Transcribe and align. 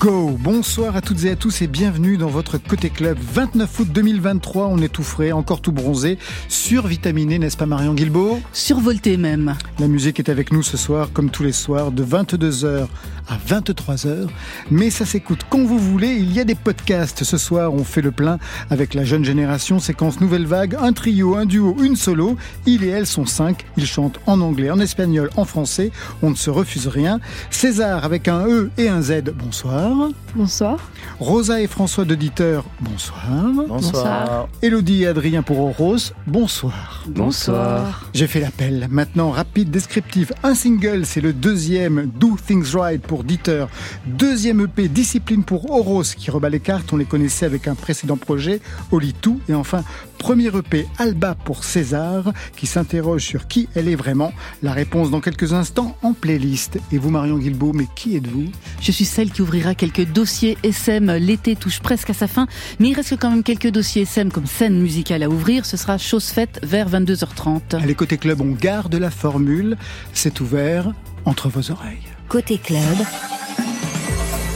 Go 0.00 0.38
Bonsoir 0.40 0.96
à 0.96 1.02
toutes 1.02 1.24
et 1.24 1.30
à 1.30 1.36
tous 1.36 1.60
et 1.60 1.66
bienvenue 1.66 2.16
dans 2.16 2.28
votre 2.28 2.56
Côté 2.56 2.88
Club. 2.88 3.18
29 3.20 3.80
août 3.80 3.88
2023, 3.92 4.68
on 4.68 4.78
est 4.78 4.88
tout 4.88 5.02
frais, 5.02 5.30
encore 5.30 5.60
tout 5.60 5.72
bronzé, 5.72 6.16
survitaminé, 6.48 7.38
n'est-ce 7.38 7.58
pas 7.58 7.66
Marion 7.66 7.92
Guilbault 7.92 8.40
Survolté 8.54 9.18
même. 9.18 9.56
La 9.78 9.88
musique 9.88 10.18
est 10.18 10.30
avec 10.30 10.52
nous 10.52 10.62
ce 10.62 10.78
soir, 10.78 11.10
comme 11.12 11.28
tous 11.28 11.42
les 11.42 11.52
soirs, 11.52 11.92
de 11.92 12.02
22h 12.02 12.86
à 13.28 13.36
23h. 13.46 14.28
Mais 14.70 14.88
ça 14.88 15.04
s'écoute 15.04 15.40
quand 15.50 15.62
vous 15.62 15.78
voulez, 15.78 16.14
il 16.14 16.32
y 16.32 16.40
a 16.40 16.44
des 16.44 16.54
podcasts. 16.54 17.22
Ce 17.22 17.36
soir, 17.36 17.74
on 17.74 17.84
fait 17.84 18.00
le 18.00 18.10
plein 18.10 18.38
avec 18.70 18.94
la 18.94 19.04
jeune 19.04 19.24
génération, 19.24 19.80
séquence 19.80 20.20
Nouvelle 20.22 20.46
Vague, 20.46 20.76
un 20.80 20.94
trio, 20.94 21.36
un 21.36 21.44
duo, 21.44 21.76
une 21.82 21.96
solo. 21.96 22.38
Il 22.64 22.84
et 22.84 22.88
elle 22.88 23.06
sont 23.06 23.26
cinq, 23.26 23.66
ils 23.76 23.86
chantent 23.86 24.18
en 24.26 24.40
anglais, 24.40 24.70
en 24.70 24.80
espagnol, 24.80 25.28
en 25.36 25.44
français. 25.44 25.92
On 26.22 26.30
ne 26.30 26.36
se 26.36 26.48
refuse 26.48 26.86
rien. 26.86 27.20
César 27.50 28.04
avec 28.04 28.28
un 28.28 28.48
E 28.48 28.70
et 28.78 28.88
un 28.88 29.02
Z, 29.02 29.24
bonsoir. 29.34 29.89
Bonsoir. 30.34 30.78
Rosa 31.18 31.60
et 31.60 31.66
François 31.66 32.04
d'Auditeur, 32.04 32.64
bonsoir. 32.80 33.26
Bonsoir. 33.68 34.48
Elodie 34.62 35.02
et 35.02 35.08
Adrien 35.08 35.42
pour 35.42 35.58
Oros, 35.60 36.12
bonsoir. 36.26 37.04
Bonsoir. 37.08 38.08
J'ai 38.14 38.26
fait 38.26 38.40
l'appel. 38.40 38.86
Maintenant, 38.90 39.30
rapide, 39.30 39.70
descriptif. 39.70 40.32
Un 40.42 40.54
single, 40.54 41.04
c'est 41.04 41.20
le 41.20 41.32
deuxième 41.32 42.06
Do 42.06 42.36
Things 42.46 42.74
Right 42.74 43.02
pour 43.02 43.24
Dieter. 43.24 43.66
Deuxième 44.06 44.60
EP, 44.60 44.88
Discipline 44.88 45.44
pour 45.44 45.70
Oros, 45.70 46.04
qui 46.16 46.30
rebat 46.30 46.48
les 46.48 46.60
cartes. 46.60 46.92
On 46.92 46.96
les 46.96 47.04
connaissait 47.04 47.46
avec 47.46 47.66
un 47.66 47.74
précédent 47.74 48.16
projet, 48.16 48.60
Oli 48.92 49.12
Tout. 49.12 49.40
Et 49.48 49.54
enfin, 49.54 49.82
premier 50.18 50.46
EP, 50.56 50.86
Alba 50.98 51.34
pour 51.34 51.64
César, 51.64 52.32
qui 52.56 52.66
s'interroge 52.66 53.22
sur 53.22 53.48
qui 53.48 53.68
elle 53.74 53.88
est 53.88 53.96
vraiment. 53.96 54.32
La 54.62 54.72
réponse 54.72 55.10
dans 55.10 55.20
quelques 55.20 55.52
instants 55.52 55.96
en 56.02 56.12
playlist. 56.12 56.78
Et 56.92 56.98
vous, 56.98 57.10
Marion 57.10 57.38
Guilbault, 57.38 57.72
mais 57.74 57.88
qui 57.96 58.16
êtes-vous? 58.16 58.46
Je 58.80 58.92
suis 58.92 59.04
celle 59.04 59.30
qui 59.30 59.42
ouvrira 59.42 59.74
quelques 59.80 60.12
dossiers 60.12 60.58
SM. 60.62 61.10
L'été 61.12 61.56
touche 61.56 61.80
presque 61.80 62.10
à 62.10 62.14
sa 62.14 62.28
fin, 62.28 62.46
mais 62.78 62.88
il 62.88 62.94
reste 62.94 63.18
quand 63.18 63.30
même 63.30 63.42
quelques 63.42 63.70
dossiers 63.70 64.02
SM 64.02 64.30
comme 64.30 64.44
scène 64.46 64.78
musicale 64.78 65.22
à 65.22 65.30
ouvrir. 65.30 65.64
Ce 65.64 65.78
sera 65.78 65.96
chose 65.96 66.26
faite 66.26 66.60
vers 66.62 66.90
22h30. 66.90 67.76
Allez, 67.82 67.94
côté 67.94 68.18
club, 68.18 68.42
on 68.42 68.52
garde 68.52 68.94
la 68.94 69.10
formule. 69.10 69.78
C'est 70.12 70.40
ouvert 70.40 70.92
entre 71.24 71.48
vos 71.48 71.70
oreilles. 71.70 72.06
Côté 72.28 72.58
club, 72.58 72.98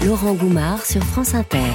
Laurent 0.05 0.35
Goumard 0.35 0.85
sur 0.85 1.03
France 1.03 1.35
Inter. 1.35 1.73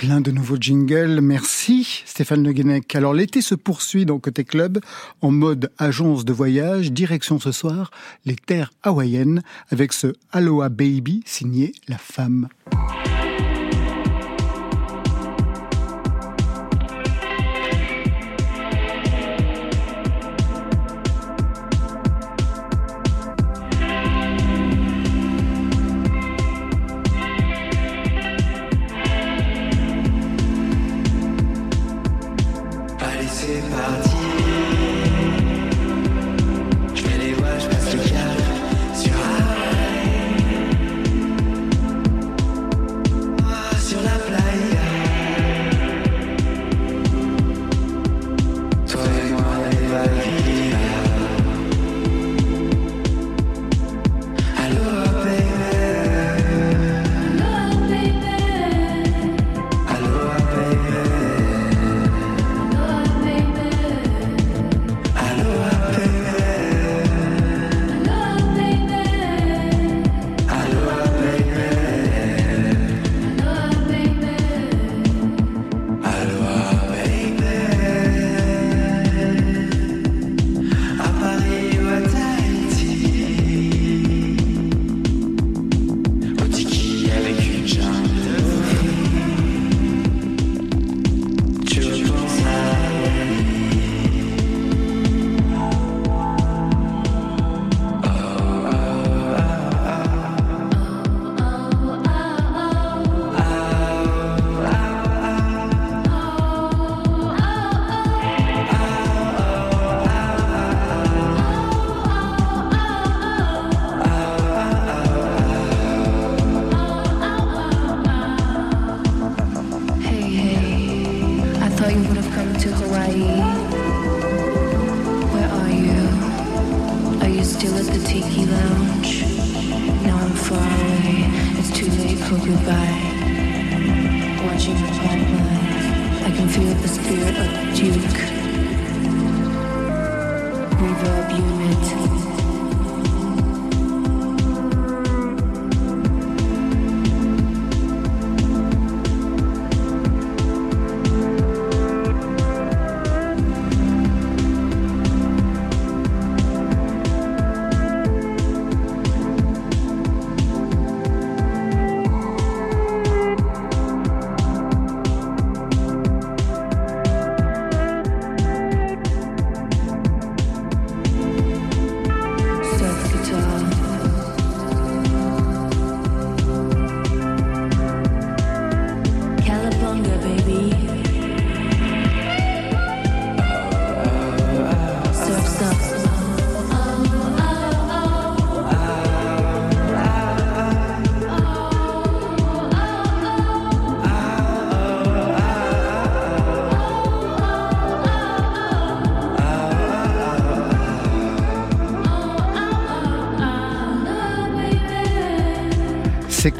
Plein 0.00 0.22
de 0.22 0.30
nouveaux 0.30 0.56
jingles, 0.58 1.20
merci 1.20 2.04
Stéphane 2.06 2.42
Le. 2.42 2.80
Alors 2.94 3.12
l'été 3.12 3.42
se 3.42 3.54
poursuit 3.54 4.06
dans 4.06 4.18
Côté 4.18 4.44
Club 4.44 4.78
en 5.20 5.30
mode 5.30 5.70
agence 5.76 6.24
de 6.24 6.32
voyage, 6.32 6.90
direction 6.90 7.38
ce 7.38 7.52
soir 7.52 7.90
les 8.24 8.34
terres 8.34 8.72
hawaïennes 8.82 9.42
avec 9.68 9.92
ce 9.92 10.14
Aloha 10.32 10.70
Baby 10.70 11.22
signé 11.26 11.74
La 11.86 11.98
Femme. 11.98 12.48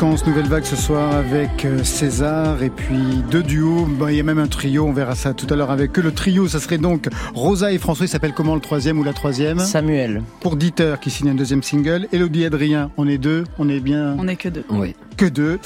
Séquence 0.00 0.26
Nouvelle 0.26 0.47
Vague 0.49 0.64
ce 0.64 0.76
soir 0.76 1.14
avec 1.14 1.67
euh, 1.67 1.85
César 1.85 2.62
et 2.62 2.70
puis 2.70 2.97
deux 3.31 3.43
duos. 3.43 3.85
Bon, 3.85 4.08
il 4.08 4.17
y 4.17 4.20
a 4.20 4.23
même 4.23 4.38
un 4.38 4.47
trio, 4.47 4.87
on 4.87 4.94
verra 4.94 5.14
ça 5.14 5.35
tout 5.35 5.47
à 5.50 5.56
l'heure 5.56 5.70
avec 5.70 5.99
eux. 5.99 6.00
Le 6.00 6.11
trio, 6.11 6.49
ça 6.49 6.58
serait 6.58 6.79
donc 6.79 7.08
Rosa 7.35 7.70
et 7.70 7.76
François. 7.76 8.06
Il 8.06 8.08
s'appelle 8.08 8.32
comment 8.32 8.55
le 8.55 8.62
troisième 8.62 8.99
ou 8.99 9.05
la 9.05 9.12
troisième? 9.12 9.58
Samuel. 9.58 10.23
Pour 10.41 10.56
Dieter 10.56 10.94
qui 11.02 11.11
signe 11.11 11.29
un 11.29 11.35
deuxième 11.35 11.62
single. 11.62 12.08
Elodie 12.12 12.44
et 12.44 12.47
Adrien, 12.47 12.91
on 12.97 13.06
est 13.06 13.19
deux, 13.19 13.44
on 13.58 13.69
est 13.69 13.81
bien 13.81 14.17
On 14.19 14.26
est 14.26 14.37
que 14.37 14.49
deux. 14.49 14.64
Oui, 14.70 14.97
que 15.19 15.26
deux. 15.26 15.58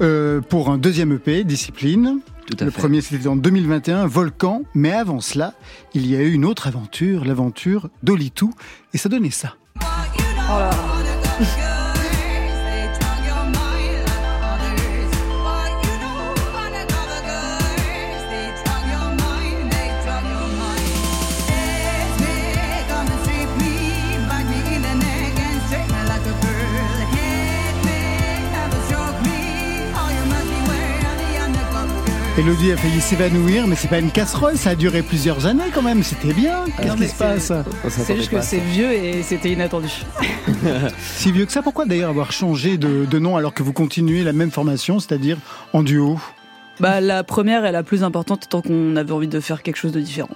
Euh, 0.00 0.40
pour 0.40 0.70
un 0.70 0.78
deuxième 0.78 1.10
EP, 1.14 1.42
Discipline. 1.42 2.20
tout 2.46 2.56
à 2.60 2.64
Le 2.64 2.70
fait. 2.70 2.78
premier 2.78 3.00
c'était 3.00 3.26
en 3.26 3.34
2021, 3.34 4.06
Volcan. 4.06 4.62
Mais 4.76 4.92
avant 4.92 5.18
cela, 5.18 5.54
il 5.92 6.06
y 6.06 6.14
a 6.14 6.20
eu 6.20 6.30
une 6.30 6.44
autre 6.44 6.68
aventure, 6.68 7.24
l'aventure 7.24 7.88
d'Olitou. 8.04 8.54
Et 8.94 8.98
ça 8.98 9.08
donnait 9.08 9.30
ça. 9.32 9.56
Elodie 32.38 32.72
a 32.72 32.76
failli 32.78 33.00
s'évanouir, 33.00 33.66
mais 33.66 33.76
c'est 33.76 33.88
pas 33.88 33.98
une 33.98 34.10
casserole, 34.10 34.56
ça 34.56 34.70
a 34.70 34.74
duré 34.74 35.02
plusieurs 35.02 35.44
années 35.44 35.70
quand 35.74 35.82
même, 35.82 36.02
c'était 36.02 36.32
bien. 36.32 36.64
Qu'est-ce 36.78 36.88
Non, 36.88 36.94
qui 36.96 37.06
se 37.08 37.14
passe? 37.14 37.52
C'est 37.88 38.16
juste 38.16 38.30
que 38.30 38.40
c'est 38.40 38.58
vieux 38.58 38.90
et 38.90 39.22
c'était 39.22 39.50
inattendu. 39.52 39.88
Si 40.98 41.30
vieux 41.30 41.44
que 41.46 41.52
ça, 41.52 41.62
pourquoi 41.62 41.84
d'ailleurs 41.84 42.08
avoir 42.10 42.32
changé 42.32 42.78
de, 42.78 43.04
de 43.04 43.18
nom 43.18 43.36
alors 43.36 43.52
que 43.52 43.62
vous 43.62 43.72
continuez 43.74 44.24
la 44.24 44.32
même 44.32 44.50
formation, 44.50 44.98
c'est-à-dire 44.98 45.36
en 45.72 45.82
duo? 45.82 46.18
Bah, 46.80 47.00
la 47.00 47.22
première 47.22 47.64
est 47.66 47.72
la 47.72 47.82
plus 47.82 48.02
importante 48.02 48.48
tant 48.48 48.62
qu'on 48.62 48.96
avait 48.96 49.12
envie 49.12 49.28
de 49.28 49.38
faire 49.38 49.62
quelque 49.62 49.76
chose 49.76 49.92
de 49.92 50.00
différent. 50.00 50.30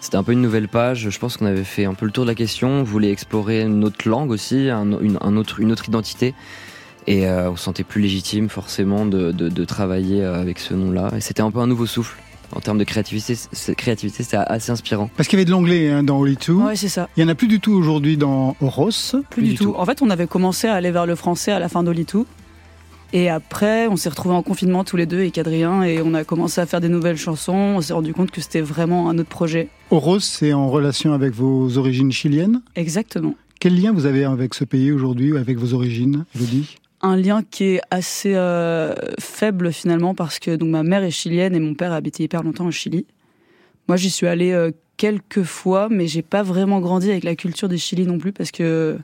C'était 0.00 0.16
un 0.16 0.22
peu 0.22 0.32
une 0.32 0.40
nouvelle 0.42 0.68
page. 0.68 1.10
Je 1.10 1.18
pense 1.18 1.36
qu'on 1.36 1.46
avait 1.46 1.64
fait 1.64 1.84
un 1.84 1.94
peu 1.94 2.06
le 2.06 2.12
tour 2.12 2.24
de 2.24 2.30
la 2.30 2.34
question. 2.34 2.68
On 2.68 2.82
voulait 2.84 3.10
explorer 3.10 3.62
une 3.62 3.84
autre 3.84 4.08
langue 4.08 4.30
aussi, 4.30 4.70
un, 4.70 4.98
une, 5.00 5.18
un 5.20 5.36
autre, 5.36 5.60
une 5.60 5.72
autre 5.72 5.88
identité. 5.88 6.34
Et 7.10 7.26
euh, 7.26 7.50
on 7.50 7.56
se 7.56 7.64
sentait 7.64 7.84
plus 7.84 8.02
légitime 8.02 8.50
forcément 8.50 9.06
de, 9.06 9.32
de, 9.32 9.48
de 9.48 9.64
travailler 9.64 10.22
euh, 10.22 10.38
avec 10.38 10.58
ce 10.58 10.74
nom-là. 10.74 11.10
Et 11.16 11.22
c'était 11.22 11.40
un 11.40 11.50
peu 11.50 11.58
un 11.60 11.66
nouveau 11.66 11.86
souffle. 11.86 12.18
En 12.54 12.60
termes 12.60 12.76
de 12.76 12.84
créativité, 12.84 13.34
c'est- 13.34 13.74
créativité 13.74 14.22
c'était 14.22 14.36
assez 14.36 14.70
inspirant. 14.70 15.08
Parce 15.16 15.26
qu'il 15.26 15.38
y 15.38 15.40
avait 15.40 15.46
de 15.46 15.50
l'anglais 15.50 15.90
hein, 15.90 16.02
dans 16.02 16.18
Holy 16.18 16.36
Two. 16.36 16.62
Ouais, 16.66 16.76
c'est 16.76 16.88
ça. 16.90 17.08
Il 17.16 17.22
y 17.22 17.24
en 17.24 17.28
a 17.30 17.34
plus 17.34 17.48
du 17.48 17.60
tout 17.60 17.72
aujourd'hui 17.72 18.18
dans 18.18 18.56
Horos. 18.60 18.90
Plus, 19.30 19.42
du, 19.42 19.54
tout. 19.54 19.74
En 19.74 19.86
fait, 19.86 20.02
on 20.02 20.10
avait 20.10 20.26
commencé 20.26 20.66
à 20.68 20.74
aller 20.74 20.90
vers 20.90 21.06
le 21.06 21.14
français 21.14 21.50
à 21.50 21.58
la 21.58 21.70
fin 21.70 21.82
d'Olitou. 21.82 22.26
Et 23.14 23.30
après, 23.30 23.86
on 23.86 23.96
s'est 23.96 24.10
retrouvés 24.10 24.34
en 24.34 24.42
confinement 24.42 24.84
tous 24.84 24.98
les 24.98 25.06
deux 25.06 25.20
avec 25.20 25.38
Adrien 25.38 25.82
et 25.82 26.02
on 26.02 26.12
a 26.12 26.24
commencé 26.24 26.60
à 26.60 26.66
faire 26.66 26.82
des 26.82 26.90
nouvelles 26.90 27.16
chansons. 27.16 27.54
On 27.54 27.80
s'est 27.80 27.94
rendu 27.94 28.12
compte 28.12 28.30
que 28.30 28.42
c'était 28.42 28.60
vraiment 28.60 29.08
un 29.08 29.18
autre 29.18 29.30
projet. 29.30 29.70
Horos, 29.90 30.20
c'est 30.20 30.52
en 30.52 30.68
relation 30.68 31.14
avec 31.14 31.32
vos 31.32 31.78
origines 31.78 32.12
chiliennes? 32.12 32.60
Exactement. 32.76 33.34
Quel 33.60 33.80
lien 33.80 33.92
vous 33.92 34.04
avez 34.04 34.24
avec 34.24 34.52
ce 34.52 34.64
pays 34.64 34.92
aujourd'hui, 34.92 35.32
ou 35.32 35.36
avec 35.38 35.56
vos 35.58 35.72
origines, 35.72 36.26
Elodie? 36.36 36.76
Un 37.00 37.16
lien 37.16 37.42
qui 37.48 37.64
est 37.64 37.80
assez 37.90 38.34
euh, 38.34 38.92
faible 39.20 39.72
finalement 39.72 40.14
parce 40.14 40.38
que 40.38 40.56
donc, 40.56 40.68
ma 40.68 40.82
mère 40.82 41.04
est 41.04 41.10
chilienne 41.10 41.54
et 41.54 41.60
mon 41.60 41.74
père 41.74 41.92
a 41.92 41.96
habité 41.96 42.24
hyper 42.24 42.42
longtemps 42.42 42.66
au 42.66 42.70
Chili. 42.72 43.06
Moi, 43.86 43.96
j'y 43.96 44.10
suis 44.10 44.26
allée 44.26 44.52
euh, 44.52 44.72
quelques 44.96 45.44
fois, 45.44 45.88
mais 45.88 46.08
j'ai 46.08 46.22
pas 46.22 46.42
vraiment 46.42 46.80
grandi 46.80 47.10
avec 47.10 47.24
la 47.24 47.36
culture 47.36 47.68
du 47.68 47.78
Chili 47.78 48.06
non 48.06 48.18
plus 48.18 48.32
parce 48.32 48.50
que 48.50 48.98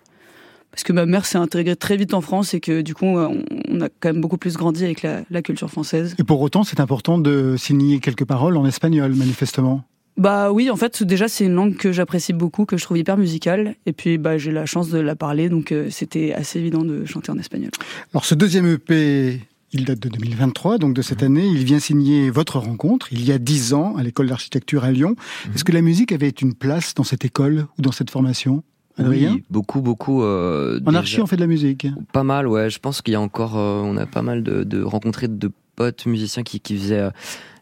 parce 0.73 0.82
que 0.82 0.93
ma 0.93 1.06
mère 1.06 1.25
s'est 1.25 1.38
intégrée 1.38 1.76
très 1.76 1.96
vite 1.96 2.14
en 2.14 2.20
France 2.20 2.52
et 2.52 2.58
que 2.58 2.81
du 2.82 2.96
coup, 2.96 3.17
euh, 3.17 3.29
on, 3.69 3.81
a 3.81 3.88
quand 3.88 4.08
même 4.08 4.20
beaucoup 4.20 4.38
plus 4.38 4.56
grandi 4.56 4.85
avec 4.85 5.02
la 5.02 5.43
culture 5.43 5.70
française. 5.70 6.17
Et 6.19 6.25
pour 6.25 6.41
autant, 6.41 6.64
c'est 6.64 6.81
important 6.81 7.17
de 7.17 7.55
signer 7.56 8.00
quelques 8.00 8.25
paroles 8.25 8.56
en 8.56 8.67
espagnol, 8.67 9.14
manifestement. 9.14 9.85
Bah 10.16 10.52
oui, 10.52 10.70
en 10.70 10.76
fait, 10.76 11.02
déjà, 11.02 11.26
c'est 11.26 11.44
une 11.44 11.55
langue 11.55 11.76
que 11.76 11.90
j'apprécie 11.90 12.32
beaucoup, 12.32 12.66
que 12.66 12.76
je 12.76 12.84
trouve 12.84 12.99
hyper 12.99 13.16
musicale. 13.16 13.75
Et 13.87 13.93
puis, 13.93 14.16
bah, 14.16 14.38
j'ai 14.38 14.52
la 14.52 14.64
chance 14.64 14.88
de 14.90 14.99
la 15.00 15.16
parler, 15.16 15.49
donc 15.49 15.72
euh, 15.72 15.88
c'était 15.90 16.32
assez 16.32 16.58
évident 16.61 16.82
de 16.84 17.05
chanter 17.05 17.32
en 17.32 17.38
espagnol. 17.38 17.70
Alors 18.12 18.25
ce 18.25 18.37
deuxième 18.37 18.66
EP, 18.66 19.40
il 19.72 19.84
date 19.84 19.99
de 19.99 20.08
2023, 20.08 20.78
donc 20.78 20.94
de 20.94 21.02
cette 21.02 21.25
année, 21.25 21.46
il 21.46 21.64
vient 21.64 21.81
signer 21.81 22.31
votre 22.31 22.61
rencontre, 22.61 23.08
il 23.12 23.25
y 23.25 23.32
a 23.32 23.38
dix 23.38 23.75
ans, 23.75 23.96
à 23.96 24.05
l'école 24.05 24.28
d'architecture 24.28 24.84
à 24.84 24.93
Lyon. 24.93 25.16
Est-ce 25.55 25.64
que 25.64 25.72
la 25.72 25.82
musique 25.82 26.12
avait 26.12 26.28
une 26.28 26.55
place 26.55 26.94
dans 26.94 27.02
cette 27.02 27.25
école 27.25 27.67
ou 27.76 27.82
dans 27.82 27.90
cette 27.93 28.10
formation 28.10 28.62
Adrien? 28.96 29.32
Oui, 29.34 29.44
beaucoup, 29.50 29.81
beaucoup. 29.81 30.22
euh, 30.22 30.78
En 30.87 30.94
archi, 30.94 31.20
on 31.20 31.26
fait 31.26 31.34
de 31.34 31.40
la 31.40 31.49
musique. 31.49 31.88
Pas 32.12 32.22
mal, 32.22 32.46
ouais. 32.46 32.70
Je 32.70 32.78
pense 32.78 33.02
qu'il 33.02 33.12
y 33.14 33.17
a 33.17 33.20
encore, 33.20 33.58
euh, 33.58 33.81
on 33.82 33.96
a 33.96 34.06
pas 34.06 34.22
mal 34.22 34.44
de, 34.44 34.62
de 34.62 34.81
rencontré 34.81 35.26
de 35.26 35.50
potes 35.75 36.06
musiciens 36.06 36.44
qui, 36.44 36.60
qui 36.60 36.78
faisaient 36.78 37.00
euh, 37.00 37.10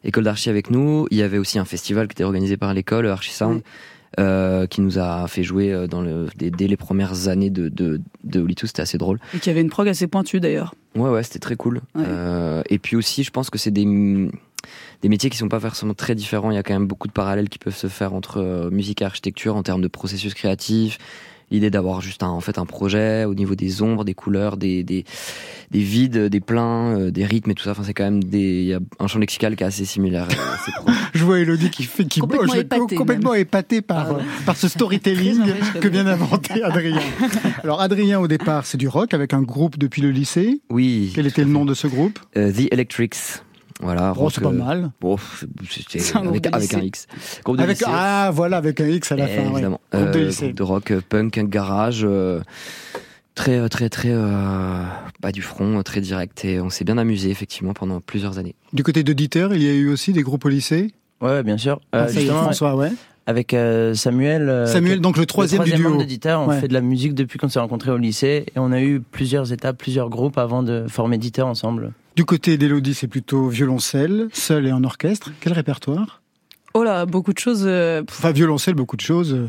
école 0.05 0.25
d'archi 0.25 0.51
avec 0.51 0.71
nous. 0.71 1.07
Il 1.11 1.19
y 1.19 1.23
avait 1.23 1.39
aussi 1.39 1.59
un 1.59 1.65
festival 1.65 2.09
qui 2.09 2.13
était 2.13 2.25
organisé 2.25 2.57
par 2.57 2.75
l'école, 2.75 3.07
Archi 3.07 3.31
Sound, 3.33 3.63
euh, 4.21 4.67
qui 4.67 4.81
nous 4.81 4.99
a 4.99 5.27
fait 5.29 5.43
jouer 5.43 5.73
euh, 5.73 5.87
dans 5.87 6.03
le, 6.03 6.27
dès, 6.37 6.51
dès 6.51 6.67
les 6.67 6.77
premières 6.77 7.29
années 7.29 7.51
de, 7.51 7.69
de, 7.69 8.01
de. 8.25 8.47
C'était 8.63 8.83
assez 8.83 8.99
drôle. 8.99 9.19
Et 9.35 9.39
qui 9.39 9.51
avait 9.51 9.61
une 9.61 9.71
prog 9.71 9.89
assez 9.89 10.07
pointue 10.07 10.41
d'ailleurs. 10.41 10.75
Ouais, 10.95 11.09
ouais, 11.09 11.23
c'était 11.23 11.39
très 11.39 11.57
cool. 11.57 11.81
Ouais. 11.95 12.05
Euh, 12.07 12.63
et 12.69 12.79
puis 12.79 12.97
aussi, 12.97 13.23
je 13.25 13.31
pense 13.31 13.49
que 13.49 13.59
c'est 13.59 13.71
des, 13.71 13.85
des 13.85 15.09
métiers 15.09 15.31
qui 15.31 15.39
sont 15.39 15.49
pas 15.49 15.61
forcément 15.61 15.95
très 15.95 16.15
différents. 16.15 16.51
Il 16.51 16.55
y 16.55 16.59
a 16.59 16.63
quand 16.63 16.75
même 16.75 16.87
beaucoup 16.87 17.09
de 17.09 17.13
parallèles 17.13 17.49
qui 17.49 17.59
peuvent 17.59 17.77
se 17.77 17.87
faire 17.87 18.13
entre 18.13 18.69
musique 18.71 19.03
et 19.03 19.05
architecture 19.05 19.57
en 19.57 19.63
termes 19.63 19.83
de 19.83 19.89
processus 19.89 20.35
créatif. 20.35 20.99
L'idée 21.53 21.71
d'avoir 21.71 22.01
juste 22.01 22.23
un, 22.23 22.29
en 22.29 22.41
fait 22.41 22.59
un 22.59 22.67
projet 22.67 23.25
au 23.25 23.35
niveau 23.35 23.55
des 23.55 23.83
ombres, 23.83 24.05
des 24.05 24.15
couleurs, 24.15 24.57
des, 24.57 24.83
des, 24.83 25.05
des 25.71 25.81
vides, 25.81 26.19
des 26.19 26.41
pleins, 26.41 26.99
euh, 26.99 27.11
des 27.11 27.25
rythmes 27.25 27.51
et 27.51 27.55
tout 27.55 27.63
ça. 27.65 27.71
Enfin, 27.73 27.83
c'est 27.85 27.95
quand 27.95 28.05
même 28.05 28.25
des, 28.25 28.39
il 28.63 28.65
y 28.69 28.75
a 28.75 28.81
un 28.99 29.07
champ 29.07 29.19
lexical 29.19 29.55
qui 29.55 29.63
est 29.63 29.67
assez 29.67 29.85
similaire. 29.85 30.27
euh, 30.31 30.55
assez. 30.55 30.73
Je 31.15 31.25
vois 31.25 31.41
Elodie 31.41 31.69
qui 31.71 31.85
fait 31.85 32.05
qui 32.07 32.21
Complètement 32.21 32.47
bouge, 32.47 32.57
épatée, 32.59 32.95
complètement 32.97 33.35
épatée 33.35 33.83
par, 33.83 34.07
Ah 34.09 34.13
ouais. 34.15 34.21
euh, 34.21 34.45
par 34.47 34.57
ce 34.57 34.67
storytelling 34.67 35.41
que 35.81 35.89
vient 35.89 36.05
d'inventer 36.05 36.63
Adrien. 36.63 36.99
Alors 37.63 37.81
Adrien 37.83 38.19
au 38.19 38.29
départ 38.29 38.65
c'est 38.65 38.79
du 38.79 38.89
rock 38.89 39.13
avec 39.15 39.35
un 39.35 39.43
groupe 39.43 39.77
depuis 39.79 40.01
le 40.03 40.11
lycée. 40.11 40.63
Oui. 40.71 41.13
Quel 41.15 41.27
était 41.27 41.45
le 41.45 41.51
nom 41.51 41.65
de 41.67 41.75
ce 41.75 41.87
groupe? 41.87 42.19
Euh, 42.39 42.51
The 42.51 42.73
Electrics. 42.73 43.43
Voilà. 43.83 44.13
Oh, 44.17 44.21
rock, 44.21 44.33
c'est 44.35 44.41
pas 44.41 44.49
euh, 44.49 44.53
mal. 44.53 44.91
Bon, 45.01 45.17
c'était 45.69 45.99
C'est 45.99 46.17
un 46.17 46.23
groupe 46.23 46.37
avec, 46.37 46.55
avec 46.55 46.75
un. 46.75 46.81
X. 46.81 47.07
Groupe 47.45 47.57
de 47.59 47.63
Avec, 47.63 47.79
lycée. 47.81 47.91
ah 47.93 48.31
voilà 48.33 48.57
avec 48.57 48.81
un 48.81 48.87
X 48.87 49.13
à 49.13 49.17
la 49.17 49.27
fin. 49.27 49.43
ouais. 49.43 49.51
Évidemment. 49.53 49.81
Groupe 49.93 50.11
de 50.13 50.19
Euh, 50.21 50.25
lycée. 50.27 50.45
groupe 50.47 50.57
de 50.57 50.63
rock, 50.63 50.91
euh, 50.93 51.01
punk, 51.09 51.39
garage, 51.49 52.03
euh, 52.05 52.41
très, 53.35 53.59
euh, 53.59 53.69
très, 53.69 53.89
très 53.89 54.11
euh, 54.13 54.83
bas 55.21 55.33
du 55.33 55.43
front, 55.43 55.79
euh, 55.79 55.83
très 55.83 56.01
direct. 56.01 56.45
Et 56.45 56.61
on 56.61 56.71
s'est 56.71 56.85
bien 56.85 56.97
amusé 56.99 57.31
effectivement 57.31 57.73
pendant 57.75 58.01
plusieurs 58.01 58.39
années. 58.39 58.55
Du 58.73 58.83
côté 58.85 59.03
d'auditeur, 59.03 59.55
il 59.55 59.63
y 59.63 59.69
a 59.69 59.73
eu 59.75 59.89
aussi 59.89 60.13
des 60.13 60.23
groupes 60.23 60.45
au 60.45 60.49
lycée? 60.49 60.93
Ouais, 61.21 61.43
bien 61.43 61.59
sûr. 61.59 61.81
Euh, 61.95 62.05
Ah, 62.07 62.11
est, 62.11 62.13
justement, 62.15 62.43
François, 62.43 62.77
ouais. 62.77 62.91
avec 63.27 63.55
euh, 63.55 63.95
Samuel. 63.95 64.49
euh, 64.49 64.67
Samuel, 64.67 65.01
donc 65.01 65.17
le 65.17 65.27
troisième, 65.27 65.61
le 65.63 65.67
troisième 65.67 65.79
du 65.79 65.97
membre 65.99 66.07
duo. 66.07 66.31
on 66.39 66.49
Ouais. 66.49 66.61
fait 66.61 66.69
de 66.69 66.75
la 66.75 66.81
musique 66.81 67.15
depuis 67.15 67.39
qu'on 67.39 67.49
s'est 67.49 67.61
rencontrés 67.61 67.91
au 67.91 67.97
lycée 67.97 68.47
et 68.55 68.59
on 68.59 68.73
a 68.73 68.81
eu 68.81 69.01
plusieurs 69.01 69.53
étapes, 69.53 69.79
plusieurs 69.79 70.09
groupes 70.09 70.39
avant 70.39 70.63
de 70.63 70.87
former 70.89 71.17
Auditeur 71.17 71.47
ensemble. 71.47 71.93
Du 72.17 72.25
côté 72.25 72.59
d'Elodie, 72.59 72.95
c'est 72.95 73.09
plutôt 73.09 73.49
violoncelle, 73.49 74.29
seul 74.33 74.67
et 74.67 74.73
en 74.73 74.85
orchestre. 74.85 75.31
Quel 75.41 75.53
répertoire? 75.55 76.21
Oh 76.75 76.85
là, 76.85 77.07
beaucoup 77.07 77.33
de 77.33 77.39
choses. 77.39 77.65
euh, 77.67 78.03
Enfin, 78.09 78.33
violoncelle, 78.33 78.75
beaucoup 78.75 78.97
de 78.97 79.01
choses. 79.03 79.35
euh, 79.35 79.49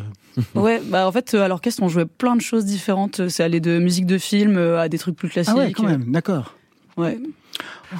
ouais, 0.59 0.81
bah 0.85 1.07
en 1.07 1.11
fait, 1.11 1.33
euh, 1.33 1.41
à 1.43 1.47
l'orchestre, 1.47 1.83
on 1.83 1.89
jouait 1.89 2.05
plein 2.05 2.35
de 2.35 2.41
choses 2.41 2.65
différentes. 2.65 3.27
C'est 3.29 3.43
aller 3.43 3.59
de 3.59 3.79
musique 3.79 4.05
de 4.05 4.17
film 4.17 4.57
à 4.57 4.87
des 4.89 4.97
trucs 4.97 5.15
plus 5.15 5.29
classiques. 5.29 5.53
Ah 5.55 5.59
ouais, 5.59 5.71
quand 5.73 5.83
même, 5.83 6.11
d'accord. 6.11 6.55
Ouais. 6.97 7.19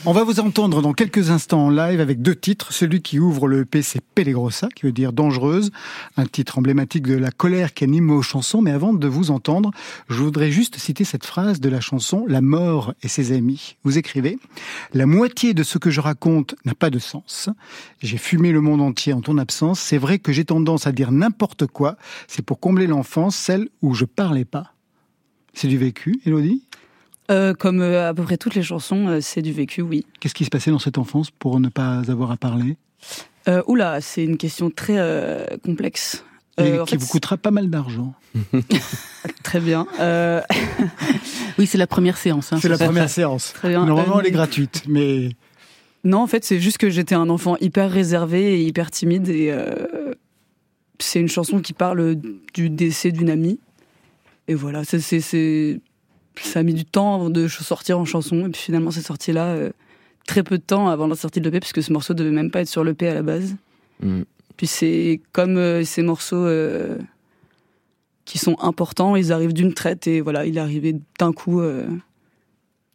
On 0.05 0.11
va 0.11 0.23
vous 0.23 0.39
entendre 0.39 0.81
dans 0.81 0.93
quelques 0.93 1.29
instants 1.29 1.67
en 1.67 1.69
live 1.69 1.99
avec 1.99 2.21
deux 2.21 2.35
titres. 2.35 2.73
Celui 2.73 3.01
qui 3.01 3.19
ouvre 3.19 3.47
le 3.47 3.61
EP, 3.61 3.81
c'est 3.83 4.01
Pellegrossa, 4.01 4.67
qui 4.75 4.85
veut 4.85 4.91
dire 4.91 5.13
dangereuse, 5.13 5.71
un 6.17 6.25
titre 6.25 6.57
emblématique 6.57 7.05
de 7.05 7.15
la 7.15 7.31
colère 7.31 7.73
qui 7.73 7.83
anime 7.83 8.09
vos 8.09 8.23
chansons. 8.23 8.61
Mais 8.61 8.71
avant 8.71 8.93
de 8.93 9.07
vous 9.07 9.29
entendre, 9.29 9.71
je 10.09 10.15
voudrais 10.15 10.51
juste 10.51 10.77
citer 10.77 11.03
cette 11.03 11.25
phrase 11.25 11.59
de 11.59 11.69
la 11.69 11.79
chanson 11.79 12.25
La 12.27 12.41
mort 12.41 12.93
et 13.03 13.07
ses 13.07 13.33
amis. 13.33 13.75
Vous 13.83 13.97
écrivez 13.97 14.39
La 14.93 15.05
moitié 15.05 15.53
de 15.53 15.63
ce 15.63 15.77
que 15.77 15.91
je 15.91 16.01
raconte 16.01 16.55
n'a 16.65 16.73
pas 16.73 16.89
de 16.89 16.99
sens. 16.99 17.49
J'ai 18.01 18.17
fumé 18.17 18.51
le 18.51 18.61
monde 18.61 18.81
entier 18.81 19.13
en 19.13 19.21
ton 19.21 19.37
absence. 19.37 19.79
C'est 19.79 19.99
vrai 19.99 20.17
que 20.17 20.33
j'ai 20.33 20.45
tendance 20.45 20.87
à 20.87 20.91
dire 20.91 21.11
n'importe 21.11 21.67
quoi. 21.67 21.97
C'est 22.27 22.43
pour 22.43 22.59
combler 22.59 22.87
l'enfance, 22.87 23.35
celle 23.35 23.69
où 23.81 23.93
je 23.93 24.05
parlais 24.05 24.45
pas. 24.45 24.73
C'est 25.53 25.67
du 25.67 25.77
vécu, 25.77 26.19
Elodie 26.25 26.63
Euh, 27.31 27.53
comme 27.53 27.81
euh, 27.81 28.09
à 28.09 28.13
peu 28.13 28.23
près 28.23 28.37
toutes 28.37 28.55
les 28.55 28.63
chansons, 28.63 29.07
euh, 29.07 29.21
c'est 29.21 29.41
du 29.41 29.53
vécu, 29.53 29.81
oui. 29.81 30.05
Qu'est-ce 30.19 30.33
qui 30.33 30.43
se 30.45 30.49
passait 30.49 30.71
dans 30.71 30.79
cette 30.79 30.97
enfance 30.97 31.31
pour 31.31 31.59
ne 31.59 31.69
pas 31.69 32.01
avoir 32.09 32.31
à 32.31 32.37
parler? 32.37 32.75
Euh, 33.47 33.61
oula, 33.67 34.01
c'est 34.01 34.23
une 34.23 34.37
question 34.37 34.69
très 34.69 34.95
euh, 34.97 35.45
complexe. 35.63 36.23
et 36.57 36.61
Euh, 36.63 36.81
en 36.81 36.85
qui 36.85 36.91
fait, 36.95 36.97
vous 37.01 37.07
coûtera 37.07 37.37
pas 37.37 37.51
mal 37.51 37.69
d'argent. 37.69 38.13
Très 39.43 39.59
bien. 39.59 39.87
Euh, 39.99 40.41
Oui, 41.57 41.67
c'est 41.67 41.77
la 41.77 41.87
première 41.87 42.17
séance. 42.17 42.51
hein. 42.51 42.57
C'est 42.61 42.69
la 42.69 42.77
première 42.77 43.09
séance. 43.09 43.53
très 43.53 43.69
bien. 43.69 43.85
Normalement, 43.85 44.17
Euh, 44.17 44.21
elle 44.21 44.27
est 44.27 44.31
gratuite, 44.31 44.83
mais 44.87 45.29
Non, 46.03 46.19
en 46.19 46.27
fait, 46.27 46.43
c'est 46.43 46.59
juste 46.59 46.77
que 46.77 46.89
j'étais 46.89 47.15
un 47.15 47.29
enfant 47.29 47.55
hyper 47.61 47.89
réservé 47.91 48.59
et 48.59 48.63
hyper 48.63 48.89
timide. 48.91 49.29
Et 49.29 49.51
euh, 49.51 50.13
c'est 50.99 51.19
une 51.19 51.29
chanson 51.29 51.59
qui 51.61 51.73
parle 51.73 52.15
du 52.53 52.69
décès 52.69 53.11
d'une 53.11 53.29
amie. 53.29 53.59
Et 54.47 54.55
voilà, 54.55 54.83
c'est- 54.83 55.79
Puis 56.35 56.45
ça 56.47 56.59
a 56.59 56.63
mis 56.63 56.73
du 56.73 56.85
temps 56.85 57.15
avant 57.15 57.29
de 57.29 57.47
sortir 57.47 57.99
en 57.99 58.05
chanson. 58.05 58.47
Et 58.47 58.49
puis 58.49 58.61
finalement, 58.61 58.91
c'est 58.91 59.01
sorti 59.01 59.31
là 59.31 59.47
euh, 59.47 59.69
très 60.25 60.43
peu 60.43 60.57
de 60.57 60.63
temps 60.63 60.87
avant 60.87 61.07
la 61.07 61.15
sortie 61.15 61.39
de 61.41 61.45
l'EP, 61.49 61.59
puisque 61.59 61.83
ce 61.83 61.91
morceau 61.93 62.13
devait 62.13 62.31
même 62.31 62.49
pas 62.51 62.61
être 62.61 62.67
sur 62.69 62.83
l'EP 62.83 63.07
à 63.07 63.13
la 63.13 63.21
base. 63.21 63.55
Mm. 64.01 64.21
Puis 64.57 64.67
c'est 64.67 65.21
comme 65.31 65.57
euh, 65.57 65.83
ces 65.83 66.01
morceaux 66.03 66.35
euh, 66.45 66.97
qui 68.25 68.37
sont 68.37 68.55
importants, 68.61 69.15
ils 69.15 69.31
arrivent 69.31 69.53
d'une 69.53 69.73
traite 69.73 70.07
et 70.07 70.21
voilà, 70.21 70.45
il 70.45 70.57
est 70.57 70.61
arrivé 70.61 70.95
d'un 71.19 71.33
coup. 71.33 71.59
euh, 71.61 71.85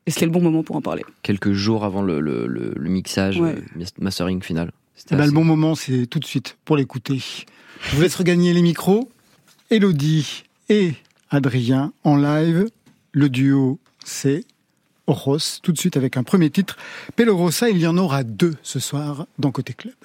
et 0.07 0.11
c'était 0.11 0.25
le 0.27 0.33
bon 0.33 0.41
moment 0.41 0.63
pour 0.63 0.75
en 0.77 0.81
parler. 0.81 1.05
Quelques 1.23 1.53
jours 1.53 1.85
avant 1.85 2.01
le, 2.03 2.21
le, 2.21 2.47
le- 2.47 2.73
le 2.75 2.89
mixage, 2.91 3.39
Ouais. 3.41 3.55
euh, 3.79 3.85
mastering 4.01 4.41
final. 4.43 4.73
Eh 4.97 5.15
ben, 5.15 5.21
assez- 5.21 5.29
le 5.29 5.35
bon 5.35 5.45
moment, 5.45 5.75
c'est 5.75 6.07
tout 6.07 6.19
de 6.19 6.25
suite 6.25 6.57
pour 6.65 6.77
l'écouter. 6.79 7.21
Je 7.83 7.95
vous 7.97 8.03
laisse 8.03 8.15
regagner 8.17 8.53
les 8.55 8.63
micros. 8.63 9.09
Elodie 9.71 10.45
et 10.71 10.95
Adrien 11.31 11.93
en 12.05 12.17
live. 12.17 12.67
Le 13.19 13.29
duo, 13.29 13.81
c'est 14.05 14.45
Oros. 15.09 15.59
Tout 15.61 15.73
de 15.73 15.79
suite 15.79 15.97
avec 15.97 16.17
un 16.17 16.23
premier 16.23 16.51
titre. 16.51 16.77
Pelorosa, 17.17 17.69
il 17.69 17.79
y 17.79 17.87
en 17.89 17.99
aura 17.99 18.23
deux 18.23 18.55
ce 18.63 18.79
soir 18.79 19.27
dans 19.41 19.51
Côté 19.51 19.73
Club. 19.73 19.97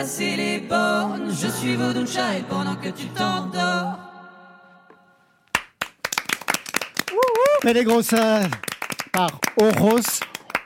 Dépassé 0.00 0.34
les 0.36 0.60
bornes, 0.60 1.28
je 1.28 1.46
suis 1.46 1.76
Vaudou 1.76 2.04
et 2.04 2.42
pendant 2.48 2.74
que 2.74 2.88
tu 2.88 3.06
t'endors. 3.08 3.98
Pellegrosa 7.60 8.48
par 9.12 9.38
Oros. 9.60 10.00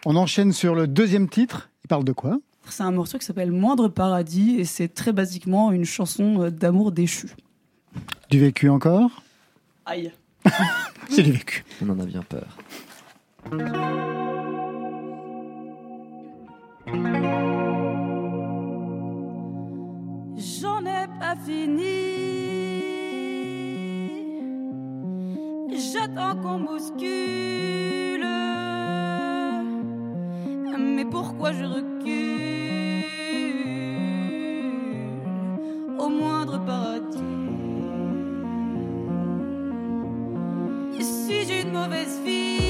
On 0.06 0.14
enchaîne 0.14 0.52
sur 0.52 0.76
le 0.76 0.86
deuxième 0.86 1.28
titre. 1.28 1.68
Il 1.84 1.88
parle 1.88 2.04
de 2.04 2.12
quoi? 2.12 2.38
C'est 2.68 2.84
un 2.84 2.92
morceau 2.92 3.18
qui 3.18 3.24
s'appelle 3.26 3.50
Moindre 3.50 3.88
Paradis 3.88 4.54
et 4.60 4.64
c'est 4.64 4.86
très 4.86 5.12
basiquement 5.12 5.72
une 5.72 5.84
chanson 5.84 6.42
euh, 6.42 6.50
d'amour 6.52 6.92
déchu. 6.92 7.26
Du 8.30 8.38
vécu 8.38 8.68
encore? 8.68 9.20
Aïe. 9.84 10.12
C'est 11.10 11.22
du 11.24 11.32
vécu. 11.32 11.64
On 11.82 11.90
en 11.90 11.98
a 11.98 12.06
bien 12.06 12.22
peur. 12.22 12.56
J'en 20.44 20.84
ai 20.84 21.06
pas 21.18 21.36
fini. 21.36 22.82
J'attends 25.72 26.36
qu'on 26.42 26.60
bouscule. 26.60 28.26
Mais 30.78 31.06
pourquoi 31.06 31.52
je 31.52 31.64
recule 31.64 33.04
au 35.98 36.08
moindre 36.10 36.58
paradis? 36.66 37.18
Suis-je 41.00 41.62
une 41.62 41.72
mauvaise 41.72 42.20
fille? 42.22 42.60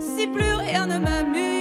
Si 0.00 0.26
plus 0.26 0.54
rien 0.66 0.86
ne 0.86 0.98
m'amuse. 0.98 1.51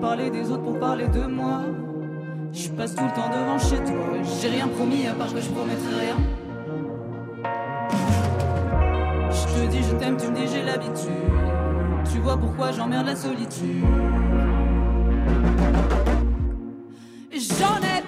Parler 0.00 0.28
des 0.28 0.50
autres 0.50 0.62
pour 0.62 0.78
parler 0.78 1.08
de 1.08 1.22
moi. 1.26 1.62
Je 2.52 2.68
passe 2.68 2.94
tout 2.94 3.04
le 3.04 3.10
temps 3.10 3.30
devant 3.30 3.58
chez 3.58 3.78
toi. 3.78 4.22
J'ai 4.40 4.48
rien 4.48 4.68
promis 4.68 5.06
à 5.06 5.14
part 5.14 5.32
que 5.32 5.40
je 5.40 5.48
promettrai 5.48 5.94
rien. 6.00 6.16
Je 9.30 9.44
te 9.46 9.70
dis 9.70 9.82
je 9.82 9.94
t'aime, 9.96 10.16
tu 10.18 10.28
me 10.28 10.36
dis 10.36 10.46
j'ai 10.52 10.62
l'habitude. 10.62 11.08
Tu 12.12 12.18
vois 12.18 12.36
pourquoi 12.36 12.70
j'emmerde 12.70 13.06
la 13.06 13.16
solitude. 13.16 13.82
J'en 17.32 17.78
ai 17.82 18.02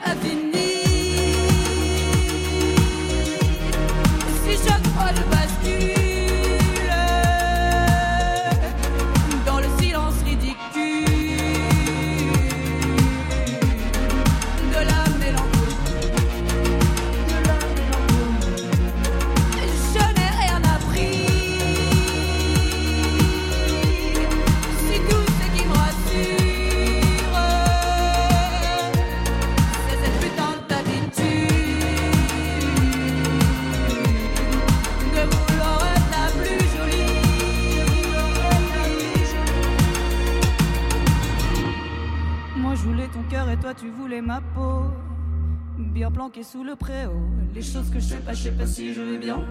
Planqué 46.36 46.42
sous 46.42 46.64
le 46.64 46.76
préau. 46.76 47.12
Les 47.54 47.62
choses 47.62 47.88
que 47.90 47.98
je 47.98 48.04
sais 48.04 48.16
pas, 48.18 48.34
je 48.34 48.42
sais 48.42 48.50
pas 48.50 48.66
si 48.66 48.92
je 48.92 49.00
vais 49.00 49.18
bien. 49.18 49.42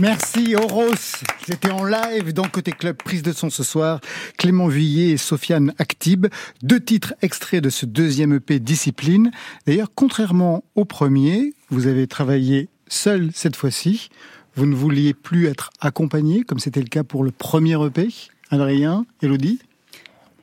Merci 0.00 0.56
Horos. 0.56 0.94
C'était 1.46 1.70
en 1.70 1.84
live 1.84 2.32
dans 2.32 2.44
Côté 2.48 2.72
Club, 2.72 2.96
prise 2.96 3.22
de 3.22 3.32
son 3.32 3.50
ce 3.50 3.62
soir. 3.62 4.00
Clément 4.38 4.66
Vuillet 4.66 5.10
et 5.10 5.16
Sofiane 5.18 5.74
Actib. 5.76 6.26
Deux 6.62 6.80
titres 6.80 7.12
extraits 7.20 7.62
de 7.62 7.68
ce 7.68 7.84
deuxième 7.84 8.32
EP 8.32 8.60
Discipline. 8.60 9.30
D'ailleurs, 9.66 9.88
contrairement 9.94 10.64
au 10.74 10.86
premier, 10.86 11.52
vous 11.68 11.86
avez 11.86 12.06
travaillé 12.06 12.70
seul 12.88 13.28
cette 13.34 13.56
fois-ci. 13.56 14.08
Vous 14.56 14.64
ne 14.64 14.74
vouliez 14.74 15.12
plus 15.12 15.48
être 15.48 15.70
accompagné, 15.80 16.44
comme 16.44 16.60
c'était 16.60 16.80
le 16.80 16.88
cas 16.88 17.04
pour 17.04 17.22
le 17.22 17.30
premier 17.30 17.76
EP. 17.84 18.08
Adrien, 18.50 19.04
Elodie 19.20 19.58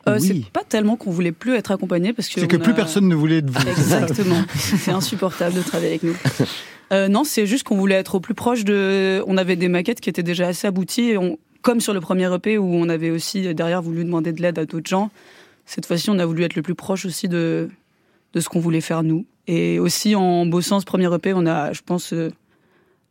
Euh, 0.08 0.20
Oui. 0.22 0.44
C'est 0.46 0.52
pas 0.52 0.64
tellement 0.64 0.98
qu'on 0.98 1.10
voulait 1.12 1.32
plus 1.32 1.56
être 1.56 1.72
accompagné 1.72 2.14
parce 2.14 2.30
que. 2.30 2.40
C'est 2.42 2.48
que 2.48 2.58
plus 2.58 2.76
personne 2.76 3.08
ne 3.08 3.16
voulait 3.16 3.42
de 3.42 3.50
vous. 3.50 3.68
Exactement. 3.68 4.44
c'est 4.56 4.92
insupportable 4.92 5.56
de 5.56 5.62
travailler 5.62 5.90
avec 5.90 6.04
nous. 6.04 6.16
Euh, 6.94 7.08
non, 7.08 7.24
c'est 7.24 7.46
juste 7.46 7.64
qu'on 7.64 7.76
voulait 7.78 7.96
être 7.96 8.16
au 8.16 8.20
plus 8.20 8.34
proche 8.34 8.64
de. 8.64 9.24
On 9.28 9.38
avait 9.38 9.56
des 9.56 9.68
maquettes 9.68 10.00
qui 10.00 10.10
étaient 10.10 10.24
déjà 10.24 10.48
assez 10.48 10.68
abouties, 10.68 11.10
et 11.12 11.18
on... 11.18 11.38
comme 11.62 11.82
sur 11.82 11.94
le 11.94 12.00
premier 12.00 12.34
EP 12.34 12.58
où 12.58 12.74
on 12.74 12.88
avait 12.90 13.10
aussi 13.10 13.54
derrière 13.54 13.82
voulu 13.82 14.06
demander 14.06 14.32
de 14.32 14.42
l'aide 14.42 14.58
à 14.60 14.66
d'autres 14.66 14.90
gens. 14.90 15.10
Cette 15.66 15.86
fois-ci, 15.86 16.10
on 16.10 16.18
a 16.20 16.26
voulu 16.26 16.44
être 16.44 16.56
le 16.56 16.62
plus 16.62 16.76
proche 16.76 17.06
aussi 17.06 17.28
de 17.28 17.70
de 18.34 18.40
ce 18.40 18.50
qu'on 18.50 18.60
voulait 18.60 18.82
faire 18.82 19.04
nous. 19.04 19.26
Et 19.48 19.80
aussi 19.80 20.16
en 20.16 20.46
bossant 20.46 20.80
ce 20.80 20.86
premier 20.86 21.14
EP, 21.14 21.34
on 21.34 21.46
a, 21.46 21.72
je 21.74 21.82
pense, 21.86 22.12
euh, 22.14 22.30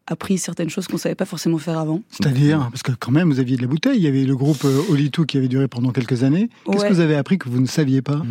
appris 0.07 0.37
certaines 0.39 0.69
choses 0.69 0.87
qu'on 0.87 0.99
savait 0.99 1.15
pas 1.15 1.25
forcément 1.25 1.57
faire 1.59 1.79
avant. 1.79 2.03
C'est-à-dire, 2.11 2.69
parce 2.71 2.83
que 2.83 2.93
quand 2.93 3.11
même, 3.11 3.31
vous 3.31 3.41
aviez 3.41 3.57
de 3.57 3.62
la 3.62 3.69
bouteille. 3.69 3.97
Il 3.97 4.03
y 4.05 4.07
avait 4.07 4.25
le 4.25 4.37
groupe 4.37 4.65
euh, 4.65 4.83
Olitou 4.91 5.25
qui 5.25 5.37
avait 5.39 5.49
duré 5.49 5.67
pendant 5.69 5.91
quelques 5.93 6.23
années. 6.23 6.49
Qu'est-ce 6.67 6.83
Ouais. 6.83 6.89
que 6.89 6.95
vous 6.95 7.01
avez 7.01 7.17
appris 7.17 7.39
que 7.39 7.49
vous 7.49 7.61
ne 7.61 7.67
saviez 7.67 8.03
pas? 8.03 8.23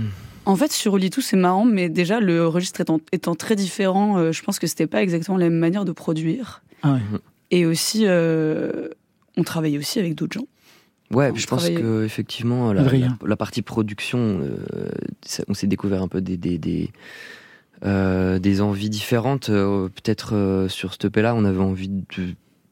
En 0.45 0.55
fait, 0.55 0.71
sur 0.71 0.93
Olitou, 0.93 1.21
c'est 1.21 1.37
marrant, 1.37 1.65
mais 1.65 1.89
déjà, 1.89 2.19
le 2.19 2.47
registre 2.47 2.81
étant, 2.81 2.99
étant 3.11 3.35
très 3.35 3.55
différent, 3.55 4.17
euh, 4.17 4.31
je 4.31 4.43
pense 4.43 4.59
que 4.59 4.67
c'était 4.67 4.87
pas 4.87 5.01
exactement 5.01 5.37
la 5.37 5.49
même 5.49 5.57
manière 5.59 5.85
de 5.85 5.91
produire. 5.91 6.61
Ah 6.83 6.93
ouais. 6.93 6.99
Et 7.51 7.65
aussi, 7.65 8.03
euh, 8.05 8.89
on 9.37 9.43
travaillait 9.43 9.77
aussi 9.77 9.99
avec 9.99 10.15
d'autres 10.15 10.33
gens. 10.39 10.47
Ouais, 11.11 11.31
On 11.31 11.35
je 11.35 11.45
pense 11.47 11.61
travaillait- 11.61 11.81
que 11.81 12.03
effectivement 12.03 12.73
la, 12.73 12.81
Adrien. 12.81 13.17
la- 13.21 13.29
la 13.29 13.35
partie 13.37 13.61
production, 13.61 14.39
euh, 14.41 14.89
ça- 15.23 15.43
on 15.47 15.53
s'est 15.53 15.67
découvert 15.67 16.01
un 16.01 16.07
peu 16.07 16.19
des 16.21 16.35
des, 16.37 16.57
des, 16.57 16.89
euh, 17.83 18.39
des 18.39 18.61
envies 18.61 18.89
différentes. 18.89 19.49
Euh, 19.49 19.87
Peut-être 19.89 20.35
euh, 20.35 20.67
sur 20.67 20.93
ce 20.93 21.07
EP 21.07 21.21
là, 21.21 21.35
on 21.35 21.45
avait 21.45 21.59
envie 21.61 21.89
de. 21.89 22.03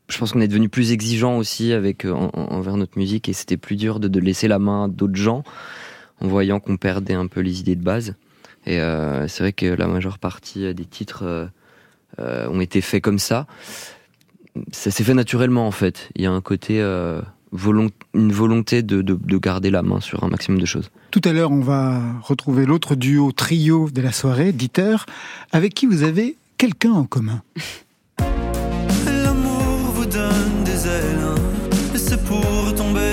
Je 0.09 0.17
pense 0.17 0.31
qu'on 0.33 0.41
est 0.41 0.47
devenu 0.47 0.67
plus 0.69 0.91
exigeant 0.91 1.37
aussi 1.37 1.73
avec 1.73 2.05
en- 2.05 2.29
en- 2.33 2.51
envers 2.55 2.75
notre 2.77 2.97
musique 2.97 3.29
et 3.29 3.33
c'était 3.33 3.57
plus 3.57 3.75
dur 3.75 3.99
de, 3.99 4.07
de 4.07 4.19
laisser 4.19 4.47
la 4.47 4.59
main 4.59 4.85
à 4.85 4.87
d'autres 4.87 5.15
gens 5.15 5.43
en 6.23 6.27
voyant 6.27 6.59
qu'on 6.59 6.77
perdait 6.77 7.13
un 7.13 7.27
peu 7.27 7.41
les 7.41 7.59
idées 7.59 7.75
de 7.75 7.83
base. 7.83 8.15
Et 8.65 8.79
euh, 8.79 9.27
c'est 9.27 9.43
vrai 9.43 9.53
que 9.53 9.65
la 9.65 9.87
majeure 9.87 10.17
partie 10.17 10.65
euh, 10.65 10.73
des 10.73 10.85
titres 10.85 11.23
euh, 11.23 11.45
euh, 12.19 12.47
ont 12.49 12.61
été 12.61 12.79
faits 12.81 13.03
comme 13.03 13.19
ça. 13.19 13.45
Ça 14.71 14.89
s'est 14.89 15.03
fait 15.03 15.13
naturellement 15.13 15.67
en 15.67 15.71
fait. 15.71 16.09
Il 16.15 16.23
y 16.23 16.25
a 16.25 16.31
un 16.31 16.41
côté 16.41 16.79
euh, 16.79 17.21
volont- 17.51 17.89
une 18.13 18.31
volonté 18.31 18.81
de, 18.81 19.01
de, 19.01 19.19
de 19.21 19.37
garder 19.37 19.69
la 19.69 19.81
main 19.81 19.99
sur 19.99 20.23
un 20.23 20.29
maximum 20.29 20.61
de 20.61 20.65
choses. 20.65 20.89
Tout 21.11 21.21
à 21.25 21.33
l'heure, 21.33 21.51
on 21.51 21.59
va 21.59 21.99
retrouver 22.21 22.65
l'autre 22.65 22.95
duo 22.95 23.31
trio 23.31 23.89
de 23.89 24.01
la 24.01 24.11
soirée, 24.11 24.53
Dieter, 24.53 24.95
avec 25.51 25.73
qui 25.73 25.85
vous 25.85 26.03
avez 26.03 26.37
quelqu'un 26.57 26.93
en 26.93 27.03
commun? 27.03 27.41
L'amour 29.05 29.91
vous 29.93 30.05
donne 30.05 30.63
des 30.63 30.87
ailes, 30.87 31.19
hein, 31.21 31.35
c'est 31.95 32.23
pour 32.23 32.73
tomber 32.75 33.11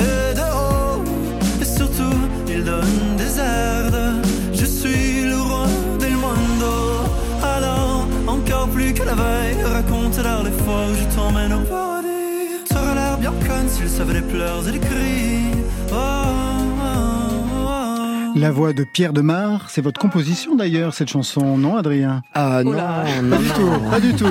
conne 14.00 14.06
s'il 14.06 14.14
savait 14.14 14.14
les 14.14 14.20
pleurs 14.22 14.68
et 14.68 14.72
les 14.72 14.78
cris. 14.78 15.60
Oh, 15.92 15.94
oh, 15.94 16.82
oh. 17.54 18.38
La 18.38 18.50
voix 18.50 18.72
de 18.72 18.84
Pierre 18.84 19.12
Demar, 19.12 19.68
c'est 19.70 19.80
votre 19.80 20.00
composition 20.00 20.54
d'ailleurs, 20.54 20.94
cette 20.94 21.08
chanson, 21.08 21.58
non 21.58 21.76
Adrien? 21.76 22.22
Ah 22.34 22.58
Oh 22.60 22.64
non, 22.64 22.72
là. 22.72 23.04
non, 23.22 23.36
Pas 23.36 23.40
du 23.40 23.48
tout, 23.50 23.90
pas 23.90 24.00
du 24.00 24.14
tout. 24.14 24.26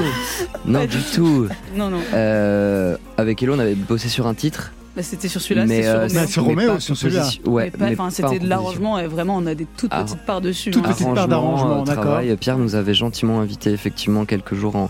non 0.66 0.86
du 0.86 0.98
tout. 1.14 1.48
Non, 1.76 1.90
non. 1.90 2.00
Euh, 2.14 2.98
avec 3.18 3.42
Hello, 3.44 3.56
on 3.56 3.60
avait 3.60 3.76
bossé 3.76 4.10
sur 4.10 4.28
un 4.28 4.34
titre. 4.34 4.72
Bah, 4.96 5.04
c'était 5.04 5.28
sur 5.28 5.40
celui-là, 5.40 5.66
mais, 5.68 5.84
c'était 5.84 6.28
sur 6.28 6.44
euh, 6.44 6.48
Roméo. 6.48 6.80
Sur 6.80 6.96
Roméo, 6.96 6.96
celui-là. 6.96 7.30
Ouais, 7.46 7.72
c'était 8.10 8.40
de 8.40 8.48
l'arrangement 8.50 8.98
et 9.00 9.08
vraiment, 9.08 9.38
on 9.38 9.46
a 9.46 9.54
des 9.54 9.68
toutes 9.78 9.92
Ah. 9.94 10.04
petites 10.04 10.26
parts 10.26 10.42
dessus. 10.42 10.72
Toute 10.72 10.86
hein. 10.86 10.92
petite 10.94 11.14
part 11.14 11.28
d'arrangement, 11.28 11.82
euh, 11.82 11.86
d'accord. 11.86 12.20
Pierre 12.40 12.58
nous 12.58 12.76
avait 12.76 12.96
gentiment 12.96 13.40
invité 13.40 13.72
effectivement 13.72 14.26
quelques 14.26 14.56
jours 14.56 14.76
en, 14.76 14.90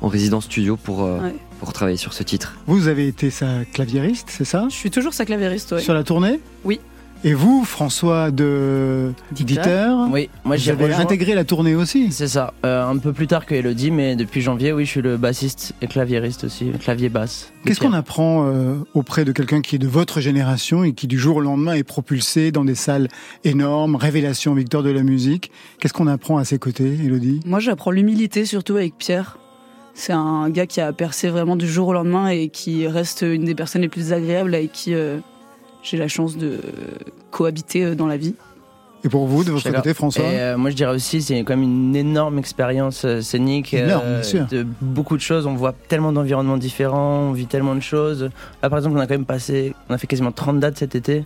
en 0.00 0.08
résidence 0.08 0.44
studio 0.44 0.76
pour, 0.76 1.02
euh, 1.02 1.18
Ouais. 1.20 1.34
Pour 1.62 1.72
travailler 1.72 1.96
sur 1.96 2.12
ce 2.12 2.24
titre. 2.24 2.56
Vous 2.66 2.88
avez 2.88 3.06
été 3.06 3.30
sa 3.30 3.64
claviériste, 3.72 4.26
c'est 4.30 4.44
ça? 4.44 4.66
Je 4.68 4.74
suis 4.74 4.90
toujours 4.90 5.14
sa 5.14 5.24
clavériste, 5.24 5.70
ouais. 5.70 5.80
Sur 5.80 5.94
la 5.94 6.02
tournée? 6.02 6.40
Oui. 6.64 6.80
Et 7.22 7.34
vous, 7.34 7.64
François 7.64 8.32
de 8.32 9.12
Dieter, 9.30 9.94
Oui, 10.10 10.28
moi 10.44 10.56
vous 10.56 10.62
j'ai 10.62 10.72
intégré 10.72 11.36
la 11.36 11.44
tournée 11.44 11.76
aussi? 11.76 12.10
C'est 12.10 12.26
ça, 12.26 12.52
euh, 12.66 12.84
un 12.84 12.98
peu 12.98 13.12
plus 13.12 13.28
tard 13.28 13.46
que 13.46 13.54
Elodie, 13.54 13.92
mais 13.92 14.16
depuis 14.16 14.40
janvier, 14.40 14.72
oui, 14.72 14.86
je 14.86 14.90
suis 14.90 15.02
le 15.02 15.16
bassiste 15.16 15.72
et 15.80 15.86
claviériste 15.86 16.42
aussi, 16.42 16.72
clavier 16.80 17.10
basse. 17.10 17.52
Qu'est-ce 17.64 17.78
qu'on 17.78 17.92
apprend 17.92 18.48
euh, 18.48 18.74
auprès 18.94 19.24
de 19.24 19.30
quelqu'un 19.30 19.60
qui 19.60 19.76
est 19.76 19.78
de 19.78 19.86
votre 19.86 20.20
génération 20.20 20.82
et 20.82 20.94
qui 20.94 21.06
du 21.06 21.16
jour 21.16 21.36
au 21.36 21.40
lendemain 21.40 21.74
est 21.74 21.84
propulsé 21.84 22.50
dans 22.50 22.64
des 22.64 22.74
salles 22.74 23.06
énormes, 23.44 23.94
révélation 23.94 24.52
Victor 24.54 24.82
de 24.82 24.90
la 24.90 25.04
musique? 25.04 25.52
Qu'est-ce 25.78 25.92
qu'on 25.92 26.08
apprend 26.08 26.38
à 26.38 26.44
ses 26.44 26.58
côtés, 26.58 26.98
Elodie? 27.04 27.38
Moi, 27.46 27.60
j'apprends 27.60 27.92
l'humilité 27.92 28.46
surtout 28.46 28.74
avec 28.74 28.98
Pierre. 28.98 29.38
C'est 29.94 30.12
un 30.12 30.48
gars 30.50 30.66
qui 30.66 30.80
a 30.80 30.92
percé 30.92 31.28
vraiment 31.28 31.56
du 31.56 31.68
jour 31.68 31.88
au 31.88 31.92
lendemain 31.92 32.28
et 32.28 32.48
qui 32.48 32.86
reste 32.86 33.22
une 33.22 33.44
des 33.44 33.54
personnes 33.54 33.82
les 33.82 33.88
plus 33.88 34.12
agréables 34.12 34.54
avec 34.54 34.72
qui 34.72 34.94
euh, 34.94 35.18
j'ai 35.82 35.96
la 35.96 36.08
chance 36.08 36.36
de 36.36 36.60
cohabiter 37.30 37.84
euh, 37.84 37.94
dans 37.94 38.06
la 38.06 38.16
vie. 38.16 38.34
Et 39.04 39.08
pour 39.08 39.26
vous, 39.26 39.42
de 39.42 39.50
votre 39.50 39.68
côté, 39.68 39.94
François 39.94 40.24
Et, 40.24 40.38
euh, 40.38 40.56
moi, 40.56 40.70
je 40.70 40.76
dirais 40.76 40.94
aussi, 40.94 41.22
c'est 41.22 41.40
quand 41.40 41.56
même 41.56 41.64
une 41.64 41.96
énorme 41.96 42.38
expérience 42.38 43.04
euh, 43.04 43.20
scénique. 43.20 43.74
Énorme, 43.74 44.06
bien 44.06 44.22
sûr. 44.22 44.46
De 44.46 44.64
beaucoup 44.80 45.16
de 45.16 45.22
choses. 45.22 45.46
On 45.46 45.54
voit 45.54 45.74
tellement 45.88 46.12
d'environnements 46.12 46.56
différents, 46.56 47.28
on 47.30 47.32
vit 47.32 47.46
tellement 47.46 47.74
de 47.74 47.80
choses. 47.80 48.30
Là, 48.62 48.70
par 48.70 48.78
exemple, 48.78 48.96
on 48.96 49.00
a 49.00 49.06
quand 49.06 49.14
même 49.14 49.24
passé, 49.24 49.74
on 49.88 49.94
a 49.94 49.98
fait 49.98 50.06
quasiment 50.06 50.30
30 50.30 50.60
dates 50.60 50.78
cet 50.78 50.94
été. 50.94 51.24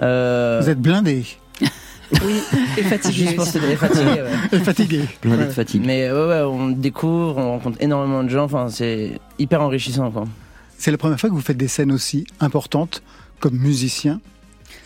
Euh, 0.00 0.60
Vous 0.62 0.70
êtes 0.70 0.80
blindé 0.80 1.24
Oui, 2.24 2.40
et 2.78 2.82
fatigué. 2.82 3.24
juste 3.24 3.36
pour 3.36 3.46
se 3.46 3.58
dire 3.58 3.78
fatigué, 3.78 4.22
ouais. 4.22 4.30
et 4.52 4.60
fatigué. 4.60 5.02
Mais 5.84 6.10
ouais, 6.10 6.26
ouais, 6.28 6.40
on 6.42 6.68
découvre, 6.70 7.36
on 7.38 7.50
rencontre 7.52 7.78
énormément 7.80 8.22
de 8.22 8.28
gens. 8.28 8.44
Enfin, 8.44 8.68
c'est 8.68 9.18
hyper 9.38 9.60
enrichissant, 9.62 10.10
quoi. 10.10 10.24
C'est 10.78 10.90
la 10.90 10.98
première 10.98 11.18
fois 11.18 11.30
que 11.30 11.34
vous 11.34 11.40
faites 11.40 11.56
des 11.56 11.68
scènes 11.68 11.90
aussi 11.92 12.26
importantes 12.40 13.02
comme 13.40 13.56
musicien. 13.56 14.20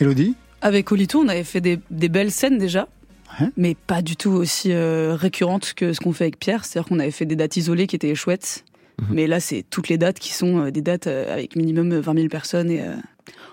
Elodie 0.00 0.34
Avec 0.62 0.90
Olito, 0.92 1.20
on 1.20 1.28
avait 1.28 1.44
fait 1.44 1.60
des, 1.60 1.78
des 1.90 2.08
belles 2.08 2.30
scènes 2.30 2.58
déjà, 2.58 2.88
Ouais. 3.40 3.46
mais 3.56 3.76
pas 3.86 4.02
du 4.02 4.16
tout 4.16 4.30
aussi 4.30 4.72
euh, 4.72 5.14
récurrentes 5.14 5.72
que 5.74 5.92
ce 5.92 6.00
qu'on 6.00 6.12
fait 6.12 6.24
avec 6.24 6.38
Pierre. 6.40 6.64
C'est-à-dire 6.64 6.88
qu'on 6.88 6.98
avait 6.98 7.10
fait 7.12 7.26
des 7.26 7.36
dates 7.36 7.56
isolées 7.56 7.86
qui 7.86 7.96
étaient 7.96 8.14
chouettes, 8.14 8.64
Mhm. 9.00 9.06
mais 9.12 9.26
là, 9.28 9.40
c'est 9.40 9.64
toutes 9.70 9.88
les 9.88 9.98
dates 9.98 10.18
qui 10.18 10.32
sont 10.32 10.58
euh, 10.66 10.70
des 10.70 10.82
dates 10.82 11.06
euh, 11.06 11.32
avec 11.32 11.54
minimum 11.56 11.94
20 11.98 12.14
000 12.14 12.28
personnes. 12.28 12.70
Et, 12.70 12.80
euh, 12.82 12.94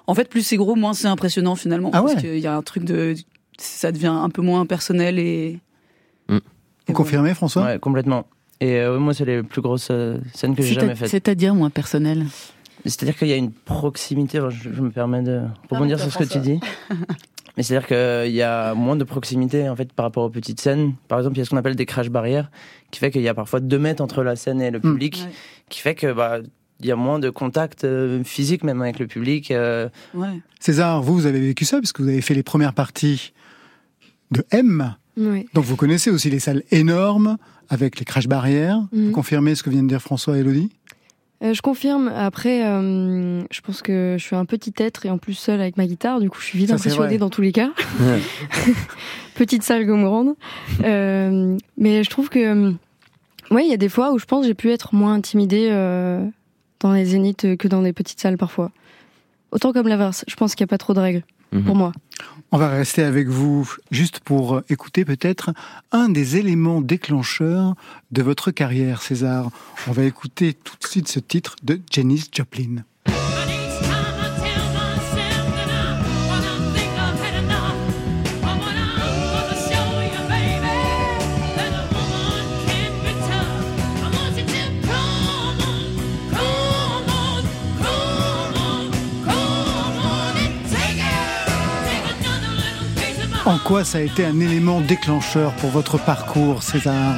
En 0.07 0.13
fait, 0.15 0.29
plus 0.29 0.41
c'est 0.41 0.57
gros, 0.57 0.75
moins 0.75 0.93
c'est 0.93 1.07
impressionnant 1.07 1.55
finalement. 1.55 1.89
Ah 1.93 2.01
parce 2.01 2.15
ouais 2.15 2.21
qu'il 2.21 2.39
y 2.39 2.47
a 2.47 2.55
un 2.55 2.61
truc 2.63 2.83
de. 2.85 3.13
Ça 3.57 3.91
devient 3.91 4.07
un 4.07 4.29
peu 4.29 4.41
moins 4.41 4.65
personnel 4.65 5.19
et. 5.19 5.59
Mm. 6.29 6.35
et 6.35 6.37
Vous 6.37 6.41
voilà. 6.87 6.95
confirmez, 6.97 7.33
François? 7.33 7.63
Ouais, 7.65 7.79
complètement. 7.79 8.27
Et 8.59 8.77
euh, 8.79 8.97
moi, 8.99 9.13
c'est 9.13 9.25
les 9.25 9.43
plus 9.43 9.61
grosses 9.61 9.89
euh, 9.91 10.17
scènes 10.33 10.55
que 10.55 10.63
j'ai 10.63 10.73
jamais 10.73 10.95
faites. 10.95 11.09
C'est-à-dire 11.09 11.53
moins 11.55 11.69
personnel? 11.69 12.25
C'est-à-dire 12.85 13.17
qu'il 13.17 13.27
y 13.27 13.33
a 13.33 13.35
une 13.35 13.51
proximité, 13.51 14.39
enfin, 14.39 14.49
je, 14.49 14.71
je 14.71 14.81
me 14.81 14.89
permets 14.91 15.21
de 15.21 15.41
rebondir 15.69 15.99
sur 15.99 16.11
ce 16.11 16.17
que 16.19 16.23
tu 16.23 16.39
dis. 16.39 16.59
Mais 17.57 17.63
c'est-à-dire 17.63 17.87
qu'il 17.87 18.33
y 18.35 18.41
a 18.43 18.75
moins 18.75 18.95
de 18.95 19.03
proximité 19.03 19.67
en 19.67 19.75
fait 19.75 19.91
par 19.91 20.05
rapport 20.05 20.23
aux 20.23 20.29
petites 20.29 20.61
scènes. 20.61 20.93
Par 21.07 21.17
exemple, 21.17 21.35
il 21.35 21.39
y 21.39 21.41
a 21.41 21.45
ce 21.45 21.49
qu'on 21.49 21.57
appelle 21.57 21.75
des 21.75 21.87
crash 21.87 22.09
barrières, 22.09 22.51
qui 22.91 22.99
fait 22.99 23.09
qu'il 23.11 23.23
y 23.23 23.27
a 23.27 23.33
parfois 23.33 23.59
deux 23.59 23.79
mètres 23.79 24.01
entre 24.03 24.21
la 24.23 24.35
scène 24.35 24.61
et 24.61 24.69
le 24.69 24.77
Hmm. 24.77 24.81
public, 24.93 25.23
Ouais. 25.25 25.31
qui 25.69 25.79
fait 25.81 25.95
que 25.95 26.13
bah 26.13 26.37
il 26.79 26.85
y 26.85 26.91
a 26.91 26.95
moins 26.95 27.17
de 27.17 27.31
contact 27.31 27.83
euh, 27.83 28.23
physique 28.23 28.63
même 28.63 28.79
avec 28.83 28.99
le 28.99 29.07
public. 29.07 29.49
euh, 29.49 29.89
Ouais. 30.13 30.39
César, 30.59 31.01
vous, 31.01 31.15
vous 31.15 31.25
avez 31.25 31.39
vécu 31.41 31.65
ça 31.65 31.77
parce 31.77 31.91
que 31.91 32.03
vous 32.03 32.09
avez 32.09 32.21
fait 32.21 32.35
les 32.35 32.43
premières 32.43 32.73
parties 32.73 33.33
de 34.31 34.45
M. 34.51 34.95
Oui. 35.17 35.47
Donc 35.53 35.65
vous 35.65 35.75
connaissez 35.75 36.11
aussi 36.11 36.29
les 36.29 36.39
salles 36.39 36.63
énormes 36.71 37.37
avec 37.69 37.99
les 37.99 38.05
crash 38.05 38.27
barrières. 38.27 38.81
Mhm. 38.91 39.07
Vous 39.07 39.11
confirmez 39.11 39.55
ce 39.55 39.63
que 39.63 39.69
vient 39.69 39.83
de 39.83 39.87
dire 39.87 40.01
François 40.01 40.37
et 40.37 40.41
Elodie? 40.41 40.69
Euh, 41.43 41.53
je 41.53 41.61
confirme. 41.61 42.07
Après, 42.07 42.65
euh, 42.65 43.41
je 43.51 43.61
pense 43.61 43.81
que 43.81 44.15
je 44.17 44.23
suis 44.23 44.35
un 44.35 44.45
petit 44.45 44.73
être 44.77 45.05
et 45.05 45.09
en 45.09 45.17
plus 45.17 45.35
seul 45.35 45.61
avec 45.61 45.77
ma 45.77 45.85
guitare. 45.85 46.19
Du 46.19 46.29
coup, 46.29 46.39
je 46.39 46.45
suis 46.45 46.57
vite 46.57 46.69
Ça, 46.69 46.75
impressionnée 46.75 47.17
dans 47.17 47.29
tous 47.29 47.41
les 47.41 47.51
cas. 47.51 47.71
Ouais. 47.99 48.19
Petite 49.35 49.61
salle 49.63 49.85
comme 49.85 50.03
grande. 50.03 50.33
Euh, 50.83 51.55
mais 51.77 52.03
je 52.03 52.09
trouve 52.09 52.29
que, 52.29 52.71
ouais, 53.51 53.65
il 53.65 53.69
y 53.69 53.73
a 53.73 53.77
des 53.77 53.89
fois 53.89 54.13
où 54.13 54.19
je 54.19 54.25
pense 54.25 54.41
que 54.41 54.47
j'ai 54.47 54.55
pu 54.55 54.71
être 54.71 54.95
moins 54.95 55.13
intimidée 55.13 55.67
euh, 55.69 56.25
dans 56.79 56.91
les 56.91 57.05
zéniths 57.05 57.55
que 57.55 57.67
dans 57.67 57.83
des 57.83 57.93
petites 57.93 58.19
salles 58.19 58.37
parfois. 58.37 58.71
Autant 59.51 59.73
comme 59.73 59.87
l'inverse. 59.87 60.25
Je 60.27 60.35
pense 60.35 60.55
qu'il 60.55 60.63
n'y 60.63 60.69
a 60.69 60.71
pas 60.71 60.79
trop 60.79 60.95
de 60.95 60.99
règles 60.99 61.23
Mhm. 61.51 61.63
pour 61.63 61.75
moi. 61.75 61.91
On 62.51 62.57
va 62.57 62.69
rester 62.69 63.03
avec 63.03 63.27
vous 63.27 63.69
juste 63.91 64.21
pour 64.21 64.61
écouter 64.69 65.03
peut-être 65.03 65.51
un 65.91 66.07
des 66.07 66.37
éléments 66.37 66.81
déclencheurs 66.81 67.75
de 68.11 68.21
votre 68.21 68.51
carrière, 68.51 69.01
César. 69.01 69.49
On 69.87 69.91
va 69.91 70.03
écouter 70.03 70.53
tout 70.53 70.75
de 70.81 70.87
suite 70.87 71.09
ce 71.09 71.19
titre 71.19 71.57
de 71.63 71.81
Janis 71.91 72.29
Joplin. 72.33 72.83
En 93.47 93.57
quoi 93.59 93.85
ça 93.85 93.99
a 93.99 94.01
été 94.01 94.25
un 94.25 94.41
élément 94.41 94.81
déclencheur 94.81 95.53
pour 95.53 95.69
votre 95.69 95.97
parcours, 95.97 96.63
César 96.63 97.15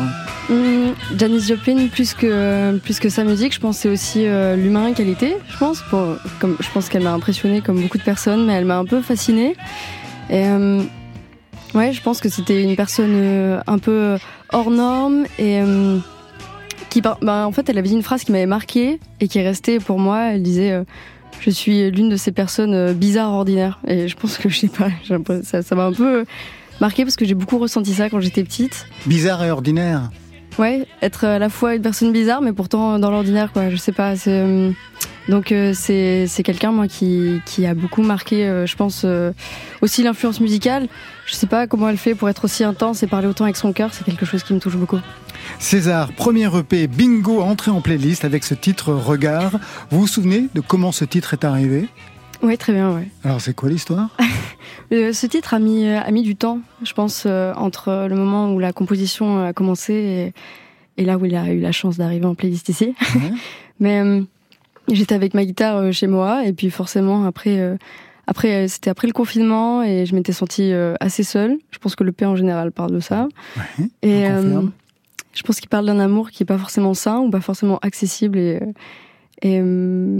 Hum, 0.51 0.93
Janis 1.17 1.47
Joplin, 1.47 1.87
plus 1.87 2.13
que, 2.13 2.77
plus 2.77 2.99
que 2.99 3.09
sa 3.09 3.23
musique, 3.23 3.51
je 3.51 3.59
pense 3.59 3.77
c'est 3.79 3.89
aussi 3.89 4.27
euh, 4.27 4.55
l'humain 4.55 4.93
qu'elle 4.93 5.09
était, 5.09 5.39
je 5.49 5.57
pense. 5.57 5.83
Je 5.91 6.69
pense 6.71 6.87
qu'elle 6.87 7.01
m'a 7.01 7.13
impressionnée 7.13 7.61
comme 7.61 7.81
beaucoup 7.81 7.97
de 7.97 8.03
personnes, 8.03 8.45
mais 8.45 8.53
elle 8.53 8.65
m'a 8.65 8.77
un 8.77 8.85
peu 8.85 9.01
fascinée. 9.01 9.55
Et 10.29 10.45
euh, 10.45 10.83
ouais, 11.73 11.93
je 11.93 12.01
pense 12.03 12.21
que 12.21 12.29
c'était 12.29 12.61
une 12.61 12.75
personne 12.75 13.13
euh, 13.15 13.61
un 13.65 13.79
peu 13.79 14.17
hors 14.53 14.69
norme 14.69 15.25
et 15.39 15.61
euh, 15.61 15.97
qui, 16.91 17.01
bah, 17.01 17.17
en 17.23 17.51
fait, 17.51 17.69
elle 17.69 17.77
avait 17.79 17.89
dit 17.89 17.95
une 17.95 18.03
phrase 18.03 18.23
qui 18.23 18.31
m'avait 18.31 18.45
marquée 18.45 18.99
et 19.19 19.27
qui 19.27 19.39
est 19.39 19.43
restée 19.47 19.79
pour 19.79 19.99
moi. 19.99 20.33
Elle 20.33 20.43
disait 20.43 20.71
euh, 20.73 20.83
Je 21.41 21.49
suis 21.49 21.89
l'une 21.91 22.10
de 22.10 22.15
ces 22.15 22.32
personnes 22.32 22.73
euh, 22.73 22.93
bizarres, 22.93 23.32
ordinaires. 23.32 23.80
Et 23.88 24.08
je 24.08 24.15
pense 24.15 24.38
que 24.38 24.49
je 24.49 24.60
sais 24.60 24.67
pas, 24.67 24.89
ça 25.43 25.62
ça 25.62 25.75
m'a 25.75 25.86
un 25.86 25.93
peu 25.93 26.25
marqué 26.82 27.04
parce 27.04 27.15
que 27.15 27.25
j'ai 27.25 27.36
beaucoup 27.36 27.58
ressenti 27.58 27.93
ça 27.93 28.10
quand 28.10 28.19
j'étais 28.19 28.43
petite. 28.43 28.88
Bizarre 29.06 29.43
et 29.43 29.52
ordinaire. 29.52 30.10
Ouais, 30.58 30.86
être 31.02 31.23
à 31.23 31.39
la 31.39 31.49
fois 31.49 31.75
une 31.75 31.82
personne 31.82 32.12
bizarre, 32.12 32.41
mais 32.41 32.52
pourtant 32.52 32.99
dans 32.99 33.12
l'ordinaire, 33.12 33.54
quoi. 33.54 33.69
Je 33.69 33.78
sais 33.78 33.93
pas. 33.93 34.15
c'est, 34.15 34.32
euh, 34.32 34.71
Donc 35.29 35.51
euh, 35.51 35.73
c'est 35.75 36.25
c'est 36.27 36.41
quelqu'un 36.41 36.71
moi 36.71 36.87
qui 36.87 37.41
qui 37.45 37.67
a 37.67 37.75
beaucoup 37.75 38.01
marqué, 38.01 38.47
euh, 38.47 38.65
je 38.65 38.75
pense 38.75 39.03
euh, 39.05 39.31
aussi 39.81 40.01
l'influence 40.01 40.41
musicale. 40.41 40.87
Je 41.27 41.35
sais 41.35 41.45
pas 41.45 41.67
comment 41.67 41.87
elle 41.87 41.97
fait 41.97 42.15
pour 42.15 42.29
être 42.29 42.45
aussi 42.45 42.63
intense 42.63 43.03
et 43.03 43.07
parler 43.07 43.27
autant 43.27 43.43
avec 43.43 43.55
son 43.55 43.71
cœur. 43.71 43.93
C'est 43.93 44.03
quelque 44.03 44.25
chose 44.25 44.41
qui 44.41 44.53
me 44.53 44.59
touche 44.59 44.75
beaucoup. 44.75 44.99
César, 45.59 46.11
premier 46.13 46.49
EP 46.57 46.87
bingo 46.87 47.41
entré 47.41 47.69
en 47.69 47.79
playlist 47.79 48.25
avec 48.25 48.43
ce 48.43 48.55
titre 48.55 48.91
Regard. 48.91 49.59
Vous 49.91 50.01
vous 50.01 50.07
souvenez 50.07 50.47
de 50.55 50.61
comment 50.61 50.91
ce 50.91 51.05
titre 51.05 51.33
est 51.33 51.43
arrivé? 51.43 51.87
Ouais, 52.41 52.57
très 52.57 52.73
bien. 52.73 52.91
Ouais. 52.95 53.07
Alors 53.23 53.39
c'est 53.39 53.53
quoi 53.53 53.69
l'histoire? 53.69 54.09
Euh, 54.91 55.13
ce 55.13 55.27
titre 55.27 55.53
a 55.53 55.59
mis 55.59 55.85
euh, 55.85 55.99
a 55.99 56.09
mis 56.09 56.23
du 56.23 56.35
temps, 56.35 56.61
je 56.83 56.93
pense, 56.93 57.25
euh, 57.27 57.53
entre 57.53 58.07
le 58.09 58.15
moment 58.15 58.51
où 58.51 58.57
la 58.57 58.73
composition 58.73 59.45
a 59.45 59.53
commencé 59.53 59.93
et, 59.93 60.33
et 60.99 61.05
là 61.05 61.19
où 61.19 61.25
il 61.25 61.35
a 61.35 61.53
eu 61.53 61.59
la 61.59 61.71
chance 61.71 61.97
d'arriver 61.97 62.25
en 62.25 62.33
playlist 62.33 62.69
ici. 62.69 62.95
Ouais. 63.13 63.31
Mais 63.79 64.23
j'étais 64.91 65.15
avec 65.15 65.34
ma 65.34 65.45
guitare 65.45 65.78
euh, 65.78 65.91
chez 65.91 66.08
moi 66.08 66.45
et 66.45 66.54
puis 66.54 66.69
forcément 66.69 67.25
après 67.25 67.60
euh, 67.60 67.75
après 68.30 68.54
euh, 68.54 68.67
c'était 68.67 68.89
après 68.89 69.08
le 69.08 69.13
confinement 69.13 69.84
et 69.84 70.06
je 70.06 70.15
m'étais 70.15 70.32
sentie 70.32 70.71
assez 70.99 71.23
seule. 71.23 71.58
Je 71.71 71.80
pense 71.80 71.95
que 71.95 72.04
le 72.04 72.12
P 72.12 72.25
en 72.25 72.36
général 72.36 72.71
parle 72.71 72.91
de 72.91 72.99
ça. 72.99 73.28
Ouais, 73.58 73.86
Et 74.04 74.25
je 74.25 74.32
euh, 74.32 74.62
pense 75.45 75.60
qu'il 75.60 75.69
parle 75.69 75.88
d'un 75.88 75.99
amour 75.99 76.30
qui 76.30 76.43
est 76.43 76.45
pas 76.45 76.58
forcément 76.58 76.93
sain 76.93 77.19
ou 77.19 77.30
pas 77.30 77.41
forcément 77.41 77.80
accessible 77.80 78.38
et, 78.38 78.60
et 79.41 79.60
euh, 79.60 80.19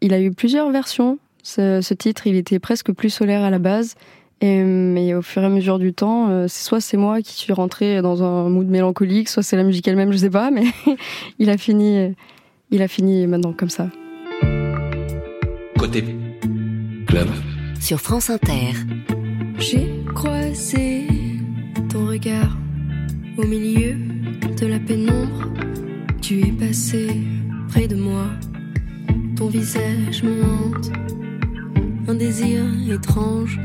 il 0.00 0.14
a 0.14 0.20
eu 0.20 0.32
plusieurs 0.32 0.70
versions. 0.70 1.18
Ce, 1.42 1.80
ce 1.80 1.94
titre, 1.94 2.26
il 2.26 2.36
était 2.36 2.58
presque 2.58 2.92
plus 2.92 3.10
solaire 3.10 3.42
à 3.42 3.50
la 3.50 3.58
base. 3.58 3.94
Et, 4.42 4.62
mais 4.62 5.14
au 5.14 5.22
fur 5.22 5.42
et 5.42 5.46
à 5.46 5.48
mesure 5.48 5.78
du 5.78 5.92
temps, 5.92 6.48
soit 6.48 6.80
c'est 6.80 6.96
moi 6.96 7.20
qui 7.20 7.34
suis 7.34 7.52
rentrée 7.52 8.00
dans 8.00 8.22
un 8.22 8.48
mood 8.48 8.66
mélancolique, 8.66 9.28
soit 9.28 9.42
c'est 9.42 9.56
la 9.56 9.64
musique 9.64 9.86
elle-même, 9.86 10.12
je 10.12 10.16
sais 10.16 10.30
pas, 10.30 10.50
mais 10.50 10.64
il 11.38 11.50
a 11.50 11.58
fini, 11.58 12.14
il 12.70 12.80
a 12.80 12.88
fini 12.88 13.26
maintenant 13.26 13.52
comme 13.52 13.68
ça. 13.68 13.88
Côté 15.80 16.04
club. 17.06 17.26
Sur 17.80 18.00
France 18.00 18.28
Inter. 18.28 18.72
J'ai 19.58 20.04
croisé 20.14 21.06
ton 21.88 22.06
regard 22.06 22.54
au 23.38 23.46
milieu 23.46 23.94
de 24.60 24.66
la 24.66 24.78
pénombre. 24.78 25.48
Tu 26.20 26.40
es 26.40 26.52
passé 26.52 27.08
près 27.70 27.88
de 27.88 27.96
moi. 27.96 28.26
Ton 29.36 29.46
visage 29.46 30.22
me 30.22 30.44
hante. 30.44 30.92
Un 32.08 32.14
désir 32.14 32.62
étrange. 32.92 33.58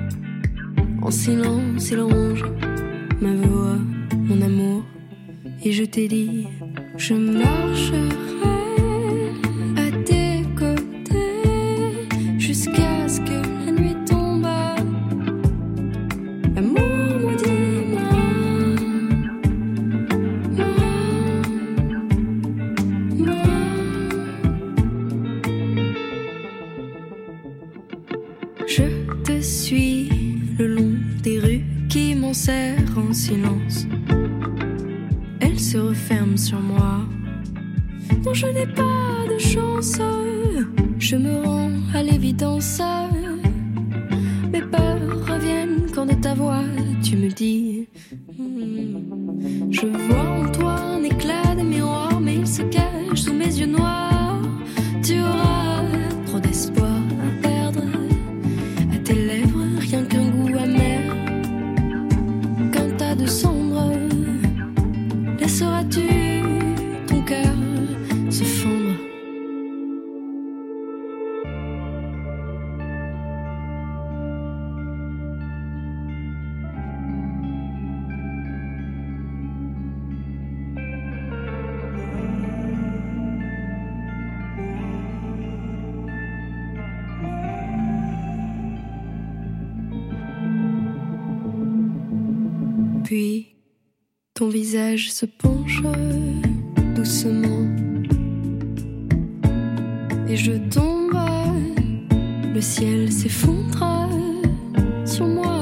En 1.01 1.11
silence, 1.11 1.89
il 1.91 1.99
ronge 1.99 2.45
ma 3.19 3.35
voix, 3.35 3.77
mon 4.13 4.41
amour. 4.41 4.83
Et 5.65 5.73
je 5.73 5.83
t'ai 5.83 6.07
dit, 6.07 6.47
je 6.95 7.13
marcherai 7.13 8.07
silence. 33.15 33.87
Elle 35.39 35.59
se 35.59 35.77
referme 35.77 36.37
sur 36.37 36.59
moi. 36.59 36.99
Non, 38.25 38.33
je 38.33 38.47
n'ai 38.47 38.67
pas 38.67 39.25
de 39.33 39.39
chance. 39.39 39.99
Je 40.99 41.15
me 41.15 41.43
rends 41.45 41.71
à 41.93 42.03
l'évidence. 42.03 42.81
Mes 44.51 44.61
peurs 44.61 45.25
reviennent 45.27 45.85
quand 45.93 46.05
de 46.05 46.13
ta 46.13 46.33
voix 46.33 46.63
tu 47.01 47.15
me 47.15 47.29
dis. 47.29 47.87
Hmm. 48.37 49.71
Je 49.71 49.87
vois 49.87 50.29
en 50.39 50.51
toi 50.51 50.84
ton 94.45 94.49
visage 94.51 95.11
se 95.11 95.25
penche 95.25 95.81
doucement 96.95 97.67
et 100.29 100.35
je 100.35 100.51
tombe. 100.69 101.17
Le 102.53 102.61
ciel 102.61 103.11
s'effondre 103.11 104.07
sur 105.03 105.25
moi. 105.25 105.54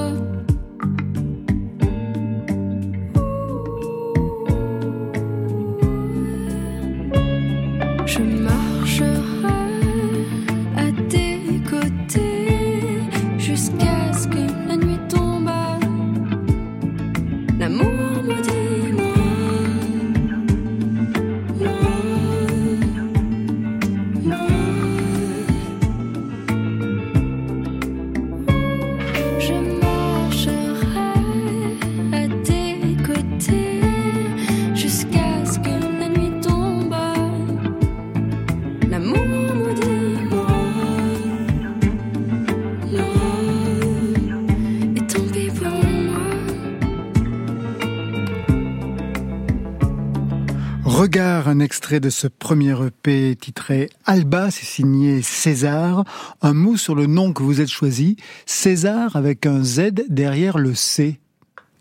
Un 51.53 51.59
extrait 51.59 51.99
de 51.99 52.09
ce 52.09 52.25
premier 52.25 52.75
EP 52.83 53.35
titré 53.35 53.91
Alba, 54.05 54.49
c'est 54.49 54.65
signé 54.65 55.21
César. 55.21 56.03
Un 56.41 56.53
mot 56.53 56.77
sur 56.77 56.95
le 56.95 57.05
nom 57.05 57.31
que 57.31 57.43
vous 57.43 57.61
êtes 57.61 57.69
choisi, 57.69 58.17
César 58.47 59.15
avec 59.15 59.45
un 59.45 59.63
Z 59.63 60.07
derrière 60.09 60.57
le 60.57 60.73
C. 60.73 61.19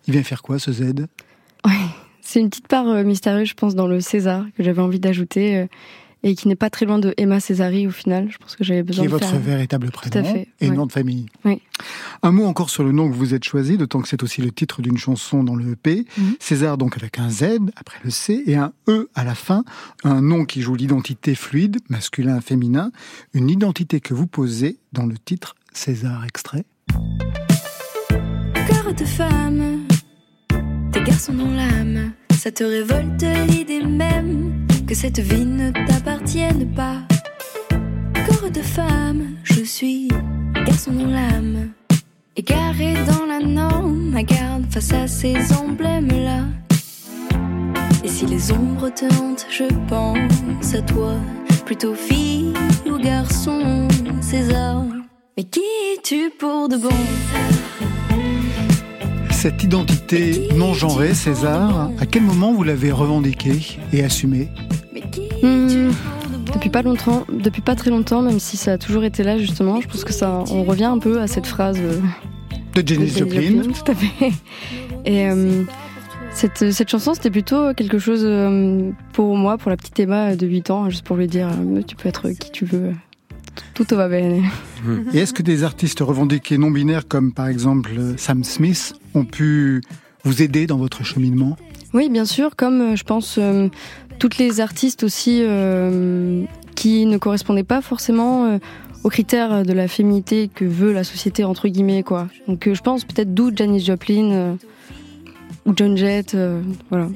Il 0.07 0.13
vient 0.13 0.23
faire 0.23 0.43
quoi 0.43 0.59
ce 0.59 0.73
Z? 0.73 1.07
Ouais, 1.65 1.73
c'est 2.21 2.41
une 2.41 2.51
petite 2.51 2.69
part 2.69 2.87
euh, 2.87 3.03
mystérieuse, 3.03 3.49
je 3.49 3.55
pense, 3.55 3.75
dans 3.75 3.87
le 3.87 4.03
César 4.03 4.45
que 4.59 4.63
j'avais 4.63 4.83
envie 4.83 5.01
d'ajouter 5.01 5.57
euh, 5.57 5.67
et 6.23 6.35
qui 6.35 6.49
n'est 6.49 6.57
pas 6.57 6.71
très 6.71 6.87
loin 6.87 6.99
de 6.99 7.15
Emma 7.17 7.41
Césari 7.41 7.87
au 7.87 7.91
final. 7.91 8.29
Je 8.31 8.39
pense 8.39 8.57
que 8.57 8.65
j'avais 8.65 8.81
Qui 8.83 8.87
besoin 8.87 9.05
est 9.05 9.09
de 9.09 9.13
votre 9.13 9.29
faire. 9.29 9.41
véritable 9.41 9.89
à 9.89 9.91
prénom 9.91 10.25
fait, 10.33 10.49
et 10.61 10.71
ouais. 10.71 10.77
nom 10.77 10.87
de 10.87 10.93
famille. 10.93 11.27
Oui. 11.45 11.61
Un 12.23 12.31
mot 12.33 12.45
encore 12.45 12.71
sur 12.71 12.85
le 12.85 12.93
nom 12.93 13.09
que 13.11 13.15
vous 13.15 13.35
êtes 13.35 13.45
choisi, 13.45 13.77
d'autant 13.77 14.01
que 14.01 14.09
c'est 14.09 14.23
aussi 14.23 14.41
le 14.41 14.53
titre 14.53 14.83
d'une 14.83 14.99
chanson 14.99 15.43
dans 15.43 15.57
le 15.57 15.73
EP. 15.73 16.05
Mhm. 16.17 16.37
César 16.39 16.79
donc 16.79 16.97
avec 16.97 17.19
un 17.19 17.29
Z 17.31 17.45
après 17.77 17.99
le 18.05 18.11
C 18.11 18.43
et 18.47 18.55
un 18.57 18.73
E 18.89 19.11
à 19.15 19.25
la 19.25 19.35
fin. 19.35 19.65
Un 20.05 20.23
nom 20.23 20.45
qui 20.45 20.63
joue 20.63 20.75
l'identité 20.75 21.35
fluide, 21.35 21.79
masculin, 21.89 22.41
féminin. 22.41 22.93
Une 23.35 23.51
identité 23.51 24.01
que 24.01 24.15
vous 24.15 24.27
posez 24.27 24.79
dans 24.93 25.07
le 25.07 25.19
titre 25.19 25.57
César 25.73 26.25
extrait. 26.25 26.65
Cœur 28.69 28.95
de 28.95 29.05
femme, 29.05 29.81
tes 30.93 31.03
garçons 31.03 31.33
dans 31.35 31.51
l'âme, 31.51 32.13
ça 32.31 32.51
te 32.53 32.63
révolte 32.63 33.25
l'idée 33.49 33.85
même 33.85 34.67
que 34.92 34.98
cette 34.98 35.20
vie 35.20 35.46
ne 35.46 35.70
t'appartienne 35.70 36.70
pas. 36.74 36.98
Corps 38.26 38.50
de 38.50 38.61
femme, 38.61 39.38
je 39.42 39.64
suis 39.64 40.09
garçon 40.66 40.92
dans 40.92 41.07
l'âme, 41.07 41.70
égaré 42.37 42.92
dans 43.07 43.24
la 43.24 43.40
norme, 43.40 44.11
ma 44.11 44.22
garde 44.22 44.66
face 44.70 44.92
à 44.92 45.09
ces 45.09 45.50
emblèmes-là. 45.55 46.40
Et 48.05 48.09
si 48.09 48.26
les 48.26 48.52
ombres 48.52 48.90
te 48.90 49.07
hantent, 49.07 49.46
je 49.48 49.64
pense 49.88 50.74
à 50.74 50.83
toi, 50.83 51.14
plutôt 51.64 51.94
fille 51.94 52.52
ou 52.85 52.98
garçon, 52.98 53.88
César. 54.20 54.85
Mais 55.38 55.44
qui 55.44 55.62
es-tu 55.94 56.31
pour 56.38 56.68
de 56.68 56.76
bon? 56.76 56.90
Cette 59.42 59.64
identité 59.64 60.50
non 60.55 60.72
genrée, 60.72 61.14
César, 61.14 61.90
à 61.98 62.07
quel 62.07 62.22
moment 62.22 62.52
vous 62.52 62.62
l'avez 62.62 62.92
revendiquée 62.92 63.76
et 63.92 64.05
assumée 64.05 64.46
Hmm, 65.42 65.90
depuis 66.55 66.70
pas 66.70 66.83
longtemps, 66.83 67.26
depuis 67.28 67.61
pas 67.61 67.74
très 67.74 67.90
longtemps, 67.90 68.22
même 68.22 68.38
si 68.38 68.57
ça 68.57 68.74
a 68.74 68.78
toujours 68.78 69.02
été 69.02 69.24
là 69.24 69.38
justement. 69.38 69.81
Je 69.81 69.88
pense 69.88 70.05
que 70.05 70.12
ça, 70.12 70.44
on 70.48 70.62
revient 70.62 70.85
un 70.85 71.00
peu 71.00 71.20
à 71.20 71.26
cette 71.26 71.48
phrase 71.48 71.76
euh, 71.81 71.98
De 72.76 72.87
Janis 72.87 73.09
Joplin. 73.09 73.62
Tout 73.85 73.90
à 73.90 73.96
fait. 73.96 74.33
Et 75.07 75.28
euh, 75.28 75.64
cette, 76.31 76.70
cette 76.70 76.88
chanson, 76.88 77.12
c'était 77.12 77.33
plutôt 77.33 77.74
quelque 77.74 77.98
chose 77.98 78.22
euh, 78.24 78.92
pour 79.12 79.37
moi, 79.37 79.59
pour 79.59 79.70
la 79.70 79.76
petite 79.76 79.98
Emma 79.98 80.37
de 80.37 80.46
8 80.46 80.70
ans, 80.70 80.88
juste 80.88 81.05
pour 81.05 81.16
lui 81.16 81.26
dire, 81.26 81.48
tu 81.88 81.96
peux 81.96 82.09
être 82.09 82.31
qui 82.31 82.52
tu 82.52 82.64
veux. 82.64 82.92
Tout 83.75 83.87
va 83.91 84.09
bien. 84.09 84.43
Et 85.12 85.19
est-ce 85.19 85.33
que 85.33 85.43
des 85.43 85.65
artistes 85.65 86.01
revendiqués 86.01 86.59
non 86.59 86.71
binaires 86.71 87.07
comme 87.09 87.33
par 87.33 87.49
exemple 87.49 87.91
Sam 88.17 88.45
Smith 88.45 88.95
ont 89.15 89.25
pu 89.25 89.81
vous 90.25 90.43
aider 90.43 90.67
dans 90.67 90.79
votre 90.79 91.05
cheminement? 91.05 91.57
Oui, 91.95 92.09
bien 92.09 92.25
sûr, 92.25 92.57
comme 92.57 92.81
euh, 92.81 92.97
je 92.97 93.05
pense 93.05 93.37
euh, 93.38 93.69
toutes 94.19 94.38
les 94.38 94.61
artistes 94.61 95.03
aussi 95.03 95.43
euh, 95.43 96.45
qui 96.75 97.07
ne 97.07 97.19
correspondaient 97.19 97.65
pas 97.65 97.83
forcément 97.83 98.47
euh, 98.47 98.59
aux 99.05 99.09
critères 99.09 99.65
de 99.65 99.73
la 99.73 99.88
féminité 99.88 100.49
que 100.49 100.65
veut 100.65 100.93
la 100.93 101.05
société 101.05 101.45
entre 101.45 101.69
guillemets 101.69 102.03
quoi. 102.03 102.29
Donc 102.49 102.67
euh, 102.67 102.75
je 102.75 102.81
pense 102.81 103.05
peut-être 103.05 103.35
d'où 103.35 103.51
Janis 103.55 103.85
Joplin 103.85 104.31
euh, 104.31 104.55
ou 105.67 105.73
John 105.77 105.97
Jett, 105.97 106.35
euh, 106.35 106.62
voilà. 106.88 107.09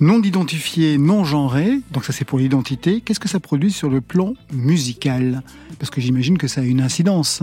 Non 0.00 0.20
identifié, 0.22 0.98
non 0.98 1.24
genré, 1.24 1.80
donc 1.92 2.04
ça 2.04 2.12
c'est 2.12 2.24
pour 2.24 2.38
l'identité. 2.38 3.00
Qu'est-ce 3.00 3.20
que 3.20 3.28
ça 3.28 3.40
produit 3.40 3.70
sur 3.72 3.88
le 3.90 4.00
plan 4.00 4.34
musical? 4.52 5.42
Parce 5.78 5.90
que 5.90 6.00
j'imagine 6.00 6.38
que 6.38 6.48
ça 6.48 6.60
a 6.62 6.64
une 6.64 6.80
incidence. 6.80 7.42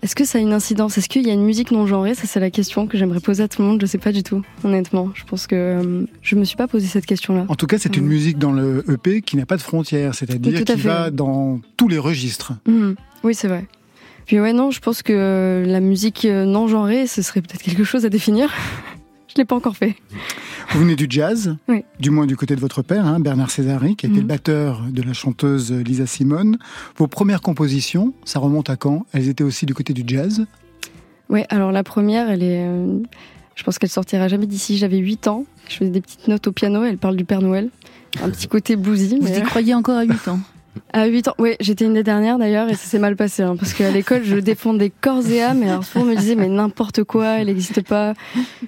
Est-ce 0.00 0.14
que 0.14 0.24
ça 0.24 0.38
a 0.38 0.40
une 0.40 0.52
incidence? 0.52 0.96
Est-ce 0.96 1.08
qu'il 1.08 1.26
y 1.26 1.30
a 1.30 1.32
une 1.32 1.42
musique 1.44 1.72
non 1.72 1.84
genrée? 1.88 2.14
Ça 2.14 2.22
c'est 2.26 2.38
la 2.38 2.50
question 2.50 2.86
que 2.86 2.96
j'aimerais 2.96 3.18
poser 3.18 3.42
à 3.42 3.48
tout 3.48 3.62
le 3.62 3.68
monde. 3.68 3.80
Je 3.80 3.86
sais 3.86 3.98
pas 3.98 4.12
du 4.12 4.22
tout, 4.22 4.42
honnêtement. 4.62 5.10
Je 5.14 5.24
pense 5.24 5.48
que 5.48 5.56
euh, 5.56 6.04
je 6.22 6.36
me 6.36 6.44
suis 6.44 6.56
pas 6.56 6.68
posé 6.68 6.86
cette 6.86 7.04
question-là. 7.06 7.46
En 7.48 7.56
tout 7.56 7.66
cas, 7.66 7.78
c'est 7.78 7.96
une 7.96 8.04
Mhm. 8.04 8.08
musique 8.08 8.38
dans 8.38 8.52
le 8.52 8.84
EP 8.88 9.22
qui 9.22 9.36
n'a 9.36 9.44
pas 9.46 9.56
de 9.56 9.62
frontières, 9.62 10.14
c'est-à-dire 10.14 10.62
qui 10.64 10.72
fait. 10.72 10.76
va 10.76 11.10
dans 11.10 11.60
tous 11.76 11.88
les 11.88 11.98
registres. 11.98 12.52
Mhm. 12.68 12.94
Oui, 13.24 13.34
c'est 13.34 13.48
vrai. 13.48 13.66
Puis 14.26 14.38
ouais, 14.38 14.52
non, 14.52 14.70
je 14.70 14.78
pense 14.78 15.02
que 15.02 15.12
euh, 15.12 15.64
la 15.66 15.80
musique 15.80 16.26
euh, 16.26 16.44
non 16.44 16.68
genrée, 16.68 17.06
ce 17.08 17.20
serait 17.22 17.40
peut-être 17.40 17.62
quelque 17.62 17.82
chose 17.84 18.04
à 18.04 18.08
définir. 18.10 18.52
je 19.38 19.42
l'ai 19.42 19.46
pas 19.46 19.54
encore 19.54 19.76
fait. 19.76 19.94
Vous 20.70 20.80
venez 20.80 20.96
du 20.96 21.06
jazz, 21.08 21.56
Oui. 21.68 21.84
du 22.00 22.10
moins 22.10 22.26
du 22.26 22.36
côté 22.36 22.56
de 22.56 22.60
votre 22.60 22.82
père, 22.82 23.06
hein, 23.06 23.20
Bernard 23.20 23.50
Césari, 23.52 23.94
qui 23.94 24.06
était 24.06 24.16
Mhm. 24.16 24.20
le 24.22 24.26
batteur 24.26 24.82
de 24.90 25.00
la 25.02 25.12
chanteuse 25.12 25.72
Lisa 25.72 26.06
Simone. 26.06 26.58
Vos 26.96 27.06
premières 27.06 27.40
compositions, 27.40 28.12
ça 28.24 28.40
remonte 28.40 28.68
à 28.68 28.74
quand? 28.76 29.06
Elles 29.12 29.28
étaient 29.28 29.44
aussi 29.44 29.64
du 29.64 29.74
côté 29.74 29.92
du 29.92 30.02
jazz? 30.06 30.44
Ouais, 31.30 31.46
alors 31.50 31.70
la 31.70 31.84
première, 31.84 32.28
elle 32.30 32.42
est. 32.42 32.66
euh, 32.66 32.98
je 33.54 33.62
pense 33.62 33.78
qu'elle 33.78 33.90
sortira 33.90 34.26
jamais 34.28 34.46
d'ici. 34.46 34.76
J'avais 34.76 34.98
8 34.98 35.28
ans. 35.28 35.44
Je 35.68 35.76
faisais 35.76 35.90
des 35.90 36.00
petites 36.00 36.26
notes 36.26 36.46
au 36.48 36.52
piano. 36.52 36.82
Elle 36.84 36.98
parle 36.98 37.14
du 37.16 37.24
Père 37.24 37.42
Noël. 37.42 37.70
Un 38.22 38.30
petit 38.30 38.48
côté 38.48 38.74
bluesy. 38.76 39.18
Vous 39.20 39.28
Mais... 39.28 39.38
y 39.38 39.42
croyez 39.42 39.74
encore 39.74 39.98
à 39.98 40.02
8 40.04 40.26
ans? 40.28 40.40
À 40.92 41.06
8 41.06 41.28
ans, 41.28 41.34
oui, 41.38 41.54
j'étais 41.60 41.84
une 41.84 41.94
des 41.94 42.02
dernières 42.02 42.38
d'ailleurs 42.38 42.68
et 42.68 42.74
ça 42.74 42.84
s'est 42.86 42.98
mal 42.98 43.16
passé 43.16 43.42
hein, 43.42 43.56
parce 43.56 43.72
qu'à 43.72 43.90
l'école 43.90 44.22
je 44.24 44.36
défendais 44.36 44.90
corps 44.90 45.26
et 45.28 45.42
âme 45.42 45.62
et 45.62 45.70
alors 45.70 45.84
souvent 45.84 46.04
on 46.04 46.08
me 46.08 46.16
disait 46.16 46.34
mais 46.34 46.48
n'importe 46.48 47.04
quoi, 47.04 47.38
elle 47.38 47.46
n'existe 47.46 47.82
pas. 47.82 48.14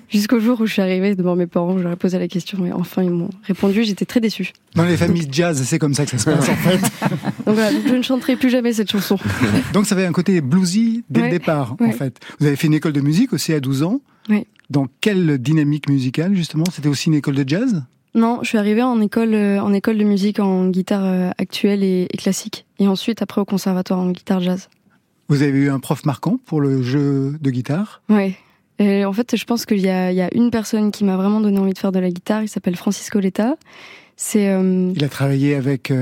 Jusqu'au 0.09 0.41
jour 0.41 0.61
où 0.61 0.67
je 0.67 0.73
suis 0.73 0.83
arrivée 0.83 1.15
devant 1.15 1.37
mes 1.37 1.47
parents, 1.47 1.79
je 1.79 1.83
leur 1.83 1.93
ai 1.93 1.97
posé 1.97 2.19
la 2.19 2.29
question 2.29 2.65
et 2.67 2.73
enfin 2.73 3.03
ils 3.03 3.11
m'ont 3.11 3.31
répondu, 3.45 3.85
j'étais 3.85 4.05
très 4.05 4.21
déçue. 4.21 4.53
Dans 4.75 4.85
les 4.85 4.97
familles 4.97 5.29
jazz, 5.31 5.63
c'est 5.65 5.79
comme 5.79 5.95
ça 5.95 6.05
que 6.05 6.11
ça 6.13 6.19
se 6.19 6.25
passe 6.25 6.49
en 6.49 6.57
fait. 6.57 6.79
Donc 7.47 7.55
voilà, 7.55 7.71
je 7.87 7.95
ne 7.95 8.03
chanterai 8.03 8.37
plus 8.37 8.51
jamais 8.51 8.73
cette 8.73 8.91
chanson. 8.91 9.17
Donc 9.73 9.87
ça 9.87 9.95
avait 9.95 10.07
un 10.07 10.13
côté 10.13 10.41
bluesy 10.41 11.05
dès 11.11 11.21
le 11.21 11.27
Ouais, 11.27 11.31
départ 11.31 11.77
en 11.81 11.91
fait. 11.93 12.19
Vous 12.39 12.47
avez 12.47 12.57
fait 12.57 12.67
une 12.67 12.75
école 12.75 12.93
de 12.93 13.01
musique 13.01 13.33
aussi 13.33 13.53
à 13.53 13.61
12 13.61 13.83
ans. 13.83 14.01
Oui. 14.29 14.47
Dans 14.69 14.87
quelle 15.01 15.39
dynamique 15.39 15.89
musicale 15.89 16.35
justement? 16.35 16.65
C'était 16.73 16.89
aussi 16.89 17.09
une 17.09 17.15
école 17.15 17.35
de 17.35 17.49
jazz? 17.49 17.83
Non, 18.15 18.41
je 18.43 18.49
suis 18.49 18.59
arrivée 18.59 18.83
en 18.83 19.01
école, 19.01 19.35
euh, 19.35 19.61
en 19.61 19.73
école 19.73 19.99
de 19.99 20.05
musique 20.05 20.41
en 20.41 20.69
guitare 20.69 21.05
euh, 21.05 21.31
actuelle 21.39 21.85
et, 21.85 22.09
et 22.11 22.17
classique 22.17 22.67
et 22.79 22.89
ensuite 22.89 23.23
après 23.23 23.41
au 23.41 23.45
conservatoire 23.45 24.01
en 24.01 24.11
guitare 24.11 24.41
jazz. 24.41 24.69
Vous 25.29 25.43
avez 25.43 25.59
eu 25.59 25.71
un 25.71 25.79
prof 25.79 26.05
marquant 26.05 26.39
pour 26.45 26.61
le 26.61 26.83
jeu 26.83 27.37
de 27.41 27.51
guitare? 27.51 28.03
Et 28.81 29.05
en 29.05 29.13
fait, 29.13 29.37
je 29.37 29.45
pense 29.45 29.65
qu'il 29.65 29.81
y 29.81 29.89
a, 29.89 30.11
il 30.11 30.17
y 30.17 30.23
a 30.23 30.29
une 30.35 30.51
personne 30.51 30.91
qui 30.91 31.05
m'a 31.05 31.17
vraiment 31.17 31.41
donné 31.41 31.59
envie 31.61 31.75
de 31.75 31.79
faire 31.79 31.93
de 31.93 32.01
la 32.01 32.11
guitare. 32.11 32.43
Il 32.43 32.49
s'appelle 32.49 32.75
Francis 32.75 33.11
Coletta. 33.11 33.57
C'est 34.17 34.49
euh, 34.49 34.91
Il 34.97 35.05
a 35.05 35.09
travaillé 35.09 35.55
avec 35.55 35.93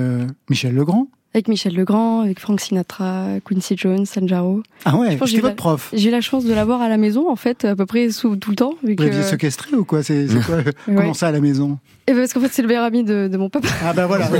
Michel 0.49 0.75
Legrand. 0.75 1.09
Avec 1.34 1.46
Michel 1.48 1.74
Legrand, 1.76 2.22
avec 2.22 2.40
Frank 2.40 2.60
Sinatra, 2.60 3.26
Quincy 3.44 3.76
Jones, 3.76 4.06
Sanjaro. 4.06 4.62
Ah 4.84 4.96
ouais, 4.96 5.18
c'était 5.26 5.36
votre 5.36 5.48
la- 5.48 5.54
prof. 5.54 5.90
J'ai 5.92 6.08
eu 6.08 6.12
la 6.12 6.20
chance 6.20 6.44
de 6.44 6.52
l'avoir 6.54 6.80
à 6.80 6.88
la 6.88 6.96
maison, 6.96 7.30
en 7.30 7.36
fait, 7.36 7.64
à 7.64 7.76
peu 7.76 7.86
près 7.86 8.10
sous, 8.10 8.36
tout 8.36 8.50
le 8.50 8.56
temps. 8.56 8.74
Vu 8.82 8.90
Vous 8.90 8.96
que, 8.96 9.02
l'aviez 9.04 9.22
séquestré 9.22 9.76
ou 9.76 9.84
quoi? 9.84 10.02
C'est 10.02 10.26
quoi 10.46 10.56
Ouais. 10.88 10.94
Comment 10.94 11.14
ça 11.14 11.28
à 11.28 11.32
la 11.32 11.40
maison? 11.40 11.78
Et 12.06 12.14
parce 12.14 12.32
qu'en 12.32 12.40
fait, 12.40 12.48
c'est 12.50 12.62
le 12.62 12.68
meilleur 12.68 12.84
ami 12.84 13.04
de, 13.04 13.28
de 13.28 13.36
mon 13.36 13.50
papa. 13.50 13.68
Ah 13.84 13.92
ben 13.92 14.06
voilà, 14.06 14.28
oui. 14.32 14.38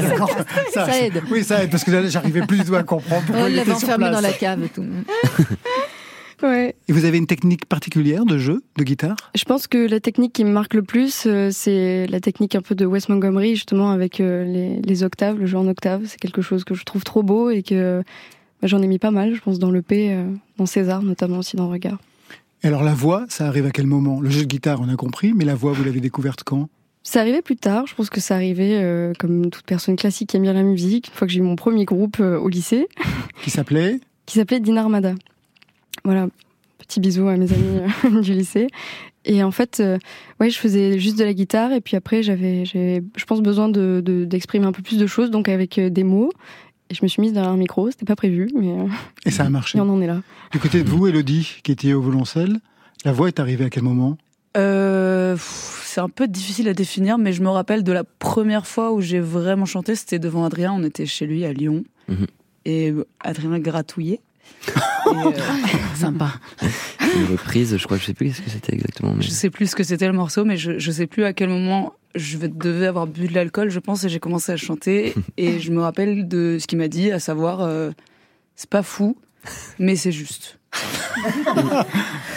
Ça 0.73 0.99
aide. 0.99 1.23
Oui, 1.31 1.45
ça 1.45 1.63
aide 1.63 1.71
parce 1.71 1.85
que 1.85 2.09
j'arrivais 2.09 2.41
plus 2.47 2.59
du 2.59 2.65
tout 2.65 2.75
à 2.75 2.83
comprendre 2.83 3.23
pourquoi 3.27 3.47
Elle 3.47 3.53
il 3.53 3.59
était 3.59 3.67
sur 3.75 3.77
enfermé 3.89 4.07
place. 4.07 4.17
dans 4.17 4.23
la 4.27 4.33
cave 4.33 4.63
et 4.65 4.69
tout. 4.69 4.85
Ouais. 6.43 6.75
Et 6.89 6.93
vous 6.93 7.05
avez 7.05 7.19
une 7.19 7.27
technique 7.27 7.67
particulière 7.67 8.25
de 8.25 8.39
jeu 8.39 8.63
de 8.77 8.85
guitare? 8.85 9.17
Je 9.35 9.45
pense 9.45 9.67
que 9.67 9.89
la 9.89 10.01
technique 10.01 10.33
qui 10.33 10.45
me 10.45 10.51
marque 10.51 10.75
le 10.75 10.83
plus, 10.83 11.25
euh, 11.27 11.51
c'est 11.51 12.07
la 12.07 12.21
technique 12.21 12.55
un 12.55 12.63
peu 12.63 12.75
de 12.75 12.87
Wes 12.87 13.09
Montgomery, 13.09 13.57
justement, 13.57 13.91
avec 13.91 14.21
euh, 14.21 14.45
les, 14.45 14.81
les 14.81 15.03
octaves, 15.03 15.39
le 15.39 15.47
jeu 15.47 15.59
en 15.59 15.67
octave. 15.67 16.03
C'est 16.07 16.19
quelque 16.19 16.43
chose 16.43 16.65
que 16.65 16.75
je 16.75 16.85
trouve 16.85 17.05
trop 17.05 17.23
beau 17.23 17.51
et 17.51 17.63
que 17.63 18.03
bah, 18.63 18.69
j'en 18.69 18.83
ai 18.83 18.87
mis 18.87 18.99
pas 18.99 19.11
mal, 19.11 19.35
je 19.35 19.41
pense, 19.41 19.59
dans 19.59 19.71
le 19.71 19.83
P, 19.83 20.13
euh, 20.13 20.25
dans 20.57 20.67
César, 20.67 21.03
notamment 21.03 21.39
aussi 21.39 21.57
dans 21.57 21.69
Regard. 21.69 21.99
Et 22.63 22.67
alors 22.67 22.83
la 22.83 22.95
voix, 22.95 23.25
ça 23.29 23.47
arrive 23.47 23.67
à 23.67 23.71
quel 23.71 23.87
moment? 23.87 24.21
Le 24.21 24.31
jeu 24.31 24.43
de 24.43 24.47
guitare, 24.47 24.81
on 24.81 24.89
a 24.89 24.97
compris, 24.97 25.33
mais 25.33 25.45
la 25.45 25.55
voix, 25.55 25.73
vous 25.73 25.85
l'avez 25.85 26.01
découverte 26.01 26.43
quand? 26.45 26.69
C'est 27.05 27.21
arrivé 27.21 27.41
plus 27.41 27.57
tard, 27.57 27.87
je 27.87 27.95
pense 27.95 28.11
que 28.11 28.21
arrivé 28.33 28.73
euh, 28.75 29.13
comme 29.19 29.49
toute 29.51 29.65
personne 29.65 29.97
classique 29.97 30.31
qui 30.31 30.37
aime 30.37 30.43
bien 30.43 30.53
la 30.53 30.63
musique, 30.65 31.09
une 31.09 31.15
fois 31.15 31.27
que 31.27 31.33
j'ai 31.33 31.39
eu 31.39 31.43
mon 31.43 31.57
premier 31.57 31.85
groupe 31.85 32.19
euh, 32.21 32.39
au 32.39 32.49
lycée, 32.49 32.89
Qui 33.43 33.51
s'appelait? 33.51 34.01
Qui 34.27 34.39
s'appelait 34.39 34.61
Dinarmada. 34.61 35.15
Voilà, 36.09 36.27
petit 36.79 37.01
bisou 37.01 37.29
à 37.29 37.37
mes 37.37 37.53
amis 37.53 37.81
euh, 38.05 38.21
du 38.23 38.33
lycée. 38.33 38.67
Et 39.27 39.43
en 39.43 39.51
fait, 39.51 39.81
euh, 39.81 39.99
ouais, 40.41 40.49
je 40.49 40.59
faisais 40.59 40.99
juste 40.99 41.19
de 41.19 41.25
la 41.25 41.35
guitare 41.35 41.73
et 41.73 41.83
puis 41.83 41.97
après 41.97 42.23
j'avais, 42.23 42.65
je 42.65 43.25
pense, 43.27 43.43
besoin 43.43 43.69
de, 43.69 44.01
de- 44.03 44.25
d'exprimer 44.25 44.65
un 44.65 44.73
peu 44.73 44.81
plus 44.83 44.97
de 44.97 45.07
choses, 45.07 45.31
donc 45.31 45.51
avec 45.51 45.77
euh, 45.79 45.91
des 45.91 46.05
mots. 46.05 46.31
Et 46.89 46.95
je 46.95 47.01
me 47.03 47.09
suis 47.09 47.21
mise 47.21 47.35
derrière 47.35 47.53
un 47.53 47.59
micro, 47.59 47.91
c'était 47.91 48.07
pas 48.07 48.17
prévu, 48.17 48.49
mais 48.59 48.75
Et 49.27 49.31
ça 49.31 49.45
a 49.45 49.51
marché. 49.51 49.77
et 49.77 49.81
on 49.83 49.89
en 49.91 50.01
est 50.01 50.07
là. 50.07 50.23
Du 50.53 50.59
côté 50.59 50.83
de 50.83 50.89
vous, 50.89 51.07
Elodie, 51.07 51.57
qui 51.63 51.73
était 51.73 51.93
au 51.93 52.01
violoncelle, 52.01 52.61
la 53.05 53.13
voix 53.13 53.29
est 53.29 53.39
arrivée 53.39 53.67
à 53.67 53.71
quel 53.71 53.83
moment? 53.83 54.17
Euh, 54.57 55.37
c'est 55.85 56.01
un 56.01 56.09
peu 56.09 56.27
difficile 56.27 56.67
à 56.69 56.73
définir, 56.75 57.19
mais 57.19 57.35
je 57.35 57.43
me 57.43 57.51
rappelle 57.51 57.85
de 57.85 57.93
la 57.93 58.05
première 58.05 58.67
fois 58.67 58.93
où 58.95 59.03
j'ai 59.03 59.21
vraiment 59.21 59.67
chanté, 59.67 59.95
c'était 59.95 60.19
devant 60.19 60.45
Adrien. 60.45 60.73
On 60.73 60.83
était 60.83 61.05
chez 61.05 61.27
lui 61.27 61.45
à 61.45 61.53
Lyon. 61.53 61.85
Mhm. 62.09 62.27
Et 62.65 62.95
Adrien 63.21 63.59
gratouillait. 63.59 64.21
Et, 64.67 65.11
euh, 65.11 65.31
Sympa. 65.95 66.33
Une 67.17 67.25
reprise, 67.33 67.77
je 67.77 67.85
crois, 67.85 67.97
je 67.97 68.05
sais 68.05 68.15
plus 68.15 68.37
ce 68.37 68.43
que 68.43 68.51
c'était 68.51 68.75
exactement. 68.75 69.15
Mais... 69.15 69.23
je 69.23 69.31
sais 69.31 69.51
plus 69.51 69.71
ce 69.71 69.77
que 69.77 69.83
c'était 69.83 70.07
le 70.07 70.13
morceau, 70.13 70.45
mais 70.45 70.57
je, 70.57 70.79
je 70.79 70.91
sais 70.91 71.07
plus 71.07 71.25
à 71.25 71.33
quel 71.33 71.49
moment 71.49 71.95
je 72.15 72.39
devais 72.39 72.87
avoir 72.87 73.07
bu 73.07 73.29
de 73.29 73.35
l'alcool, 73.35 73.71
je 73.71 73.79
pense, 73.79 74.05
et 74.05 74.09
j'ai 74.09 74.19
commencé 74.21 74.53
à 74.53 74.57
chanter. 74.57 75.15
et 75.37 75.61
je 75.61 75.71
me 75.71 75.81
rappelle 75.81 76.29
de 76.29 76.59
ce 76.61 76.67
qu'il 76.67 76.79
m'a 76.79 76.89
dit, 76.89 77.11
à 77.11 77.21
savoir, 77.21 77.61
euh, 77.63 77.91
c'est 78.57 78.69
pas 78.71 78.83
fou, 78.83 79.17
mais 79.79 79.97
c'est 79.97 80.13
juste. 80.13 80.59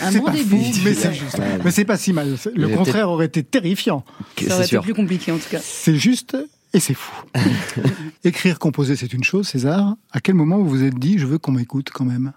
Un 0.02 0.12
C'est 0.12 0.20
bon 0.20 0.26
pas 0.26 0.32
début. 0.32 0.58
fou, 0.58 0.80
mais 0.84 0.94
c'est 0.94 1.14
juste. 1.14 1.38
Mais 1.64 1.72
c'est 1.72 1.86
pas 1.86 1.98
si 1.98 2.14
mal. 2.14 2.36
Le 2.56 2.68
Mais 2.68 2.74
contraire 2.74 3.10
aurait 3.10 3.26
été 3.26 3.44
terrifiant. 3.44 4.06
Ça 4.48 4.56
aurait 4.56 4.66
été 4.66 4.80
plus 4.80 4.94
compliqué 4.94 5.32
en 5.32 5.38
tout 5.38 5.50
cas. 5.50 5.60
C'est 5.62 5.96
juste 5.96 6.38
et 6.74 6.80
c'est 6.80 6.94
fou. 6.94 7.26
Écrire, 8.24 8.60
composer, 8.60 8.96
c'est 8.96 9.14
une 9.14 9.24
chose, 9.24 9.48
César. 9.48 9.96
À 10.12 10.20
quel 10.20 10.36
moment 10.36 10.58
vous 10.58 10.70
vous 10.70 10.84
êtes 10.84 10.98
dit, 10.98 11.18
je 11.18 11.26
veux 11.26 11.38
qu'on 11.38 11.52
m'écoute 11.52 11.90
quand 11.94 12.06
même? 12.06 12.34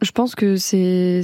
Je 0.00 0.10
pense 0.12 0.34
que 0.34 0.56
c'est, 0.56 1.22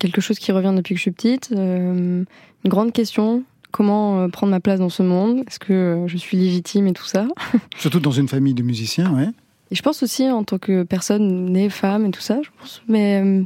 quelque 0.00 0.20
chose 0.20 0.38
qui 0.38 0.52
revient 0.52 0.72
depuis 0.74 0.94
que 0.94 0.98
je 0.98 1.02
suis 1.02 1.10
petite. 1.10 1.52
euh, 1.52 2.24
une 2.64 2.70
grande 2.70 2.92
question. 2.92 3.44
Comment 3.72 4.20
euh, 4.20 4.28
prendre 4.28 4.50
ma 4.50 4.60
place 4.60 4.80
dans 4.80 4.88
ce 4.88 5.02
monde? 5.02 5.44
Est-ce 5.46 5.58
que 5.58 5.72
euh, 5.72 6.08
je 6.08 6.16
suis 6.16 6.36
légitime 6.36 6.86
et 6.86 6.92
tout 6.92 7.04
ça? 7.04 7.26
Surtout 7.76 8.00
dans 8.00 8.10
une 8.10 8.28
famille 8.28 8.54
de 8.54 8.62
musiciens, 8.62 9.14
ouais. 9.14 9.28
Et 9.70 9.74
je 9.76 9.82
pense 9.82 10.02
aussi 10.02 10.28
en 10.28 10.42
tant 10.42 10.58
que 10.58 10.82
personne 10.82 11.52
née 11.52 11.70
femme 11.70 12.06
et 12.06 12.10
tout 12.10 12.20
ça, 12.20 12.40
je 12.42 12.48
pense. 12.58 12.82
Mais 12.88 13.44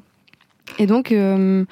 et 0.79 0.87
donc 0.87 1.13
euh, 1.13 1.65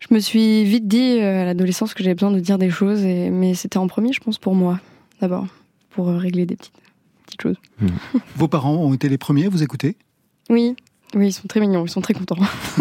je 0.00 0.14
me 0.14 0.18
suis 0.18 0.64
vite 0.64 0.86
dit 0.86 1.20
à 1.20 1.46
l'adolescence 1.46 1.94
que 1.94 2.02
j'avais 2.02 2.14
besoin 2.14 2.32
de 2.32 2.40
dire 2.40 2.58
des 2.58 2.68
choses. 2.68 3.02
Et, 3.02 3.30
mais 3.30 3.54
c'était 3.54 3.78
en 3.78 3.86
premier, 3.86 4.12
je 4.12 4.20
pense, 4.20 4.38
pour 4.38 4.54
moi 4.54 4.78
d'abord, 5.22 5.46
pour 5.90 6.08
euh, 6.08 6.18
régler 6.18 6.46
des 6.46 6.56
petites 6.56 6.74
petites 7.24 7.42
choses. 7.42 7.56
Vos 8.36 8.48
parents 8.48 8.74
ont 8.74 8.92
été 8.92 9.08
les 9.08 9.18
premiers 9.18 9.46
à 9.46 9.48
vous 9.48 9.62
écouter? 9.62 9.96
Oui, 10.50 10.74
oui, 11.14 11.28
ils 11.28 11.32
sont 11.32 11.46
très 11.46 11.60
mignons, 11.60 11.86
ils 11.86 11.90
sont 11.90 12.00
très 12.00 12.12
contents. 12.12 12.36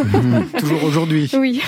Toujours 0.60 0.84
aujourd'hui. 0.84 1.30
oui. 1.38 1.62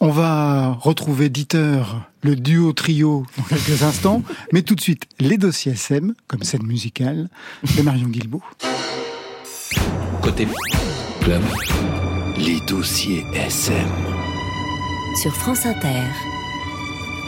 On 0.00 0.10
va 0.10 0.72
retrouver 0.72 1.28
Dieter, 1.28 1.82
le 2.22 2.36
duo 2.36 2.72
trio, 2.72 3.24
dans 3.38 3.44
quelques 3.44 3.82
instants. 3.82 4.22
Mais 4.52 4.62
tout 4.62 4.74
de 4.74 4.80
suite, 4.80 5.04
les 5.18 5.38
dossiers 5.38 5.72
SM, 5.72 6.14
comme 6.26 6.42
scène 6.42 6.66
musicale, 6.66 7.28
de 7.76 7.82
Marion 7.82 8.08
Guilbault. 8.08 8.42
Côté 10.22 10.48
club, 11.20 11.42
les 12.38 12.60
dossiers 12.66 13.24
SM. 13.34 13.88
Sur 15.22 15.32
France 15.32 15.64
Inter. 15.64 16.02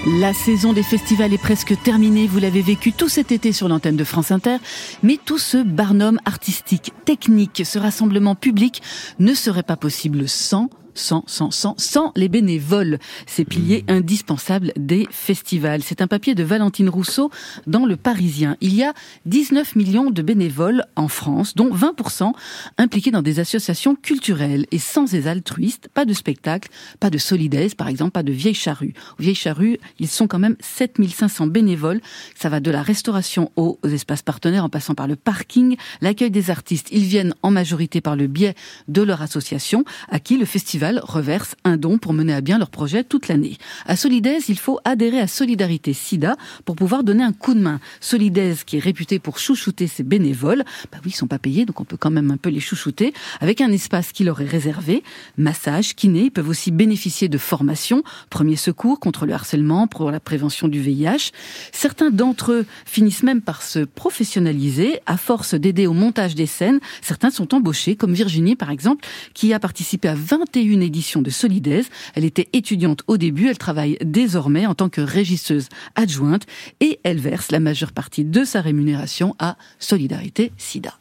La 0.06 0.32
saison 0.32 0.72
des 0.72 0.84
festivals 0.84 1.34
est 1.34 1.38
presque 1.38 1.74
terminée, 1.82 2.28
vous 2.28 2.38
l'avez 2.38 2.62
vécu 2.62 2.92
tout 2.92 3.08
cet 3.08 3.32
été 3.32 3.50
sur 3.50 3.66
l'antenne 3.66 3.96
de 3.96 4.04
France 4.04 4.30
Inter, 4.30 4.58
mais 5.02 5.18
tout 5.22 5.36
ce 5.36 5.64
barnum 5.64 6.20
artistique, 6.24 6.92
technique, 7.04 7.62
ce 7.64 7.80
rassemblement 7.80 8.36
public 8.36 8.82
ne 9.18 9.34
serait 9.34 9.64
pas 9.64 9.76
possible 9.76 10.28
sans 10.28 10.70
sans, 10.96 11.22
sans, 11.26 11.50
sans, 11.50 11.74
sans 11.78 12.12
les 12.16 12.28
bénévoles, 12.28 12.98
ces 13.26 13.44
piliers 13.44 13.84
indispensables 13.88 14.72
des 14.76 15.06
festivals. 15.10 15.82
C'est 15.82 16.00
un 16.00 16.06
papier 16.06 16.34
de 16.34 16.42
Valentine 16.42 16.88
Rousseau 16.88 17.30
dans 17.66 17.86
Le 17.86 17.96
Parisien. 17.96 18.56
Il 18.60 18.74
y 18.74 18.82
a 18.82 18.94
19 19.26 19.76
millions 19.76 20.10
de 20.10 20.22
bénévoles 20.22 20.84
en 20.96 21.08
France, 21.08 21.54
dont 21.54 21.72
20% 21.72 22.32
impliqués 22.78 23.10
dans 23.10 23.22
des 23.22 23.38
associations 23.38 23.94
culturelles. 23.94 24.66
Et 24.70 24.78
sans 24.78 25.06
ces 25.06 25.28
altruistes, 25.28 25.88
pas 25.92 26.04
de 26.04 26.12
spectacle, 26.12 26.70
pas 27.00 27.10
de 27.10 27.18
solidaise, 27.18 27.74
par 27.74 27.88
exemple, 27.88 28.12
pas 28.12 28.22
de 28.22 28.32
vieilles 28.32 28.54
charrues. 28.54 28.94
Aux 29.18 29.22
vieilles 29.22 29.34
charrues, 29.34 29.78
ils 29.98 30.08
sont 30.08 30.26
quand 30.26 30.38
même 30.38 30.56
7500 30.60 31.48
bénévoles. 31.48 32.00
Ça 32.34 32.48
va 32.48 32.60
de 32.60 32.70
la 32.70 32.82
restauration 32.82 33.52
aux 33.56 33.78
espaces 33.84 34.22
partenaires 34.22 34.64
en 34.64 34.68
passant 34.68 34.94
par 34.94 35.06
le 35.06 35.16
parking, 35.16 35.76
l'accueil 36.00 36.30
des 36.30 36.50
artistes. 36.50 36.88
Ils 36.90 37.04
viennent 37.04 37.34
en 37.42 37.50
majorité 37.50 38.00
par 38.00 38.16
le 38.16 38.26
biais 38.26 38.54
de 38.88 39.02
leur 39.02 39.22
association, 39.22 39.84
à 40.08 40.20
qui 40.20 40.36
le 40.36 40.44
festival 40.44 40.85
reverse 41.02 41.54
un 41.64 41.76
don 41.76 41.98
pour 41.98 42.12
mener 42.12 42.32
à 42.32 42.40
bien 42.40 42.58
leur 42.58 42.70
projet 42.70 43.04
toute 43.04 43.28
l'année. 43.28 43.58
À 43.86 43.96
Solidaise, 43.96 44.44
il 44.48 44.58
faut 44.58 44.78
adhérer 44.84 45.20
à 45.20 45.26
Solidarité 45.26 45.92
SIDA 45.92 46.36
pour 46.64 46.76
pouvoir 46.76 47.04
donner 47.04 47.22
un 47.22 47.32
coup 47.32 47.54
de 47.54 47.60
main. 47.60 47.80
Solidaise, 48.00 48.64
qui 48.64 48.76
est 48.76 48.80
réputée 48.80 49.18
pour 49.18 49.38
chouchouter 49.38 49.86
ses 49.86 50.02
bénévoles, 50.02 50.64
bah 50.92 50.98
oui, 51.04 51.10
ils 51.10 51.16
sont 51.16 51.26
pas 51.26 51.38
payés, 51.38 51.64
donc 51.64 51.80
on 51.80 51.84
peut 51.84 51.96
quand 51.96 52.10
même 52.10 52.30
un 52.30 52.36
peu 52.36 52.50
les 52.50 52.60
chouchouter, 52.60 53.12
avec 53.40 53.60
un 53.60 53.72
espace 53.72 54.12
qui 54.12 54.24
leur 54.24 54.40
est 54.40 54.46
réservé, 54.46 55.02
massage, 55.36 55.94
kiné, 55.94 56.24
ils 56.24 56.30
peuvent 56.30 56.48
aussi 56.48 56.70
bénéficier 56.70 57.28
de 57.28 57.38
formations, 57.38 58.02
premiers 58.30 58.56
secours 58.56 59.00
contre 59.00 59.26
le 59.26 59.32
harcèlement, 59.32 59.86
pour 59.86 60.10
la 60.10 60.20
prévention 60.20 60.68
du 60.68 60.80
VIH. 60.80 61.32
Certains 61.72 62.10
d'entre 62.10 62.52
eux 62.52 62.66
finissent 62.84 63.22
même 63.22 63.40
par 63.40 63.62
se 63.62 63.80
professionnaliser, 63.80 65.00
à 65.06 65.16
force 65.16 65.54
d'aider 65.54 65.86
au 65.86 65.92
montage 65.92 66.34
des 66.34 66.46
scènes, 66.46 66.80
certains 67.02 67.30
sont 67.30 67.54
embauchés, 67.54 67.96
comme 67.96 68.12
Virginie 68.12 68.56
par 68.56 68.70
exemple, 68.70 69.06
qui 69.34 69.52
a 69.52 69.58
participé 69.58 70.08
à 70.08 70.14
21 70.14 70.75
éditions 70.82 71.22
de 71.22 71.30
Solidaise. 71.30 71.88
Elle 72.14 72.24
était 72.24 72.48
étudiante 72.52 73.02
au 73.06 73.16
début, 73.16 73.48
elle 73.48 73.58
travaille 73.58 73.98
désormais 74.04 74.66
en 74.66 74.74
tant 74.74 74.88
que 74.88 75.00
régisseuse 75.00 75.68
adjointe 75.94 76.46
et 76.80 77.00
elle 77.02 77.18
verse 77.18 77.50
la 77.50 77.60
majeure 77.60 77.92
partie 77.92 78.24
de 78.24 78.44
sa 78.44 78.60
rémunération 78.60 79.34
à 79.38 79.56
Solidarité 79.78 80.52
SIDA. 80.56 80.94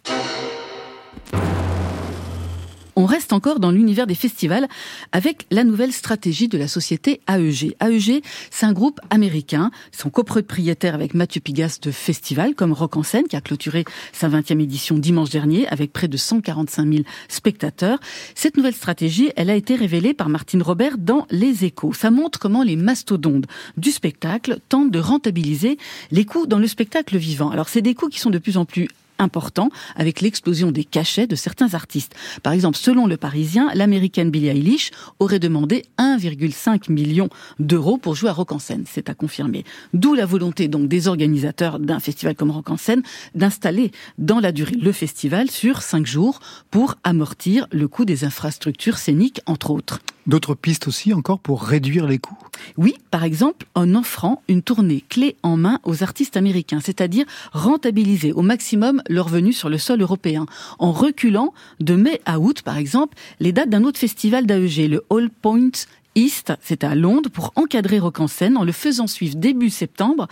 On 2.97 3.05
reste 3.05 3.33
encore 3.33 3.59
dans 3.59 3.71
l'univers 3.71 4.07
des 4.07 4.15
festivals 4.15 4.67
avec 5.11 5.47
la 5.51 5.65
nouvelle 5.65 5.91
stratégie 5.91 6.47
de 6.47 6.57
la 6.57 6.69
société 6.69 7.19
AEG. 7.27 7.75
AEG, 7.81 8.23
c'est 8.51 8.65
un 8.65 8.71
groupe 8.71 9.01
américain. 9.09 9.69
Ils 9.93 9.97
sont 9.97 10.09
copropriétaires 10.09 10.95
avec 10.95 11.13
Mathieu 11.13 11.41
Pigas 11.41 11.79
de 11.81 11.91
festivals 11.91 12.55
comme 12.55 12.71
Rock 12.71 12.95
en 12.95 13.03
scène 13.03 13.27
qui 13.27 13.35
a 13.35 13.41
clôturé 13.41 13.83
sa 14.13 14.29
20e 14.29 14.61
édition 14.61 14.97
dimanche 14.97 15.29
dernier 15.29 15.67
avec 15.67 15.91
près 15.91 16.07
de 16.07 16.15
145 16.15 16.89
000 16.89 17.03
spectateurs. 17.27 17.99
Cette 18.33 18.55
nouvelle 18.55 18.73
stratégie, 18.73 19.31
elle 19.35 19.49
a 19.49 19.55
été 19.55 19.75
révélée 19.75 20.13
par 20.13 20.29
Martine 20.29 20.61
Robert 20.61 20.97
dans 20.97 21.27
Les 21.31 21.65
Échos. 21.65 21.91
Ça 21.91 22.11
montre 22.11 22.39
comment 22.39 22.63
les 22.63 22.77
mastodontes 22.77 23.45
du 23.75 23.91
spectacle 23.91 24.59
tentent 24.69 24.91
de 24.91 24.99
rentabiliser 24.99 25.77
les 26.11 26.23
coûts 26.23 26.47
dans 26.47 26.59
le 26.59 26.67
spectacle 26.67 27.17
vivant. 27.17 27.49
Alors 27.49 27.67
c'est 27.67 27.81
des 27.81 27.93
coûts 27.93 28.07
qui 28.07 28.19
sont 28.19 28.29
de 28.29 28.39
plus 28.39 28.55
en 28.55 28.63
plus 28.63 28.87
important 29.19 29.69
avec 29.95 30.21
l'explosion 30.21 30.71
des 30.71 30.83
cachets 30.83 31.27
de 31.27 31.35
certains 31.35 31.73
artistes. 31.73 32.15
Par 32.43 32.53
exemple, 32.53 32.77
selon 32.77 33.07
le 33.07 33.17
Parisien, 33.17 33.69
l'américaine 33.73 34.31
Billie 34.31 34.47
Eilish 34.47 34.91
aurait 35.19 35.39
demandé 35.39 35.83
1,5 35.97 36.91
million 36.91 37.29
d'euros 37.59 37.97
pour 37.97 38.15
jouer 38.15 38.29
à 38.29 38.33
Rock 38.33 38.51
en 38.51 38.59
scène. 38.59 38.85
C'est 38.87 39.09
à 39.09 39.13
confirmer. 39.13 39.63
D'où 39.93 40.13
la 40.13 40.25
volonté 40.25 40.67
donc 40.67 40.87
des 40.87 41.07
organisateurs 41.07 41.79
d'un 41.79 41.99
festival 41.99 42.35
comme 42.35 42.51
Rock 42.51 42.69
en 42.69 42.77
scène 42.77 43.03
d'installer 43.33 43.91
dans 44.17 44.39
la 44.39 44.51
durée 44.51 44.75
le 44.75 44.91
festival 44.91 45.49
sur 45.51 45.81
cinq 45.81 46.05
jours 46.05 46.39
pour 46.71 46.95
amortir 47.03 47.67
le 47.71 47.87
coût 47.87 48.05
des 48.05 48.23
infrastructures 48.23 48.97
scéniques, 48.97 49.41
entre 49.45 49.71
autres. 49.71 49.99
D'autres 50.27 50.55
pistes 50.55 50.87
aussi 50.87 51.13
encore 51.13 51.39
pour 51.39 51.61
réduire 51.61 52.07
les 52.07 52.17
coûts? 52.17 52.37
Oui, 52.77 52.95
par 53.11 53.23
exemple, 53.23 53.67
en 53.75 53.93
offrant 53.93 54.41
une 54.47 54.63
tournée 54.63 55.03
clé 55.07 55.35
en 55.43 55.55
main 55.55 55.79
aux 55.83 56.01
artistes 56.01 56.35
américains, 56.35 56.79
c'est-à-dire 56.83 57.25
rentabiliser 57.51 58.33
au 58.33 58.41
maximum 58.41 59.03
leurs 59.09 59.29
venus 59.29 59.57
sur 59.57 59.69
le 59.69 59.77
sol 59.77 60.01
européen, 60.01 60.45
en 60.79 60.91
reculant 60.91 61.53
de 61.79 61.95
mai 61.95 62.21
à 62.25 62.39
août, 62.39 62.61
par 62.61 62.77
exemple, 62.77 63.17
les 63.39 63.51
dates 63.51 63.69
d'un 63.69 63.83
autre 63.83 63.99
festival 63.99 64.45
d'AEG, 64.45 64.89
le 64.89 65.03
All 65.09 65.29
Points 65.29 65.85
East, 66.15 66.53
c'était 66.61 66.87
à 66.87 66.95
Londres, 66.95 67.29
pour 67.29 67.51
encadrer 67.55 67.99
Rock 67.99 68.21
en 68.21 68.27
en 68.55 68.63
le 68.63 68.71
faisant 68.71 69.05
suivre 69.05 69.35
début 69.35 69.69
septembre 69.69 70.27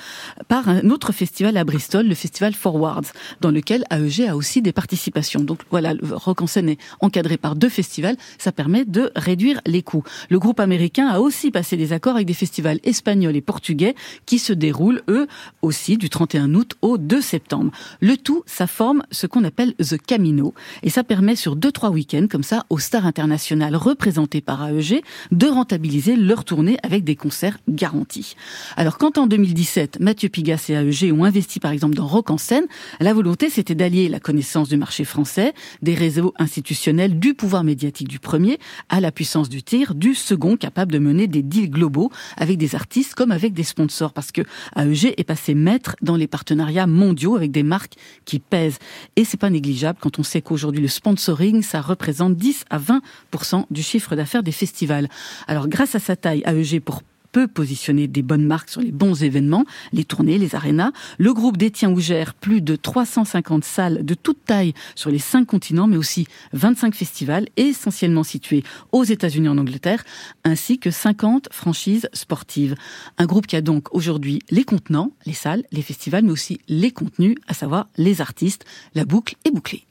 par 0.47 0.69
un 0.69 0.89
autre 0.89 1.11
festival 1.11 1.57
à 1.57 1.65
Bristol, 1.65 2.07
le 2.07 2.15
festival 2.15 2.53
Forwards, 2.53 3.03
dans 3.41 3.51
lequel 3.51 3.83
AEG 3.91 4.27
a 4.29 4.37
aussi 4.37 4.61
des 4.61 4.71
participations. 4.71 5.41
Donc 5.41 5.59
voilà, 5.69 5.93
le 5.93 6.15
Rock 6.15 6.41
en 6.41 6.45
est 6.45 6.79
encadré 7.01 7.35
par 7.35 7.57
deux 7.57 7.67
festivals, 7.67 8.15
ça 8.37 8.53
permet 8.53 8.85
de 8.85 9.11
réduire 9.17 9.59
les 9.65 9.81
coûts. 9.81 10.03
Le 10.29 10.39
groupe 10.39 10.61
américain 10.61 11.07
a 11.07 11.19
aussi 11.19 11.51
passé 11.51 11.75
des 11.75 11.91
accords 11.91 12.15
avec 12.15 12.27
des 12.27 12.33
festivals 12.33 12.79
espagnols 12.83 13.35
et 13.35 13.41
portugais 13.41 13.93
qui 14.25 14.39
se 14.39 14.53
déroulent, 14.53 15.01
eux, 15.09 15.27
aussi 15.61 15.97
du 15.97 16.09
31 16.09 16.53
août 16.55 16.75
au 16.81 16.97
2 16.97 17.19
septembre. 17.19 17.71
Le 17.99 18.15
tout, 18.15 18.43
ça 18.45 18.67
forme 18.67 19.03
ce 19.11 19.27
qu'on 19.27 19.43
appelle 19.43 19.73
The 19.75 19.97
Camino, 19.97 20.53
et 20.81 20.89
ça 20.89 21.03
permet 21.03 21.35
sur 21.35 21.57
deux, 21.57 21.71
trois 21.73 21.89
week-ends, 21.89 22.27
comme 22.29 22.43
ça, 22.43 22.65
aux 22.69 22.79
stars 22.79 23.05
internationales 23.05 23.75
représentées 23.75 24.41
par 24.41 24.65
AEG, 24.65 25.01
de 25.31 25.47
rentabiliser 25.47 25.72
leur 26.17 26.43
tournée 26.43 26.77
avec 26.83 27.03
des 27.03 27.15
concerts 27.15 27.57
garantis. 27.67 28.35
Alors 28.77 28.97
quand 28.97 29.17
en 29.17 29.27
2017, 29.27 29.99
Mathieu 29.99 30.29
Pigas 30.29 30.65
et 30.69 30.73
AEG 30.73 31.11
ont 31.13 31.23
investi 31.23 31.59
par 31.59 31.71
exemple 31.71 31.95
dans 31.95 32.07
Rock 32.07 32.29
en 32.29 32.37
scène, 32.37 32.65
la 32.99 33.13
volonté 33.13 33.49
c'était 33.49 33.75
d'allier 33.75 34.09
la 34.09 34.19
connaissance 34.19 34.69
du 34.69 34.77
marché 34.77 35.03
français, 35.03 35.53
des 35.81 35.93
réseaux 35.93 36.33
institutionnels, 36.39 37.19
du 37.19 37.33
pouvoir 37.33 37.63
médiatique 37.63 38.07
du 38.07 38.19
premier, 38.19 38.59
à 38.89 38.99
la 39.01 39.11
puissance 39.11 39.49
du 39.49 39.63
tir 39.63 39.95
du 39.95 40.15
second, 40.15 40.57
capable 40.57 40.91
de 40.91 40.99
mener 40.99 41.27
des 41.27 41.41
deals 41.43 41.69
globaux 41.69 42.11
avec 42.37 42.57
des 42.57 42.75
artistes 42.75 43.15
comme 43.15 43.31
avec 43.31 43.53
des 43.53 43.63
sponsors, 43.63 44.13
parce 44.13 44.31
que 44.31 44.41
AEG 44.75 45.13
est 45.17 45.23
passé 45.23 45.53
maître 45.53 45.95
dans 46.01 46.15
les 46.15 46.27
partenariats 46.27 46.87
mondiaux 46.87 47.35
avec 47.35 47.51
des 47.51 47.63
marques 47.63 47.95
qui 48.25 48.39
pèsent. 48.39 48.79
Et 49.15 49.25
c'est 49.25 49.37
pas 49.37 49.49
négligeable 49.49 49.99
quand 50.01 50.19
on 50.19 50.23
sait 50.23 50.41
qu'aujourd'hui 50.41 50.81
le 50.81 50.87
sponsoring, 50.87 51.61
ça 51.61 51.81
représente 51.81 52.35
10 52.35 52.65
à 52.69 52.79
20% 52.79 53.65
du 53.69 53.83
chiffre 53.83 54.15
d'affaires 54.15 54.43
des 54.43 54.51
festivals. 54.51 55.09
Alors 55.47 55.62
grâce 55.67 55.95
à 55.95 55.99
sa 55.99 56.15
taille, 56.15 56.43
AEG 56.45 56.81
pour 56.81 57.01
peut 57.33 57.47
positionner 57.47 58.07
des 58.07 58.21
bonnes 58.21 58.45
marques 58.45 58.69
sur 58.69 58.79
les 58.79 58.91
bons 58.93 59.23
événements, 59.23 59.65
les 59.91 60.05
tournées, 60.05 60.37
les 60.37 60.55
arénas. 60.55 60.91
Le 61.17 61.33
groupe 61.33 61.57
détient 61.57 61.91
ou 61.91 61.99
gère 61.99 62.35
plus 62.35 62.61
de 62.61 62.77
350 62.77 63.65
salles 63.65 64.05
de 64.05 64.13
toute 64.13 64.45
taille 64.45 64.73
sur 64.95 65.09
les 65.09 65.19
cinq 65.19 65.47
continents, 65.47 65.87
mais 65.87 65.97
aussi 65.97 66.27
25 66.53 66.95
festivals 66.95 67.47
essentiellement 67.57 68.23
situés 68.23 68.63
aux 68.91 69.03
États-Unis 69.03 69.47
et 69.47 69.49
en 69.49 69.57
Angleterre, 69.57 70.03
ainsi 70.45 70.77
que 70.77 70.91
50 70.91 71.49
franchises 71.51 72.07
sportives. 72.13 72.75
Un 73.17 73.25
groupe 73.25 73.47
qui 73.47 73.55
a 73.55 73.61
donc 73.61 73.93
aujourd'hui 73.93 74.39
les 74.51 74.63
contenants, 74.63 75.11
les 75.25 75.33
salles, 75.33 75.63
les 75.71 75.81
festivals, 75.81 76.23
mais 76.23 76.31
aussi 76.31 76.61
les 76.69 76.91
contenus, 76.91 77.35
à 77.47 77.55
savoir 77.55 77.89
les 77.97 78.21
artistes. 78.21 78.63
La 78.93 79.05
boucle 79.05 79.35
est 79.43 79.51
bouclée. 79.51 79.85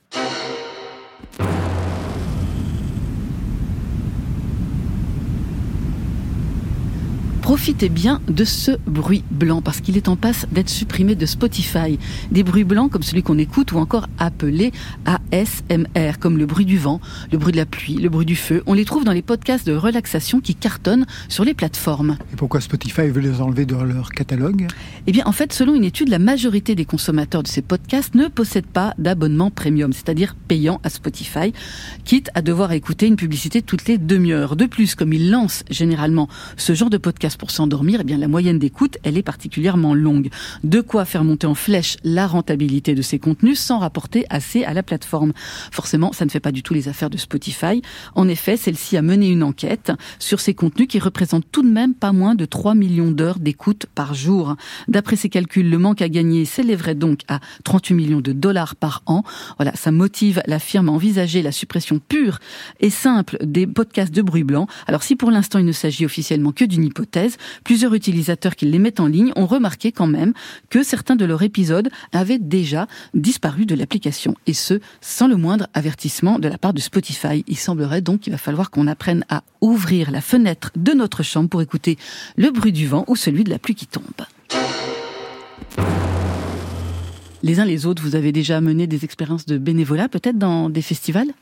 Profitez 7.42 7.88
bien 7.88 8.20
de 8.28 8.44
ce 8.44 8.70
bruit 8.86 9.24
blanc 9.32 9.62
parce 9.62 9.80
qu'il 9.80 9.96
est 9.96 10.08
en 10.08 10.14
passe 10.14 10.46
d'être 10.52 10.68
supprimé 10.68 11.16
de 11.16 11.26
Spotify. 11.26 11.98
Des 12.30 12.44
bruits 12.44 12.62
blancs 12.62 12.90
comme 12.90 13.02
celui 13.02 13.24
qu'on 13.24 13.36
écoute 13.36 13.72
ou 13.72 13.78
encore 13.78 14.06
appelés 14.18 14.70
ASMR, 15.06 16.18
comme 16.20 16.38
le 16.38 16.46
bruit 16.46 16.64
du 16.64 16.78
vent, 16.78 17.00
le 17.32 17.38
bruit 17.38 17.50
de 17.50 17.56
la 17.56 17.66
pluie, 17.66 17.96
le 17.96 18.08
bruit 18.08 18.26
du 18.26 18.36
feu. 18.36 18.62
On 18.66 18.74
les 18.74 18.84
trouve 18.84 19.04
dans 19.04 19.12
les 19.12 19.22
podcasts 19.22 19.66
de 19.66 19.74
relaxation 19.74 20.40
qui 20.40 20.54
cartonnent 20.54 21.04
sur 21.28 21.44
les 21.44 21.52
plateformes. 21.52 22.16
Et 22.32 22.36
pourquoi 22.36 22.60
Spotify 22.60 23.08
veut 23.08 23.20
les 23.20 23.40
enlever 23.40 23.66
de 23.66 23.74
leur 23.74 24.10
catalogue? 24.10 24.68
Eh 25.08 25.12
bien, 25.12 25.24
en 25.26 25.32
fait, 25.32 25.52
selon 25.52 25.74
une 25.74 25.84
étude, 25.84 26.10
la 26.10 26.20
majorité 26.20 26.76
des 26.76 26.84
consommateurs 26.84 27.42
de 27.42 27.48
ces 27.48 27.60
podcasts 27.60 28.14
ne 28.14 28.28
possèdent 28.28 28.66
pas 28.66 28.94
d'abonnement 28.98 29.50
premium, 29.50 29.92
c'est-à-dire 29.92 30.36
payant 30.46 30.80
à 30.84 30.90
Spotify, 30.90 31.52
quitte 32.04 32.30
à 32.34 32.42
devoir 32.42 32.70
écouter 32.70 33.08
une 33.08 33.16
publicité 33.16 33.62
toutes 33.62 33.88
les 33.88 33.98
demi-heures. 33.98 34.54
De 34.54 34.66
plus, 34.66 34.94
comme 34.94 35.12
ils 35.12 35.28
lancent 35.28 35.64
généralement 35.70 36.28
ce 36.56 36.72
genre 36.72 36.88
de 36.88 36.98
podcast 36.98 37.31
pour 37.36 37.50
s'endormir, 37.50 38.00
eh 38.02 38.04
bien, 38.04 38.18
la 38.18 38.28
moyenne 38.28 38.58
d'écoute, 38.58 38.98
elle 39.02 39.16
est 39.16 39.22
particulièrement 39.22 39.94
longue. 39.94 40.28
De 40.64 40.80
quoi 40.80 41.04
faire 41.04 41.24
monter 41.24 41.46
en 41.46 41.54
flèche 41.54 41.96
la 42.04 42.26
rentabilité 42.26 42.94
de 42.94 43.02
ces 43.02 43.18
contenus 43.18 43.58
sans 43.58 43.78
rapporter 43.78 44.24
assez 44.30 44.64
à 44.64 44.74
la 44.74 44.82
plateforme. 44.82 45.32
Forcément, 45.70 46.12
ça 46.12 46.24
ne 46.24 46.30
fait 46.30 46.40
pas 46.40 46.52
du 46.52 46.62
tout 46.62 46.74
les 46.74 46.88
affaires 46.88 47.10
de 47.10 47.16
Spotify. 47.16 47.82
En 48.14 48.28
effet, 48.28 48.56
celle-ci 48.56 48.96
a 48.96 49.02
mené 49.02 49.28
une 49.28 49.42
enquête 49.42 49.92
sur 50.18 50.40
ces 50.40 50.54
contenus 50.54 50.88
qui 50.88 50.98
représentent 50.98 51.46
tout 51.50 51.62
de 51.62 51.70
même 51.70 51.94
pas 51.94 52.12
moins 52.12 52.34
de 52.34 52.44
3 52.44 52.74
millions 52.74 53.10
d'heures 53.10 53.38
d'écoute 53.38 53.86
par 53.94 54.14
jour. 54.14 54.56
D'après 54.88 55.16
ces 55.16 55.28
calculs, 55.28 55.68
le 55.68 55.78
manque 55.78 56.02
à 56.02 56.08
gagner 56.08 56.44
s'élèverait 56.44 56.94
donc 56.94 57.20
à 57.28 57.40
38 57.64 57.94
millions 57.94 58.20
de 58.20 58.32
dollars 58.32 58.76
par 58.76 59.02
an. 59.06 59.22
Voilà, 59.56 59.74
ça 59.74 59.90
motive 59.90 60.42
la 60.46 60.58
firme 60.58 60.88
à 60.88 60.92
envisager 60.92 61.42
la 61.42 61.52
suppression 61.52 61.98
pure 61.98 62.38
et 62.80 62.90
simple 62.90 63.38
des 63.42 63.66
podcasts 63.66 64.14
de 64.14 64.22
bruit 64.22 64.44
blanc. 64.44 64.66
Alors 64.86 65.02
si 65.02 65.16
pour 65.16 65.30
l'instant 65.30 65.58
il 65.58 65.64
ne 65.64 65.72
s'agit 65.72 66.04
officiellement 66.04 66.52
que 66.52 66.64
d'une 66.64 66.84
hypothèse, 66.84 67.21
plusieurs 67.64 67.94
utilisateurs 67.94 68.56
qui 68.56 68.66
les 68.66 68.78
mettent 68.78 69.00
en 69.00 69.06
ligne 69.06 69.32
ont 69.36 69.46
remarqué 69.46 69.92
quand 69.92 70.06
même 70.06 70.32
que 70.70 70.82
certains 70.82 71.16
de 71.16 71.24
leurs 71.24 71.42
épisodes 71.42 71.90
avaient 72.12 72.38
déjà 72.38 72.86
disparu 73.14 73.66
de 73.66 73.74
l'application. 73.74 74.34
Et 74.46 74.54
ce, 74.54 74.80
sans 75.00 75.28
le 75.28 75.36
moindre 75.36 75.68
avertissement 75.74 76.38
de 76.38 76.48
la 76.48 76.58
part 76.58 76.72
de 76.72 76.80
Spotify. 76.80 77.44
Il 77.46 77.56
semblerait 77.56 78.00
donc 78.00 78.20
qu'il 78.20 78.32
va 78.32 78.38
falloir 78.38 78.70
qu'on 78.70 78.86
apprenne 78.86 79.24
à 79.28 79.42
ouvrir 79.60 80.10
la 80.10 80.20
fenêtre 80.20 80.70
de 80.76 80.92
notre 80.92 81.22
chambre 81.22 81.48
pour 81.48 81.62
écouter 81.62 81.98
le 82.36 82.50
bruit 82.50 82.72
du 82.72 82.86
vent 82.86 83.04
ou 83.08 83.16
celui 83.16 83.44
de 83.44 83.50
la 83.50 83.58
pluie 83.58 83.74
qui 83.74 83.86
tombe. 83.86 84.04
Les 87.42 87.58
uns 87.58 87.64
les 87.64 87.86
autres, 87.86 88.02
vous 88.02 88.14
avez 88.14 88.30
déjà 88.30 88.60
mené 88.60 88.86
des 88.86 89.04
expériences 89.04 89.46
de 89.46 89.58
bénévolat, 89.58 90.08
peut-être 90.08 90.38
dans 90.38 90.70
des 90.70 90.82
festivals? 90.82 91.32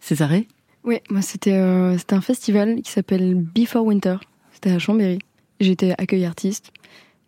Césaré 0.00 0.48
Oui, 0.84 0.98
moi 1.10 1.20
euh, 1.20 1.96
c'était 1.98 2.14
un 2.14 2.20
festival 2.20 2.82
qui 2.82 2.90
s'appelle 2.90 3.34
Before 3.36 3.84
Winter. 3.84 4.16
C'était 4.60 4.74
à 4.74 4.80
Chambéry. 4.80 5.20
J'étais 5.60 5.94
accueil 5.98 6.24
artiste. 6.24 6.72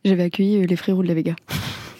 J'avais 0.04 0.24
accueilli 0.24 0.56
euh, 0.56 0.66
les 0.66 0.74
frérots 0.74 1.04
de 1.04 1.06
la 1.06 1.14
Vega. 1.14 1.36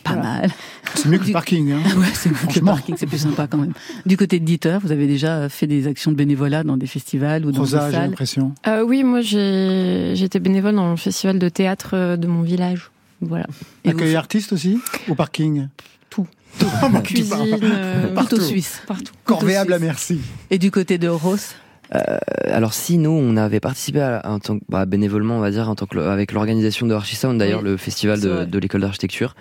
Pas 0.02 0.16
mal. 0.16 0.50
C'est 0.96 1.08
mieux 1.08 1.18
que 1.18 1.26
le 1.28 1.32
parking. 1.32 1.70
Hein. 1.70 1.78
Ouais, 1.96 2.06
c'est 2.14 2.30
mieux 2.30 2.52
que 2.52 2.58
le 2.58 2.64
parking, 2.64 2.96
c'est 2.98 3.06
plus 3.06 3.18
sympa 3.18 3.46
quand 3.46 3.58
même. 3.58 3.72
Du 4.06 4.16
côté 4.16 4.40
d'éditeur, 4.40 4.80
vous 4.80 4.90
avez 4.90 5.06
déjà 5.06 5.48
fait 5.48 5.68
des 5.68 5.86
actions 5.86 6.10
de 6.10 6.16
bénévolat 6.16 6.64
dans 6.64 6.76
des 6.76 6.88
festivals 6.88 7.46
ou 7.46 7.52
dans 7.52 7.60
Rosa, 7.60 7.78
des 7.78 7.86
j'ai 7.92 7.96
salles 7.98 8.08
l'impression. 8.10 8.54
Euh, 8.66 8.82
oui, 8.82 9.04
moi 9.04 9.20
j'ai 9.20 10.14
j'étais 10.16 10.40
bénévole 10.40 10.74
dans 10.74 10.90
le 10.90 10.96
festival 10.96 11.38
de 11.38 11.48
théâtre 11.48 11.90
euh, 11.94 12.16
de 12.16 12.26
mon 12.26 12.42
village. 12.42 12.90
Voilà. 13.20 13.46
Et 13.84 13.90
Accueil 13.90 14.10
vous- 14.10 14.16
artiste 14.16 14.52
aussi 14.52 14.80
Au 15.08 15.14
parking 15.14 15.68
Tout. 16.08 16.26
Ah, 16.82 16.88
tu 17.04 17.14
Cuisine, 17.14 17.56
euh, 17.62 18.12
Partout. 18.14 18.40
suisse. 18.40 18.82
partout. 18.88 19.12
Corvéable 19.22 19.74
à 19.74 19.78
merci. 19.78 20.18
Et 20.50 20.58
du 20.58 20.72
côté 20.72 20.98
de 20.98 21.06
Rose 21.06 21.50
Euh, 21.94 22.18
alors 22.44 22.72
si 22.72 22.98
nous 22.98 23.10
on 23.10 23.36
avait 23.36 23.58
participé 23.58 24.00
à, 24.00 24.22
en 24.24 24.38
tant 24.38 24.58
que 24.60 24.64
bah, 24.68 24.86
bénévolement 24.86 25.36
on 25.38 25.40
va 25.40 25.50
dire 25.50 25.68
en 25.68 25.74
tant 25.74 25.86
que 25.86 25.98
avec 25.98 26.30
l'organisation 26.30 26.86
de 26.86 26.94
Archisound 26.94 27.36
d'ailleurs 27.36 27.62
Oui, 27.62 27.70
le 27.70 27.76
festival 27.76 28.20
de, 28.20 28.58
l'école 28.60 28.82
d'architecture 28.82 29.34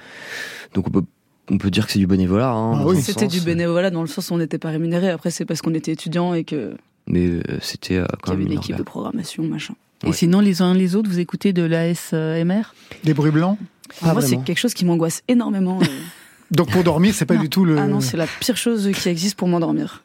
donc 0.74 0.88
on 0.88 0.90
peut 0.92 1.04
on 1.52 1.60
peut 1.60 1.70
dire 1.70 1.86
que 1.86 1.92
c'est 1.92 2.00
du 2.00 2.08
bénévolat 2.08 2.50
hein, 2.50 2.80
Ah 2.80 2.86
oui. 2.88 3.02
C'était 3.02 3.28
du 3.28 3.42
bénévolat 3.42 3.92
dans 3.92 4.02
le 4.02 4.08
sens 4.08 4.30
où 4.32 4.34
on 4.34 4.38
n'était 4.38 4.60
pas 4.60 4.70
rémunéré. 4.70 5.10
Après, 5.10 5.32
c'est 5.32 5.46
parce 5.46 5.62
qu'on 5.64 5.74
était 5.74 5.92
étudiant 5.92 6.34
et 6.36 6.44
que- 6.44 6.76
mais 7.08 7.26
euh, 7.28 7.42
c'était 7.60 7.98
euh, 7.98 8.06
quand 8.22 8.34
y 8.34 8.36
avait 8.36 8.44
même 8.44 8.52
une 8.54 8.58
équipe 8.60 8.76
de 8.76 8.84
programmation, 8.84 9.44
machin. 9.44 9.74
Et 10.06 10.14
sinon, 10.14 10.40
les 10.42 10.62
uns 10.62 10.76
les 10.76 10.96
autres, 10.96 11.10
vous 11.10 11.18
écoutez 11.20 11.52
de 11.52 11.64
l'ASMR 11.64 12.62
Des 13.04 13.14
bruits 13.16 13.32
blancs? 13.32 13.58
Ah, 14.04 14.14
Moi, 14.14 14.22
c'est 14.22 14.38
quelque 14.44 14.60
chose 14.60 14.76
qui 14.76 14.86
m'angoisse 14.86 15.24
énormément. 15.28 15.80
euh. 15.82 15.86
Donc 16.52 16.70
pour 16.72 16.84
dormir, 16.84 17.14
c'est 17.16 17.26
pas 17.26 17.34
Non. 17.36 17.42
du 17.42 17.50
tout 17.50 17.66
le. 17.66 17.78
Ah 17.80 17.88
non, 17.88 18.00
c'est 18.00 18.18
la 18.18 18.28
pire 18.28 18.56
chose 18.58 18.90
qui 18.96 19.10
existe 19.10 19.36
pour 19.36 19.48
m'endormir. 19.48 20.04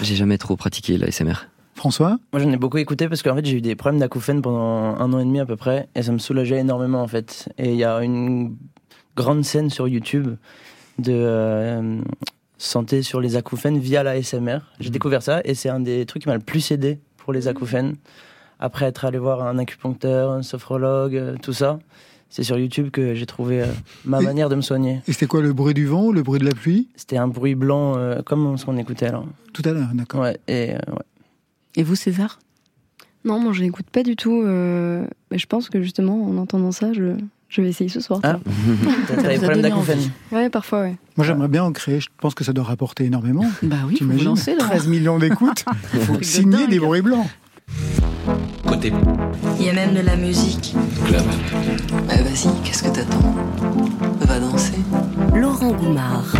J'ai 0.00 0.14
jamais 0.14 0.38
trop 0.38 0.56
pratiqué 0.56 0.96
l'ASMR. 0.96 1.34
François 1.78 2.18
Moi, 2.32 2.42
j'en 2.42 2.50
ai 2.50 2.56
beaucoup 2.56 2.78
écouté 2.78 3.08
parce 3.08 3.22
qu'en 3.22 3.36
fait, 3.36 3.46
j'ai 3.46 3.56
eu 3.56 3.60
des 3.60 3.76
problèmes 3.76 4.00
d'acouphènes 4.00 4.42
pendant 4.42 4.96
un 5.00 5.12
an 5.12 5.18
et 5.20 5.24
demi 5.24 5.38
à 5.38 5.46
peu 5.46 5.54
près, 5.56 5.88
et 5.94 6.02
ça 6.02 6.10
me 6.10 6.18
soulageait 6.18 6.58
énormément 6.58 7.00
en 7.00 7.06
fait. 7.06 7.48
Et 7.56 7.70
il 7.70 7.76
y 7.76 7.84
a 7.84 8.02
une 8.02 8.56
grande 9.16 9.44
scène 9.44 9.70
sur 9.70 9.86
YouTube 9.86 10.34
de 10.98 11.12
euh, 11.12 12.00
santé 12.58 13.02
sur 13.02 13.20
les 13.20 13.36
acouphènes 13.36 13.78
via 13.78 14.02
la 14.02 14.20
SMR. 14.20 14.58
J'ai 14.80 14.90
découvert 14.90 15.22
ça 15.22 15.40
et 15.44 15.54
c'est 15.54 15.68
un 15.68 15.78
des 15.80 16.04
trucs 16.04 16.22
qui 16.22 16.28
m'a 16.28 16.34
le 16.34 16.40
plus 16.40 16.68
aidé 16.72 16.98
pour 17.16 17.32
les 17.32 17.46
acouphènes. 17.46 17.94
Après 18.58 18.86
être 18.86 19.04
allé 19.04 19.18
voir 19.18 19.46
un 19.46 19.56
acupuncteur, 19.58 20.32
un 20.32 20.42
sophrologue, 20.42 21.14
euh, 21.14 21.36
tout 21.40 21.52
ça, 21.52 21.78
c'est 22.28 22.42
sur 22.42 22.58
YouTube 22.58 22.90
que 22.90 23.14
j'ai 23.14 23.26
trouvé 23.26 23.62
euh, 23.62 23.66
ma 24.04 24.20
Et- 24.20 24.24
manière 24.24 24.48
de 24.48 24.56
me 24.56 24.60
soigner. 24.62 25.00
Et 25.06 25.12
c'était 25.12 25.26
quoi 25.28 25.40
le 25.42 25.52
bruit 25.52 25.74
du 25.74 25.86
vent 25.86 26.10
le 26.10 26.22
bruit 26.24 26.40
de 26.40 26.44
la 26.44 26.50
pluie? 26.54 26.88
C'était 26.96 27.16
un 27.18 27.28
bruit 27.28 27.54
blanc 27.54 27.96
euh, 27.96 28.20
comme 28.22 28.58
ce 28.58 28.64
qu'on 28.66 28.76
écoutait 28.76 29.12
là. 29.12 29.22
Tout 29.52 29.62
à 29.64 29.72
l'heure, 29.72 29.88
d'accord. 29.94 30.22
Ouais, 30.22 30.38
et 30.48 30.74
euh, 30.74 30.78
ouais. 30.92 31.02
Et 31.78 31.82
vous, 31.82 31.94
César? 31.94 32.38
Non, 33.24 33.38
moi 33.40 33.52
je 33.52 33.62
n'écoute 33.62 33.86
pas 33.90 34.02
du 34.02 34.16
tout. 34.16 34.42
euh, 34.44 35.06
mais 35.30 35.38
je 35.38 35.46
pense 35.46 35.68
que 35.70 35.80
justement, 35.82 36.24
en 36.28 36.36
entendant 36.38 36.72
ça, 36.72 36.92
je, 36.92 37.16
je 37.48 37.60
vais 37.62 37.68
essayer 37.68 37.88
ce 37.88 38.00
soir. 38.00 38.20
Ah. 38.24 38.38
T'as 39.08 39.16
des 39.22 39.38
problèmes 39.38 39.62
d'acouphènes. 39.62 40.10
Ouais, 40.32 40.50
parfois, 40.50 40.82
ouais. 40.82 40.96
Moi, 41.16 41.26
j'aimerais 41.26 41.48
bien 41.48 41.64
en 41.64 41.72
créer. 41.72 42.00
Je 42.00 42.08
pense 42.20 42.34
que 42.34 42.44
ça 42.44 42.52
doit 42.52 42.64
rapporter 42.64 43.04
énormément. 43.04 43.44
Bah 43.62 43.76
oui, 43.86 43.96
faut 43.98 44.04
vous 44.06 44.24
lancer, 44.24 44.54
Laurent. 44.54 44.68
13 44.70 44.88
millions 44.88 45.18
d'écoutes. 45.18 45.64
Il 45.94 46.00
faut 46.06 46.20
signer 46.22 46.66
des 46.66 46.78
bruits 46.80 47.02
blancs. 47.02 47.26
Côté 48.66 48.92
Il 49.60 49.66
y 49.66 49.70
a 49.70 49.72
même 49.72 49.94
de 49.94 50.00
la 50.00 50.16
musique. 50.16 50.74
club. 51.06 51.22
Bah 52.08 52.14
vas-y, 52.22 52.48
qu'est-ce 52.64 52.82
que 52.82 52.88
t'attends? 52.88 53.34
Va 54.20 54.40
danser. 54.40 54.78
Laurent 55.34 55.72
Goumard. 55.72 56.34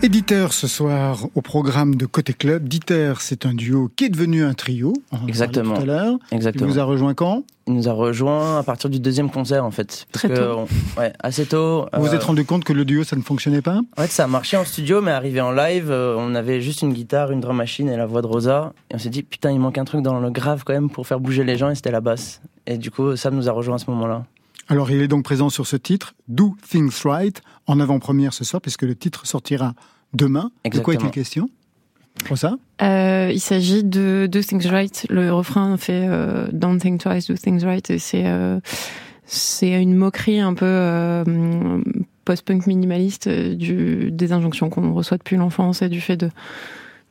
Éditeur 0.00 0.52
ce 0.52 0.68
soir 0.68 1.26
au 1.34 1.42
programme 1.42 1.96
de 1.96 2.06
Côté 2.06 2.32
Club. 2.32 2.68
Dieter, 2.68 3.14
c'est 3.18 3.44
un 3.46 3.52
duo 3.52 3.90
qui 3.96 4.04
est 4.04 4.08
devenu 4.08 4.44
un 4.44 4.54
trio. 4.54 4.92
On 5.10 5.26
Exactement. 5.26 5.74
Tout 5.74 5.82
à 5.82 5.84
l'heure. 5.86 6.14
Il 6.30 6.36
Exactement. 6.36 6.70
vous 6.70 6.78
a 6.78 6.84
rejoint 6.84 7.14
quand? 7.14 7.42
Il 7.66 7.74
nous 7.74 7.88
a 7.88 7.92
rejoint 7.92 8.58
à 8.58 8.62
partir 8.62 8.88
du 8.90 9.00
deuxième 9.00 9.28
concert 9.28 9.64
en 9.64 9.72
fait. 9.72 10.06
Parce 10.12 10.24
Très 10.24 10.28
que, 10.28 10.34
tôt. 10.36 10.66
on- 10.96 11.00
ouais, 11.00 11.12
assez 11.20 11.44
tôt. 11.46 11.86
Vous 11.92 12.02
vous 12.04 12.08
euh, 12.10 12.14
êtes 12.14 12.22
rendu 12.22 12.44
compte 12.44 12.62
que 12.62 12.72
le 12.72 12.84
duo, 12.84 13.02
ça 13.02 13.16
ne 13.16 13.22
fonctionnait 13.22 13.60
pas? 13.60 13.80
En 13.96 14.02
fait, 14.02 14.10
ça 14.10 14.24
a 14.24 14.26
marché 14.28 14.56
en 14.56 14.64
studio, 14.64 15.00
mais 15.02 15.10
arrivé 15.10 15.40
en 15.40 15.50
live, 15.50 15.90
euh, 15.90 16.14
on 16.16 16.34
avait 16.36 16.60
juste 16.60 16.82
une 16.82 16.92
guitare, 16.92 17.32
une 17.32 17.40
drum 17.40 17.56
machine 17.56 17.88
et 17.88 17.96
la 17.96 18.06
voix 18.06 18.22
de 18.22 18.28
Rosa. 18.28 18.72
Et 18.92 18.94
on 18.94 18.98
s'est 18.98 19.10
dit, 19.10 19.24
putain, 19.24 19.50
il 19.50 19.58
manque 19.58 19.78
un 19.78 19.84
truc 19.84 20.02
dans 20.02 20.20
le 20.20 20.30
grave 20.30 20.62
quand 20.64 20.74
même 20.74 20.90
pour 20.90 21.08
faire 21.08 21.18
bouger 21.18 21.42
les 21.42 21.56
gens, 21.56 21.70
et 21.70 21.74
c'était 21.74 21.90
la 21.90 22.00
basse. 22.00 22.40
Et 22.68 22.78
du 22.78 22.92
coup, 22.92 23.16
Sam 23.16 23.34
nous 23.34 23.48
a 23.48 23.52
rejoint 23.52 23.74
à 23.74 23.78
ce 23.78 23.90
moment-là. 23.90 24.24
Alors, 24.68 24.90
il 24.90 25.00
est 25.00 25.08
donc 25.08 25.24
présent 25.24 25.48
sur 25.48 25.66
ce 25.66 25.76
titre, 25.76 26.14
Do 26.28 26.54
Things 26.68 27.02
Right, 27.04 27.40
en 27.66 27.80
avant-première 27.80 28.32
ce 28.32 28.44
soir, 28.44 28.60
puisque 28.60 28.82
le 28.82 28.94
titre 28.94 29.26
sortira 29.26 29.74
demain. 30.12 30.50
De 30.64 30.78
quoi 30.78 30.94
Exactement. 30.94 31.00
est-il 31.00 31.10
question? 31.10 31.50
Pour 32.24 32.36
ça? 32.36 32.56
Euh, 32.82 33.30
il 33.32 33.40
s'agit 33.40 33.84
de 33.84 34.28
Do 34.30 34.40
Things 34.42 34.66
Right. 34.66 35.06
Le 35.08 35.32
refrain 35.32 35.76
fait 35.76 36.06
euh, 36.08 36.48
Don't 36.52 36.78
Think 36.78 37.00
Twice, 37.00 37.28
Do 37.28 37.34
Things 37.34 37.64
Right. 37.64 37.88
Et 37.90 37.98
c'est 37.98 38.26
euh, 38.26 38.58
c'est 39.24 39.80
une 39.80 39.94
moquerie 39.94 40.40
un 40.40 40.54
peu 40.54 40.64
euh, 40.66 41.82
post-punk 42.24 42.66
minimaliste 42.66 43.26
euh, 43.28 43.54
du, 43.54 44.10
des 44.10 44.32
injonctions 44.32 44.68
qu'on 44.70 44.92
reçoit 44.94 45.18
depuis 45.18 45.36
l'enfance 45.36 45.80
et 45.82 45.88
du 45.88 46.00
fait 46.00 46.16
de 46.16 46.30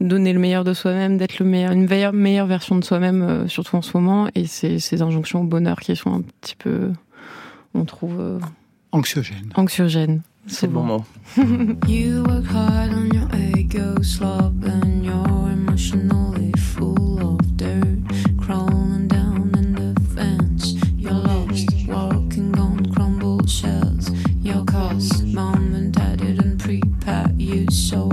donner 0.01 0.34
le 0.34 0.39
meilleur 0.39 0.64
de 0.64 0.74
soi-même, 0.74 1.18
d'être 1.18 1.39
le 1.39 1.45
meilleur, 1.45 1.72
une 1.72 1.88
meilleure, 1.88 2.14
meilleure 2.14 2.47
version 2.47 2.76
de 2.76 2.84
soi-même, 2.84 3.22
euh, 3.22 3.47
surtout 3.47 3.76
en 3.78 3.82
ce 3.82 3.95
moment. 3.95 4.28
Et 4.36 4.45
c'est 4.45 4.80
ces 4.80 5.01
injonctions 5.01 5.41
au 5.41 5.45
bonheur 5.45 5.80
qui 5.80 5.95
sont 5.95 6.12
un 6.12 6.22
petit 6.41 6.55
peu, 6.55 6.91
on 7.78 7.86
trouve, 7.86 8.19
euh, 8.19 8.39
Anxiogène. 8.91 9.51
anxiogènes. 9.55 10.21
C'est 10.47 10.67
le 10.67 10.73
bon 10.73 10.84
mot. 10.84 11.03
You 11.88 12.23
work 12.23 12.45
hard 12.45 12.93
on 12.93 13.09
your 13.13 13.28
ego 13.57 14.01
slob 14.01 14.63
and 14.63 15.03
you're 15.03 15.51
emotionally 15.51 16.51
full 16.57 17.19
of 17.19 17.57
dirt. 17.57 17.99
Crawling 18.39 19.07
down 19.09 19.51
in 19.57 19.73
the 19.75 19.93
fence. 20.15 20.75
You're 20.97 21.11
lost, 21.11 21.67
walking 21.88 22.57
on 22.57 22.78
crumbled 22.93 23.49
shells. 23.49 24.09
Your 24.41 24.63
cause, 24.63 25.21
mom 25.23 25.73
and 25.75 25.91
dad 25.93 26.19
didn't 26.19 26.59
prepare 26.59 27.30
you 27.38 27.65
so 27.69 28.07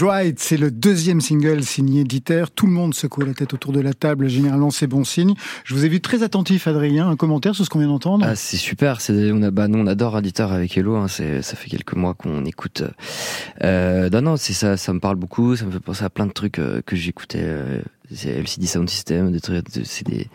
Right, 0.00 0.38
c'est 0.38 0.56
le 0.56 0.70
deuxième 0.70 1.20
single 1.20 1.62
signé 1.64 2.04
Dieter. 2.04 2.44
Tout 2.54 2.66
le 2.66 2.72
monde 2.72 2.94
secoue 2.94 3.22
la 3.22 3.34
tête 3.34 3.52
autour 3.52 3.72
de 3.72 3.80
la 3.80 3.92
table. 3.92 4.28
Généralement, 4.28 4.70
c'est 4.70 4.86
bon 4.86 5.04
signe. 5.04 5.34
Je 5.64 5.74
vous 5.74 5.84
ai 5.84 5.88
vu 5.88 6.00
très 6.00 6.22
attentif, 6.22 6.66
Adrien. 6.66 7.08
Un 7.08 7.16
commentaire 7.16 7.54
sur 7.54 7.64
ce 7.64 7.70
qu'on 7.70 7.80
vient 7.80 7.88
d'entendre? 7.88 8.24
Ah, 8.26 8.36
c'est 8.36 8.56
super. 8.56 9.00
C'est 9.00 9.32
on 9.32 9.40
bah 9.50 9.68
nous 9.68 9.78
on 9.78 9.86
adore 9.86 10.14
Auditeur 10.14 10.52
avec 10.52 10.76
Hello. 10.78 10.96
Hein, 10.96 11.08
c'est 11.08 11.42
ça 11.42 11.56
fait 11.56 11.68
quelques 11.68 11.94
mois 11.94 12.14
qu'on 12.14 12.44
écoute. 12.44 12.84
Euh, 13.62 14.08
non 14.10 14.22
non 14.22 14.36
c'est 14.36 14.52
ça 14.52 14.76
ça 14.76 14.92
me 14.92 15.00
parle 15.00 15.16
beaucoup. 15.16 15.56
Ça 15.56 15.66
me 15.66 15.72
fait 15.72 15.80
penser 15.80 16.04
à 16.04 16.10
plein 16.10 16.26
de 16.26 16.32
trucs 16.32 16.58
euh, 16.58 16.80
que 16.86 16.96
j'écoutais. 16.96 17.42
Euh, 17.42 17.82
LCD 18.14 18.66
Sound 18.66 18.88
System, 18.88 19.32
des 19.32 19.40
trucs. 19.40 19.64
C'est 19.84 20.06
des. 20.06 20.26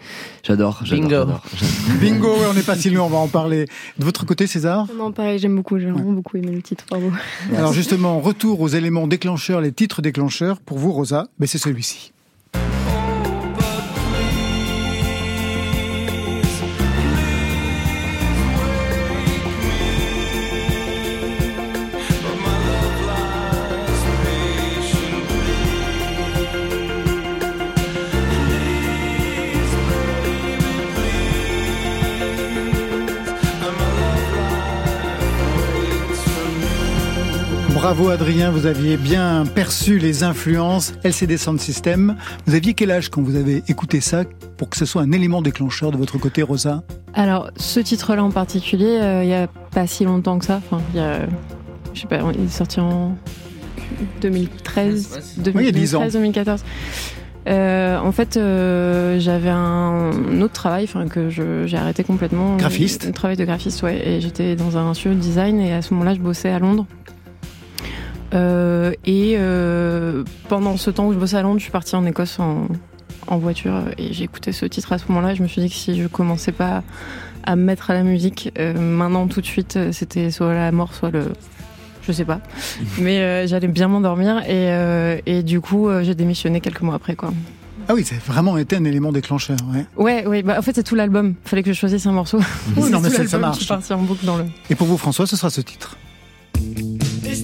J'adore. 0.44 0.82
j'adore, 0.84 1.10
Bingo. 1.10 1.10
j'adore. 1.10 1.44
Bingo, 2.02 2.34
ouais, 2.40 2.46
on 2.50 2.54
n'est 2.54 2.62
pas 2.62 2.76
si 2.76 2.90
loin, 2.90 3.06
on 3.06 3.10
va 3.10 3.18
en 3.18 3.28
parler. 3.28 3.66
De 3.98 4.06
votre 4.06 4.26
côté, 4.26 4.48
César 4.48 4.88
Non, 4.98 5.12
pareil, 5.12 5.40
j'aime 5.40 5.56
beaucoup, 5.56 5.80
j'ai 5.80 5.90
vraiment 5.92 6.12
beaucoup 6.14 6.38
aimé 6.38 6.52
le 6.52 6.62
titre, 6.62 6.86
bravo. 6.90 7.12
Alors 7.56 7.74
justement, 7.74 8.20
retour 8.20 8.62
aux 8.62 8.68
éléments 8.68 9.08
déclencheurs, 9.08 9.62
les 9.62 9.72
titres 9.72 10.02
déclencheurs. 10.02 10.60
Pour 10.60 10.78
vous, 10.78 10.92
Rosa, 10.92 11.28
ben 11.40 11.48
c'est 11.48 11.58
celui-ci. 11.58 12.14
Bravo 37.88 38.10
Adrien, 38.10 38.52
vous 38.52 38.66
aviez 38.66 38.98
bien 38.98 39.46
perçu 39.46 39.98
les 39.98 40.24
influences 40.24 40.92
LCD 41.06 41.38
Sound 41.38 41.58
System. 41.62 42.18
Vous 42.46 42.54
aviez 42.54 42.74
quel 42.74 42.92
âge 42.92 43.08
quand 43.08 43.22
vous 43.22 43.38
avez 43.38 43.64
écouté 43.70 44.02
ça 44.02 44.26
pour 44.58 44.70
que 44.70 44.76
ce 44.76 44.84
soit 44.84 45.04
un 45.04 45.14
élément 45.14 45.42
déclencheur 45.42 45.92
de 45.92 45.98
votre 45.98 46.18
côté, 46.18 46.44
Rosa? 46.44 46.84
Alors, 47.14 47.50
ce 47.56 47.80
titre-là 47.80 48.26
en 48.26 48.30
particulier, 48.30 49.00
euh, 49.02 49.24
il 49.24 49.30
y 49.30 49.34
a 49.34 49.48
pas 49.48 49.88
si 49.88 50.04
longtemps 50.04 50.38
que 50.38 50.44
ça. 50.44 50.58
Enfin, 50.58 50.82
il 50.94 50.98
y 50.98 51.00
a, 51.02 51.28
je 51.94 52.02
sais 52.02 52.08
pas, 52.08 52.20
il 52.38 52.44
est 52.44 52.50
sorti 52.50 52.82
en 52.82 53.16
2013, 54.20 55.38
Oui, 55.38 55.52
il 55.56 55.64
y 55.64 55.70
a 55.70 55.72
10 55.72 55.96
ans. 55.96 56.06
2014. 56.12 56.66
Euh, 57.48 57.98
en 58.00 58.12
fait, 58.12 58.36
euh, 58.36 59.18
j'avais 59.22 59.50
un 59.50 60.42
autre 60.42 60.52
travail, 60.52 60.84
enfin 60.84 61.08
que 61.08 61.30
j'ai 61.30 61.78
arrêté 61.78 62.04
complètement. 62.04 62.58
Graphiste 62.58 63.06
Un 63.08 63.12
travail 63.14 63.38
de 63.38 63.46
graphiste, 63.46 63.82
ouais. 63.84 64.06
Et 64.06 64.20
j'étais 64.20 64.58
dans 64.58 64.76
un 64.76 64.94
studio 64.94 65.14
de 65.16 65.22
design 65.22 65.62
et 65.62 65.72
à 65.72 65.82
ce 65.82 65.94
moment-là, 65.94 66.16
je 66.16 66.20
bossais 66.20 66.50
à 66.50 66.60
Londres. 66.60 66.86
Euh, 68.34 68.92
et 69.06 69.36
euh, 69.38 70.24
pendant 70.50 70.76
ce 70.78 70.90
temps 70.90 71.08
où 71.08 71.14
je 71.14 71.18
bossais 71.18 71.38
à 71.38 71.42
Londres, 71.42 71.60
je 71.60 71.64
suis 71.64 71.72
partie 71.72 71.96
en 71.96 72.06
Écosse 72.06 72.40
en, 72.40 72.68
en 73.28 73.38
voiture 73.38 73.84
et 73.98 74.12
j'ai 74.14 74.26
écouté 74.26 74.52
ce 74.52 74.66
titre 74.66 74.92
à 74.94 74.98
ce 74.98 75.06
moment-là. 75.10 75.34
Je 75.34 75.44
me 75.44 75.48
suis 75.48 75.62
dit 75.62 75.70
que 75.70 75.76
si 75.76 76.00
je 76.02 76.08
commençais 76.08 76.52
pas 76.52 76.84
à 77.44 77.56
me 77.56 77.64
mettre 77.64 77.90
à 77.92 77.94
la 77.94 78.04
musique 78.04 78.52
euh, 78.60 78.74
maintenant 78.78 79.28
tout 79.28 79.40
de 79.42 79.46
suite, 79.46 79.78
euh, 79.78 79.92
c'était 79.94 80.30
soit 80.32 80.54
la 80.54 80.72
mort, 80.74 80.94
soit 80.94 81.10
le, 81.12 81.28
je 82.06 82.12
sais 82.12 82.26
pas. 82.26 82.42
Mais 83.00 83.20
euh, 83.20 83.48
j'allais 83.48 83.70
bien 83.70 83.88
m'endormir 83.88 84.40
et, 84.40 84.72
euh, 84.74 85.18
et 85.26 85.44
du 85.44 85.62
coup 85.62 85.88
euh, 85.88 86.04
j'ai 86.04 86.14
démissionné 86.16 86.60
quelques 86.60 86.82
mois 86.82 86.96
après 86.96 87.16
quoi. 87.16 87.34
Ah 87.90 87.94
oui, 87.96 88.04
ça 88.04 88.16
a 88.16 88.20
vraiment 88.30 88.58
été 88.58 88.76
un 88.76 88.84
élément 88.84 89.14
déclencheur. 89.14 89.56
Ouais. 89.74 89.86
Ouais, 89.96 90.28
ouais. 90.28 90.44
Bah 90.44 90.56
en 90.60 90.62
fait 90.62 90.76
c'est 90.76 90.84
tout 90.84 90.96
l'album. 90.96 91.36
Fallait 91.46 91.64
que 91.64 91.72
je 91.72 91.80
choisisse 91.80 92.06
un 92.06 92.12
morceau. 92.12 92.40
Oui, 92.76 92.90
non, 92.90 93.00
mais 93.02 93.10
ça- 93.10 93.38
marche. 93.38 93.62
est 93.64 93.68
parti 93.70 93.94
en 93.94 94.02
boucle 94.02 94.26
dans 94.26 94.36
le. 94.36 94.44
Et 94.70 94.76
pour 94.76 94.88
vous, 94.88 94.98
François, 94.98 95.26
ce 95.26 95.38
sera 95.38 95.50
ce 95.50 95.62
titre. 95.62 95.96
Ich 97.30 97.44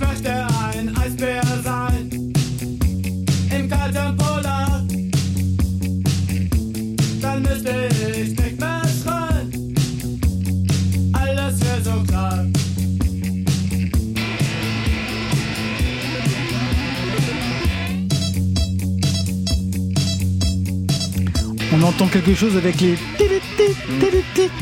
entend 21.84 22.08
quelque 22.08 22.34
chose 22.34 22.58
avec 22.58 22.80
les 22.80 22.96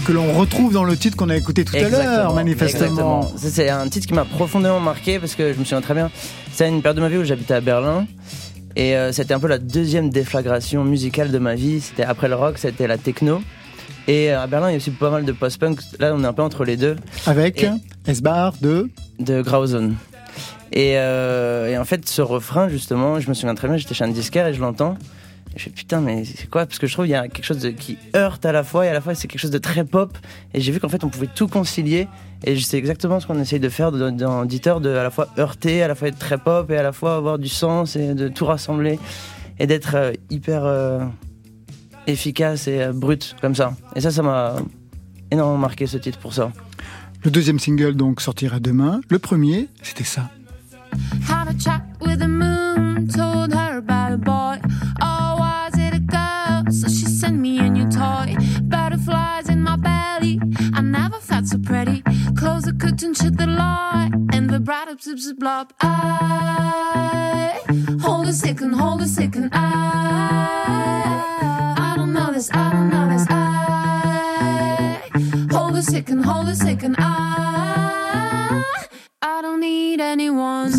que 0.05 0.11
l'on 0.11 0.33
retrouve 0.33 0.73
dans 0.73 0.83
le 0.83 0.97
titre 0.97 1.15
qu'on 1.15 1.29
a 1.29 1.37
écouté 1.37 1.63
tout 1.63 1.75
à 1.75 1.89
l'heure, 1.89 2.33
manifestement. 2.33 3.31
C'est 3.37 3.69
un 3.69 3.87
titre 3.87 4.07
qui 4.07 4.13
m'a 4.13 4.25
profondément 4.25 4.79
marqué 4.79 5.19
parce 5.19 5.35
que 5.35 5.53
je 5.53 5.59
me 5.59 5.63
souviens 5.63 5.81
très 5.81 5.93
bien. 5.93 6.09
C'est 6.51 6.67
une 6.67 6.81
période 6.81 6.97
de 6.97 7.01
ma 7.01 7.09
vie 7.09 7.17
où 7.17 7.23
j'habitais 7.23 7.53
à 7.53 7.61
Berlin. 7.61 8.07
Et 8.75 8.95
euh, 8.95 9.11
c'était 9.11 9.33
un 9.33 9.39
peu 9.39 9.47
la 9.47 9.57
deuxième 9.57 10.09
déflagration 10.09 10.83
musicale 10.83 11.31
de 11.31 11.37
ma 11.39 11.55
vie. 11.55 11.81
C'était 11.81 12.03
après 12.03 12.27
le 12.27 12.35
rock, 12.35 12.57
c'était 12.57 12.87
la 12.87 12.97
techno. 12.97 13.41
Et 14.07 14.31
euh, 14.31 14.41
à 14.41 14.47
Berlin, 14.47 14.69
il 14.69 14.71
y 14.71 14.75
a 14.75 14.77
aussi 14.77 14.91
pas 14.91 15.09
mal 15.09 15.25
de 15.25 15.31
post-punk. 15.31 15.79
Là, 15.99 16.13
on 16.15 16.23
est 16.23 16.27
un 16.27 16.33
peu 16.33 16.41
entre 16.41 16.63
les 16.63 16.77
deux. 16.77 16.95
Avec 17.25 17.65
S-Bar 18.07 18.53
de... 18.61 18.89
de 19.19 19.41
Grauzone. 19.41 19.95
Et, 20.71 20.93
euh, 20.95 21.69
et 21.69 21.77
en 21.77 21.85
fait, 21.85 22.07
ce 22.07 22.21
refrain, 22.21 22.69
justement, 22.69 23.19
je 23.19 23.27
me 23.27 23.33
souviens 23.33 23.55
très 23.55 23.67
bien, 23.67 23.77
j'étais 23.77 23.93
chez 23.93 24.05
un 24.05 24.09
disquaire 24.09 24.47
et 24.47 24.53
je 24.53 24.61
l'entends. 24.61 24.97
Et 25.55 25.59
je 25.59 25.63
fais 25.63 25.69
putain, 25.69 25.99
mais 26.01 26.23
c'est 26.23 26.49
quoi? 26.49 26.65
Parce 26.65 26.79
que 26.79 26.87
je 26.87 26.93
trouve 26.93 27.05
qu'il 27.05 27.11
y 27.11 27.15
a 27.15 27.27
quelque 27.27 27.43
chose 27.43 27.59
de, 27.59 27.69
qui 27.69 27.97
heurte 28.15 28.45
à 28.45 28.51
la 28.51 28.63
fois 28.63 28.85
et 28.85 28.89
à 28.89 28.93
la 28.93 29.01
fois 29.01 29.15
c'est 29.15 29.27
quelque 29.27 29.39
chose 29.39 29.51
de 29.51 29.57
très 29.57 29.83
pop. 29.83 30.17
Et 30.53 30.61
j'ai 30.61 30.71
vu 30.71 30.79
qu'en 30.79 30.89
fait, 30.89 31.03
on 31.03 31.09
pouvait 31.09 31.29
tout 31.33 31.47
concilier. 31.47 32.07
Et 32.43 32.59
c'est 32.59 32.77
exactement 32.77 33.19
ce 33.19 33.27
qu'on 33.27 33.39
essaye 33.39 33.59
de 33.59 33.69
faire 33.69 33.91
dans 33.91 34.11
dans 34.11 34.45
Dieter, 34.45 34.79
de 34.81 34.89
à 34.89 35.03
la 35.03 35.11
fois 35.11 35.27
heurter, 35.37 35.83
à 35.83 35.87
la 35.87 35.95
fois 35.95 36.07
être 36.07 36.19
très 36.19 36.37
pop 36.37 36.71
et 36.71 36.77
à 36.77 36.83
la 36.83 36.91
fois 36.91 37.15
avoir 37.15 37.37
du 37.37 37.49
sens 37.49 37.95
et 37.95 38.13
de 38.13 38.27
tout 38.29 38.45
rassembler. 38.45 38.99
Et 39.59 39.67
d'être 39.67 39.95
euh, 39.95 40.13
hyper 40.29 40.65
euh, 40.65 41.05
efficace 42.07 42.67
et 42.67 42.81
euh, 42.81 42.93
brut 42.93 43.35
comme 43.41 43.53
ça. 43.53 43.73
Et 43.95 44.01
ça, 44.01 44.09
ça 44.09 44.23
m'a 44.23 44.55
énormément 45.29 45.59
marqué 45.59 45.85
ce 45.85 45.97
titre 45.97 46.17
pour 46.17 46.33
ça. 46.33 46.51
Le 47.23 47.29
deuxième 47.29 47.59
single 47.59 47.95
donc 47.95 48.21
sortira 48.21 48.59
demain. 48.59 49.01
Le 49.09 49.19
premier, 49.19 49.67
c'était 49.83 50.03
ça. 50.03 50.29
Had 51.29 51.47
a 51.47 51.57
chat 51.57 51.81
with 52.01 52.19
the 52.19 52.27
moon, 52.27 53.07
told 53.07 53.53
her 53.53 53.77
about 53.77 54.13
a 54.13 54.17
boy. 54.17 54.40
Close 62.91 62.99
the 62.99 63.07
curtain, 63.07 63.13
shut 63.13 63.37
the 63.37 63.47
light, 63.47 64.11
and 64.33 64.49
vibrato, 64.51 64.95
zip, 65.01 65.17
zip, 65.17 65.37
blob. 65.39 65.71
I 65.81 67.61
hold 68.01 68.27
a 68.27 68.33
second, 68.33 68.73
hold 68.73 69.01
a 69.01 69.07
second. 69.07 69.49
I, 69.53 69.59
I 71.77 71.93
don't 71.95 72.11
know 72.13 72.31
this, 72.33 72.49
I 72.51 72.71
don't 72.71 72.89
know 72.89 73.07
this. 73.09 73.25
I 73.29 74.99
hold 75.51 75.77
a 75.77 75.81
second, 75.81 76.25
hold 76.25 76.49
a 76.49 76.55
second. 76.55 76.95
I, 76.97 78.63
I 79.21 79.41
don't 79.41 79.61
need 79.61 80.01
anyone. 80.01 80.71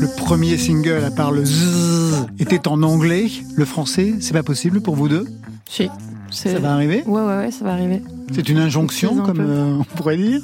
Le 0.00 0.08
premier 0.16 0.56
single, 0.56 1.04
à 1.04 1.10
part 1.10 1.32
le 1.32 1.44
zzz, 1.44 2.26
était 2.38 2.66
en 2.66 2.82
anglais. 2.82 3.30
Le 3.56 3.64
français, 3.64 4.14
c'est 4.20 4.32
pas 4.32 4.42
possible 4.42 4.80
pour 4.80 4.96
vous 4.96 5.08
deux? 5.08 5.26
Si. 5.68 5.88
Ça 6.30 6.58
va 6.58 6.72
arriver? 6.72 7.02
Ouais, 7.06 7.22
ouais, 7.22 7.36
ouais, 7.38 7.50
ça 7.50 7.64
va 7.64 7.72
arriver. 7.72 8.02
C'est 8.32 8.48
une 8.48 8.58
injonction, 8.58 9.20
Un 9.20 9.26
comme 9.26 9.40
euh, 9.40 9.78
on 9.80 9.84
pourrait 9.96 10.16
dire? 10.16 10.40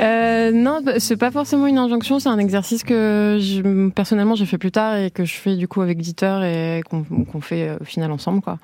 Euh, 0.00 0.50
non, 0.52 0.80
bah, 0.82 0.98
c'est 0.98 1.16
pas 1.16 1.30
forcément 1.30 1.66
une 1.66 1.76
injonction, 1.78 2.18
c'est 2.18 2.28
un 2.28 2.38
exercice 2.38 2.82
que 2.84 3.36
je- 3.40 3.90
personnellement 3.90 4.34
j'ai 4.34 4.46
fait 4.46 4.56
plus 4.58 4.72
tard 4.72 4.96
et 4.96 5.10
que 5.10 5.24
je 5.24 5.34
fais 5.34 5.56
du 5.56 5.68
coup 5.68 5.82
avec 5.82 5.98
Dieter 5.98 6.40
et 6.78 6.82
qu'on 6.82 7.40
fait 7.40 7.68
euh, 7.68 7.76
au 7.80 7.84
final 7.84 8.10
ensemble 8.10 8.40
quoi. 8.40 8.58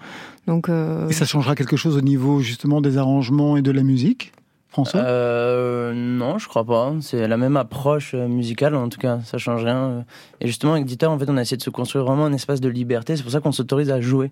Donc 0.47 0.69
euh, 0.69 1.09
Et 1.09 1.13
ça 1.13 1.27
changera 1.27 1.55
quelque 1.55 1.77
chose 1.77 1.97
au 1.97 2.01
niveau 2.01 2.41
justement 2.41 2.81
des 2.81 2.97
arrangements 2.97 3.57
et 3.59 3.63
de 3.63 3.71
la 3.71 3.83
musique 3.83 4.33
François? 4.71 5.01
Euh, 5.01 5.95
non, 5.95 6.37
je 6.39 6.49
crois 6.49 6.65
pas. 6.65 6.93
C'est 7.01 7.27
la 7.29 7.37
même 7.39 7.57
approche 7.57 8.13
euh, 8.15 8.29
musicale, 8.29 8.75
en 8.75 8.91
tout 8.91 8.99
cas, 8.99 9.21
ça 9.25 9.39
change 9.39 9.65
rien. 9.65 9.77
euh. 9.79 10.01
Et 10.43 10.47
justement, 10.49 10.73
avec 10.75 10.85
Dieter, 10.85 11.07
en 11.07 11.19
fait, 11.19 11.31
on 11.31 11.37
a 11.39 11.41
essayé 11.41 11.57
de 11.57 11.63
se 11.63 11.71
construire 11.71 12.05
vraiment 12.05 12.27
un 12.27 12.33
espace 12.35 12.61
de 12.61 12.69
liberté. 12.69 13.17
C'est 13.17 13.23
pour 13.23 13.33
ça 13.33 13.41
qu'on 13.41 13.53
s'autorise 13.53 13.91
à 13.91 14.03
jouer. 14.03 14.31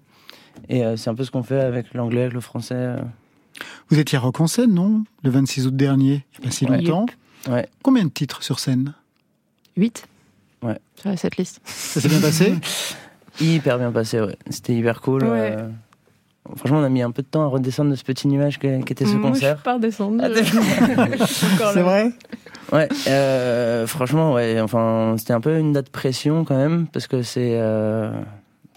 Et 0.68 0.84
euh, 0.84 0.96
c'est 0.98 1.08
un 1.08 1.14
peu 1.14 1.24
ce 1.24 1.30
qu'on 1.30 1.42
fait 1.42 1.60
avec 1.60 1.94
l'anglais, 1.94 2.22
avec 2.22 2.34
le 2.34 2.40
français. 2.40 2.74
Vous 3.90 3.98
étiez 3.98 4.16
à 4.18 4.20
Rock 4.20 4.40
en 4.40 4.46
scène, 4.46 4.72
non? 4.74 5.04
Le 5.22 5.30
26 5.30 5.66
août 5.66 5.76
dernier, 5.76 6.24
il 6.32 6.38
y 6.38 6.42
a 6.42 6.44
pas 6.46 6.50
si 6.50 6.64
Ouais. 6.66 6.78
longtemps. 6.80 7.06
Ouais. 7.48 7.68
Combien 7.82 8.04
de 8.04 8.08
titres 8.10 8.42
sur 8.42 8.58
scène? 8.58 8.94
8 9.76 10.06
Ouais. 10.62 10.78
sur 10.96 11.18
cette 11.18 11.36
liste. 11.36 11.60
Ça 11.64 12.00
s'est 12.00 12.08
bien 12.08 12.20
passé? 12.20 12.54
Hyper 13.40 13.78
bien 13.78 13.90
passé, 13.92 14.20
ouais. 14.20 14.36
C'était 14.48 14.74
hyper 14.74 15.00
cool. 15.00 15.24
Ouais. 15.24 15.56
euh. 15.58 15.68
Franchement, 16.56 16.78
on 16.78 16.84
a 16.84 16.88
mis 16.88 17.02
un 17.02 17.10
peu 17.10 17.22
de 17.22 17.26
temps 17.26 17.42
à 17.42 17.46
redescendre 17.46 17.90
de 17.90 17.96
ce 17.96 18.04
petit 18.04 18.28
nuage 18.28 18.58
qu'était 18.58 19.04
ce 19.06 19.14
Moi, 19.16 19.30
je 19.30 19.34
concert. 19.34 19.56
suis 19.56 19.64
pas 19.64 19.74
redescendue. 19.74 20.18
Ah, 20.22 20.28
Je 21.18 21.24
suis 21.24 21.46
encore 21.54 21.70
C'est 21.72 21.76
là. 21.76 21.82
vrai? 21.82 22.12
Ouais, 22.72 22.88
euh, 23.08 23.86
franchement, 23.86 24.34
ouais. 24.34 24.60
Enfin, 24.60 25.14
c'était 25.18 25.32
un 25.32 25.40
peu 25.40 25.58
une 25.58 25.72
date 25.72 25.88
pression 25.90 26.44
quand 26.44 26.56
même, 26.56 26.86
parce 26.86 27.06
que 27.06 27.22
c'est, 27.22 27.52
euh, 27.54 28.10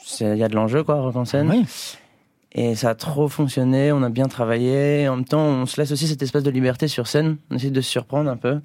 c'est- 0.03 0.31
il 0.31 0.37
y 0.37 0.43
a 0.43 0.47
de 0.47 0.55
l'enjeu 0.55 0.83
quoi, 0.83 0.95
rock 1.01 1.15
en 1.17 1.25
scène. 1.25 1.49
Oui. 1.49 1.65
Et 2.57 2.73
ça 2.73 2.89
a 2.89 2.95
trop 2.95 3.27
fonctionné, 3.27 3.91
on 3.91 4.01
a 4.01 4.09
bien 4.09 4.25
travaillé. 4.25 5.07
En 5.07 5.17
même 5.17 5.25
temps, 5.25 5.45
on 5.45 5.67
se 5.67 5.79
laisse 5.79 5.91
aussi 5.91 6.07
cet 6.07 6.23
espace 6.23 6.41
de 6.41 6.49
liberté 6.49 6.87
sur 6.87 7.05
scène. 7.05 7.37
On 7.51 7.55
essaie 7.55 7.69
de 7.69 7.81
se 7.81 7.89
surprendre 7.89 8.31
un 8.31 8.35
peu. 8.35 8.59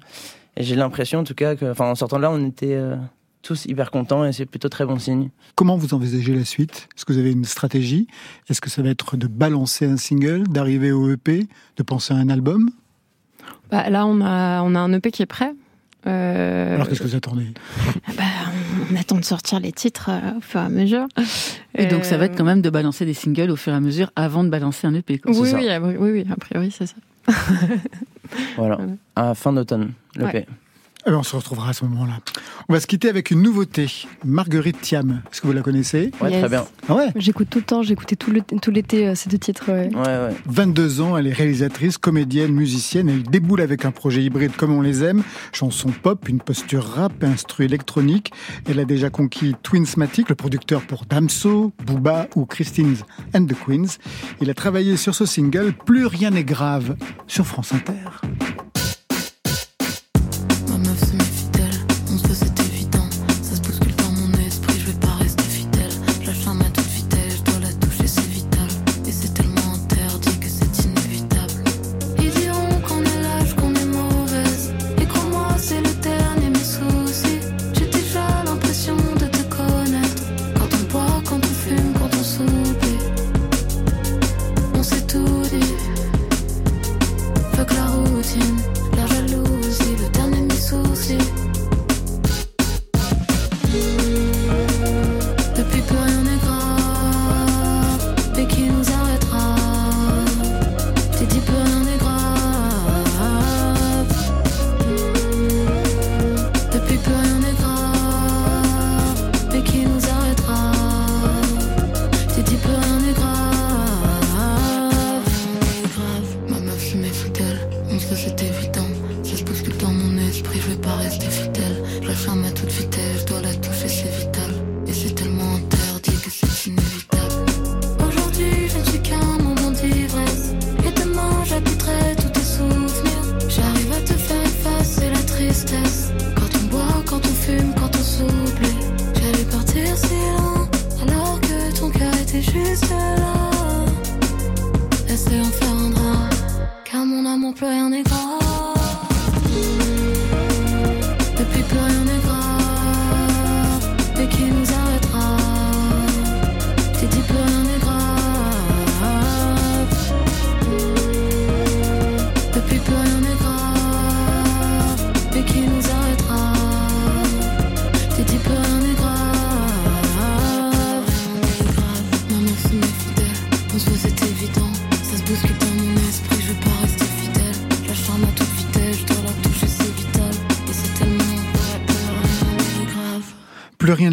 Et 0.57 0.63
j'ai 0.63 0.75
l'impression, 0.75 1.19
en 1.19 1.23
tout 1.23 1.35
cas, 1.35 1.55
que, 1.55 1.69
enfin, 1.69 1.85
en 1.85 1.93
sortant 1.93 2.17
de 2.17 2.23
là, 2.23 2.31
on 2.31 2.43
était 2.43 2.73
euh, 2.73 2.95
tous 3.43 3.65
hyper 3.65 3.91
contents 3.91 4.25
et 4.25 4.33
c'est 4.33 4.47
plutôt 4.47 4.67
très 4.67 4.87
bon 4.87 4.97
signe. 4.97 5.29
Comment 5.53 5.77
vous 5.77 5.93
envisagez 5.93 6.33
la 6.33 6.43
suite? 6.43 6.87
Est-ce 6.97 7.05
que 7.05 7.13
vous 7.13 7.19
avez 7.19 7.33
une 7.33 7.45
stratégie? 7.45 8.07
Est-ce 8.49 8.61
que 8.61 8.69
ça 8.71 8.81
va 8.81 8.89
être 8.89 9.15
de 9.15 9.27
balancer 9.27 9.85
un 9.85 9.97
single, 9.97 10.47
d'arriver 10.47 10.91
au 10.91 11.11
EP, 11.11 11.47
de 11.77 11.83
penser 11.83 12.15
à 12.15 12.17
un 12.17 12.29
album? 12.29 12.71
Bah, 13.69 13.91
là, 13.91 14.07
on 14.07 14.21
a, 14.21 14.63
on 14.63 14.73
a 14.73 14.79
un 14.79 14.91
EP 14.93 15.11
qui 15.11 15.21
est 15.21 15.27
prêt. 15.27 15.53
Euh, 16.05 16.75
Alors 16.75 16.87
qu'est-ce 16.89 17.01
que 17.01 17.07
vous 17.07 17.15
attendez? 17.15 17.47
Bah, 18.17 18.23
on 18.91 18.95
attend 18.99 19.17
de 19.17 19.23
sortir 19.23 19.59
les 19.59 19.71
titres 19.71 20.09
euh, 20.09 20.37
au 20.37 20.41
fur 20.41 20.59
et 20.59 20.63
à 20.63 20.69
mesure. 20.69 21.05
Et 21.75 21.85
donc 21.85 22.03
ça 22.05 22.17
va 22.17 22.23
Euh, 22.23 22.27
être 22.27 22.37
quand 22.37 22.43
même 22.43 22.61
de 22.61 22.69
balancer 22.69 23.05
des 23.05 23.13
singles 23.13 23.49
au 23.51 23.55
fur 23.55 23.71
et 23.73 23.75
à 23.75 23.79
mesure 23.79 24.11
avant 24.15 24.43
de 24.43 24.49
balancer 24.49 24.85
un 24.87 24.93
EP. 24.93 25.19
quoi. 25.19 25.31
Oui, 25.33 25.49
ça. 25.49 25.57
oui, 25.57 25.69
a- 25.69 25.79
oui, 25.81 25.95
oui, 25.99 26.25
a 26.31 26.35
priori, 26.35 26.71
c'est 26.71 26.87
ça. 26.87 26.95
Voilà, 28.57 28.75
Voilà. 28.77 28.91
à 29.15 29.33
fin 29.33 29.53
d'automne, 29.53 29.91
le 30.15 30.25
Ouais. 30.25 30.45
Alors 31.05 31.19
on 31.19 31.23
se 31.23 31.35
retrouvera 31.35 31.69
à 31.69 31.73
ce 31.73 31.83
moment-là. 31.85 32.19
On 32.69 32.73
va 32.73 32.79
se 32.79 32.87
quitter 32.87 33.09
avec 33.09 33.29
une 33.31 33.41
nouveauté. 33.41 34.05
Marguerite 34.23 34.79
Thiam. 34.79 35.21
Est-ce 35.29 35.41
que 35.41 35.47
vous 35.47 35.53
la 35.53 35.61
connaissez? 35.61 36.11
Yes. 36.21 36.39
très 36.39 36.49
bien. 36.49 36.65
Ah 36.87 36.95
ouais? 36.95 37.09
J'écoute 37.17 37.49
tout 37.49 37.59
le 37.59 37.65
temps, 37.65 37.83
j'écoutais 37.83 38.15
tout 38.15 38.31
l'été 38.71 39.07
euh, 39.07 39.15
ces 39.15 39.29
deux 39.29 39.37
titres. 39.37 39.69
ouais. 39.69 39.89
Ouais, 39.93 40.01
ouais. 40.01 40.35
22 40.45 41.01
ans, 41.01 41.17
elle 41.17 41.27
est 41.27 41.33
réalisatrice, 41.33 41.97
comédienne, 41.97 42.53
musicienne. 42.53 43.09
Elle 43.09 43.23
déboule 43.23 43.59
avec 43.59 43.83
un 43.83 43.91
projet 43.91 44.23
hybride 44.23 44.55
comme 44.55 44.71
on 44.71 44.81
les 44.81 45.03
aime. 45.03 45.23
Chanson 45.51 45.89
pop, 45.89 46.29
une 46.29 46.39
posture 46.39 46.85
rap, 46.85 47.21
instru 47.23 47.65
électronique. 47.65 48.31
Elle 48.69 48.79
a 48.79 48.85
déjà 48.85 49.09
conquis 49.09 49.55
Twinsmatic, 49.61 50.29
le 50.29 50.35
producteur 50.35 50.81
pour 50.83 51.05
Damso, 51.05 51.73
Booba 51.85 52.27
ou 52.35 52.45
Christine's 52.45 53.03
and 53.35 53.45
the 53.45 53.55
Queens. 53.65 53.97
Il 54.39 54.49
a 54.49 54.53
travaillé 54.53 54.95
sur 54.95 55.13
ce 55.13 55.25
single 55.25 55.73
Plus 55.85 56.05
rien 56.05 56.29
n'est 56.29 56.45
grave 56.45 56.95
sur 57.27 57.45
France 57.45 57.73
Inter. 57.73 57.93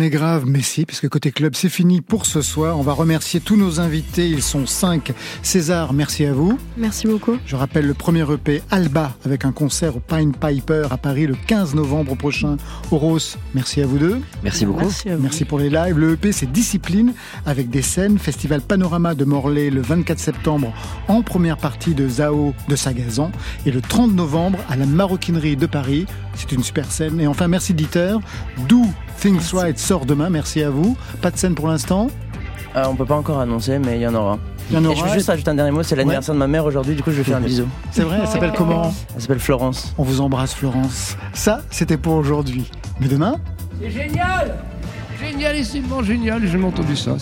N'est 0.01 0.11
grave, 0.11 0.45
mais 0.47 0.63
si, 0.63 0.87
puisque 0.87 1.09
côté 1.11 1.31
club, 1.31 1.55
c'est 1.55 1.69
fini 1.69 2.01
pour 2.01 2.25
ce 2.25 2.41
soir. 2.41 2.79
On 2.79 2.83
va 2.83 2.95
remercier 2.95 3.39
tous 3.39 3.57
nos 3.57 3.81
invités. 3.81 4.29
Ils 4.29 4.43
sont 4.43 4.65
cinq. 4.67 5.13
César, 5.43 5.93
merci 5.93 6.25
à 6.25 6.33
vous. 6.33 6.59
Merci 6.79 7.07
beaucoup. 7.07 7.37
Je 7.45 7.55
rappelle 7.55 7.87
le 7.87 7.93
premier 7.93 8.25
EP 8.33 8.63
Alba 8.71 9.13
avec 9.27 9.45
un 9.45 9.53
concert 9.53 9.97
au 9.97 10.01
Pine 10.01 10.33
Piper 10.33 10.87
à 10.91 10.97
Paris 10.97 11.27
le 11.27 11.35
15 11.47 11.75
novembre 11.75 12.17
prochain. 12.17 12.57
Oros, 12.91 13.37
merci 13.55 13.83
à 13.83 13.87
vous 13.87 13.99
deux. 13.99 14.21
Merci 14.43 14.65
beaucoup. 14.65 14.85
Merci 14.85 15.11
à 15.11 15.17
vous. 15.17 15.23
Merci 15.23 15.45
pour 15.45 15.59
les 15.59 15.69
lives. 15.69 15.99
Le 15.99 16.13
EP, 16.13 16.33
c'est 16.33 16.51
Discipline 16.51 17.13
avec 17.45 17.69
des 17.69 17.83
scènes. 17.83 18.19
Festival 18.19 18.63
Panorama 18.63 19.15
de 19.15 19.27
Morlaix 19.27 19.69
le 19.69 19.83
24 19.83 20.19
septembre 20.19 20.73
en 21.09 21.21
première 21.21 21.59
partie 21.59 21.95
de 21.95 22.09
Zao 22.09 22.55
de 22.69 22.77
Sagazan. 22.77 23.31
Et 23.67 23.71
le 23.71 23.83
30 23.83 24.15
novembre 24.15 24.61
à 24.71 24.77
la 24.77 24.87
Maroquinerie 24.87 25.57
de 25.57 25.67
Paris. 25.67 26.07
C'est 26.37 26.53
une 26.53 26.63
super 26.63 26.91
scène. 26.91 27.21
Et 27.21 27.27
enfin, 27.27 27.49
merci 27.49 27.75
Dieter. 27.75 28.17
Do 28.67 28.83
Things 29.21 29.53
Right 29.53 29.79
sort 29.79 30.07
demain. 30.07 30.31
Merci 30.31 30.63
à 30.63 30.71
vous. 30.71 30.97
Pas 31.21 31.31
de 31.31 31.37
scène 31.37 31.55
pour 31.55 31.69
l'instant. 31.69 32.09
Euh, 32.77 32.85
on 32.89 32.95
peut 32.97 33.05
pas 33.05 33.17
encore 33.17 33.41
annoncer, 33.41 33.79
mais 33.79 33.97
il 33.97 34.03
y 34.03 34.07
en 34.07 34.15
aura. 34.15 34.39
Il 34.71 34.77
y 34.77 34.79
en 34.79 34.85
Et 34.85 34.87
aura. 34.87 34.95
je 34.97 35.05
veux 35.05 35.13
juste 35.15 35.29
rajouter 35.29 35.51
un 35.51 35.55
dernier 35.57 35.73
mot, 35.73 35.83
c'est 35.83 35.97
l'anniversaire 35.97 36.35
de 36.35 36.39
ma 36.39 36.47
mère 36.47 36.65
aujourd'hui, 36.65 36.95
du 36.95 37.03
coup 37.03 37.11
je 37.11 37.17
vais 37.17 37.25
faire 37.25 37.39
un 37.39 37.41
bisou. 37.41 37.67
C'est 37.91 38.03
vrai, 38.03 38.19
elle 38.23 38.29
s'appelle 38.29 38.53
comment 38.57 38.95
Elle 39.15 39.21
s'appelle 39.21 39.41
Florence. 39.41 39.93
On 39.99 40.05
vous 40.05 40.21
embrasse, 40.21 40.55
Florence. 40.55 41.17
Ça, 41.35 41.63
c'était 41.71 41.97
pour 41.97 42.15
aujourd'hui. 42.15 42.71
Mais 43.01 43.09
demain 43.09 43.37
C'est 43.81 43.91
génial 43.91 44.57
Génialissimement 45.21 46.03
génial, 46.03 46.47
j'ai 46.47 46.63
entendu 46.63 46.97
ça. 46.97 47.17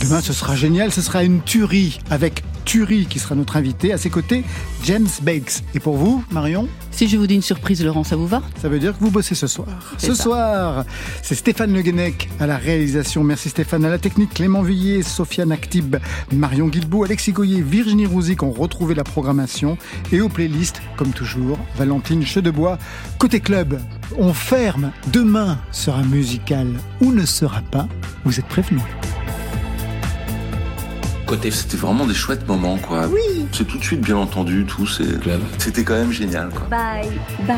Demain, 0.00 0.20
ce 0.20 0.32
sera 0.32 0.54
génial. 0.54 0.92
Ce 0.92 1.00
sera 1.00 1.24
une 1.24 1.40
tuerie 1.40 1.98
avec 2.10 2.44
Turi 2.64 3.06
qui 3.06 3.18
sera 3.18 3.34
notre 3.34 3.56
invité. 3.56 3.92
À 3.92 3.98
ses 3.98 4.10
côtés, 4.10 4.44
James 4.84 5.08
Bakes. 5.22 5.62
Et 5.74 5.80
pour 5.80 5.96
vous, 5.96 6.24
Marion 6.30 6.68
Si 6.90 7.08
je 7.08 7.16
vous 7.16 7.26
dis 7.26 7.34
une 7.34 7.42
surprise, 7.42 7.84
Laurent, 7.84 8.04
ça 8.04 8.16
vous 8.16 8.26
va? 8.26 8.42
Ça 8.60 8.68
veut 8.68 8.78
dire 8.78 8.96
que 8.96 9.02
vous 9.02 9.10
bossez 9.10 9.34
ce 9.34 9.46
soir. 9.46 9.66
Ce 9.98 10.14
ça. 10.14 10.22
soir, 10.22 10.84
c'est 11.22 11.34
Stéphane 11.34 11.72
Le 11.72 11.82
Guenec 11.82 12.28
à 12.40 12.46
la 12.46 12.56
réalisation. 12.56 13.24
Merci 13.24 13.48
Stéphane. 13.48 13.84
À 13.84 13.90
la 13.90 13.98
technique, 13.98 14.34
Clément 14.34 14.62
Villiers, 14.62 15.02
Sofiane 15.02 15.52
Actib, 15.52 15.96
Marion 16.32 16.68
Guilbault, 16.68 17.04
Alexis 17.04 17.32
Goyer, 17.32 17.62
Virginie 17.62 18.06
Rouzic 18.06 18.42
ont 18.42 18.52
retrouvé 18.52 18.94
la 18.94 19.04
programmation. 19.04 19.78
Et 20.12 20.20
aux 20.20 20.28
playlists, 20.28 20.82
comme 20.96 21.10
toujours, 21.10 21.58
Valentine 21.76 22.24
Chedebois. 22.24 22.78
Côté 23.18 23.40
club, 23.40 23.80
on 24.18 24.32
ferme. 24.32 24.92
Demain 25.12 25.58
sera 25.70 26.02
musical 26.02 26.68
ou 27.00 27.12
ne 27.12 27.24
sera 27.24 27.60
pas. 27.62 27.88
Vous 28.24 28.38
êtes 28.38 28.46
prévenus. 28.46 28.82
Côté, 31.32 31.50
c'était 31.50 31.78
vraiment 31.78 32.04
des 32.04 32.12
chouettes 32.12 32.46
moments, 32.46 32.76
quoi. 32.76 33.06
Oui. 33.06 33.46
C'est 33.52 33.66
tout 33.66 33.78
de 33.78 33.82
suite 33.82 34.02
bien 34.02 34.18
entendu, 34.18 34.66
tout. 34.66 34.86
c'est- 34.86 35.02
C'était 35.56 35.82
quand 35.82 35.94
même 35.94 36.12
génial, 36.12 36.50
quoi. 36.50 36.66
Bye. 36.68 37.08
Bye. 37.48 37.56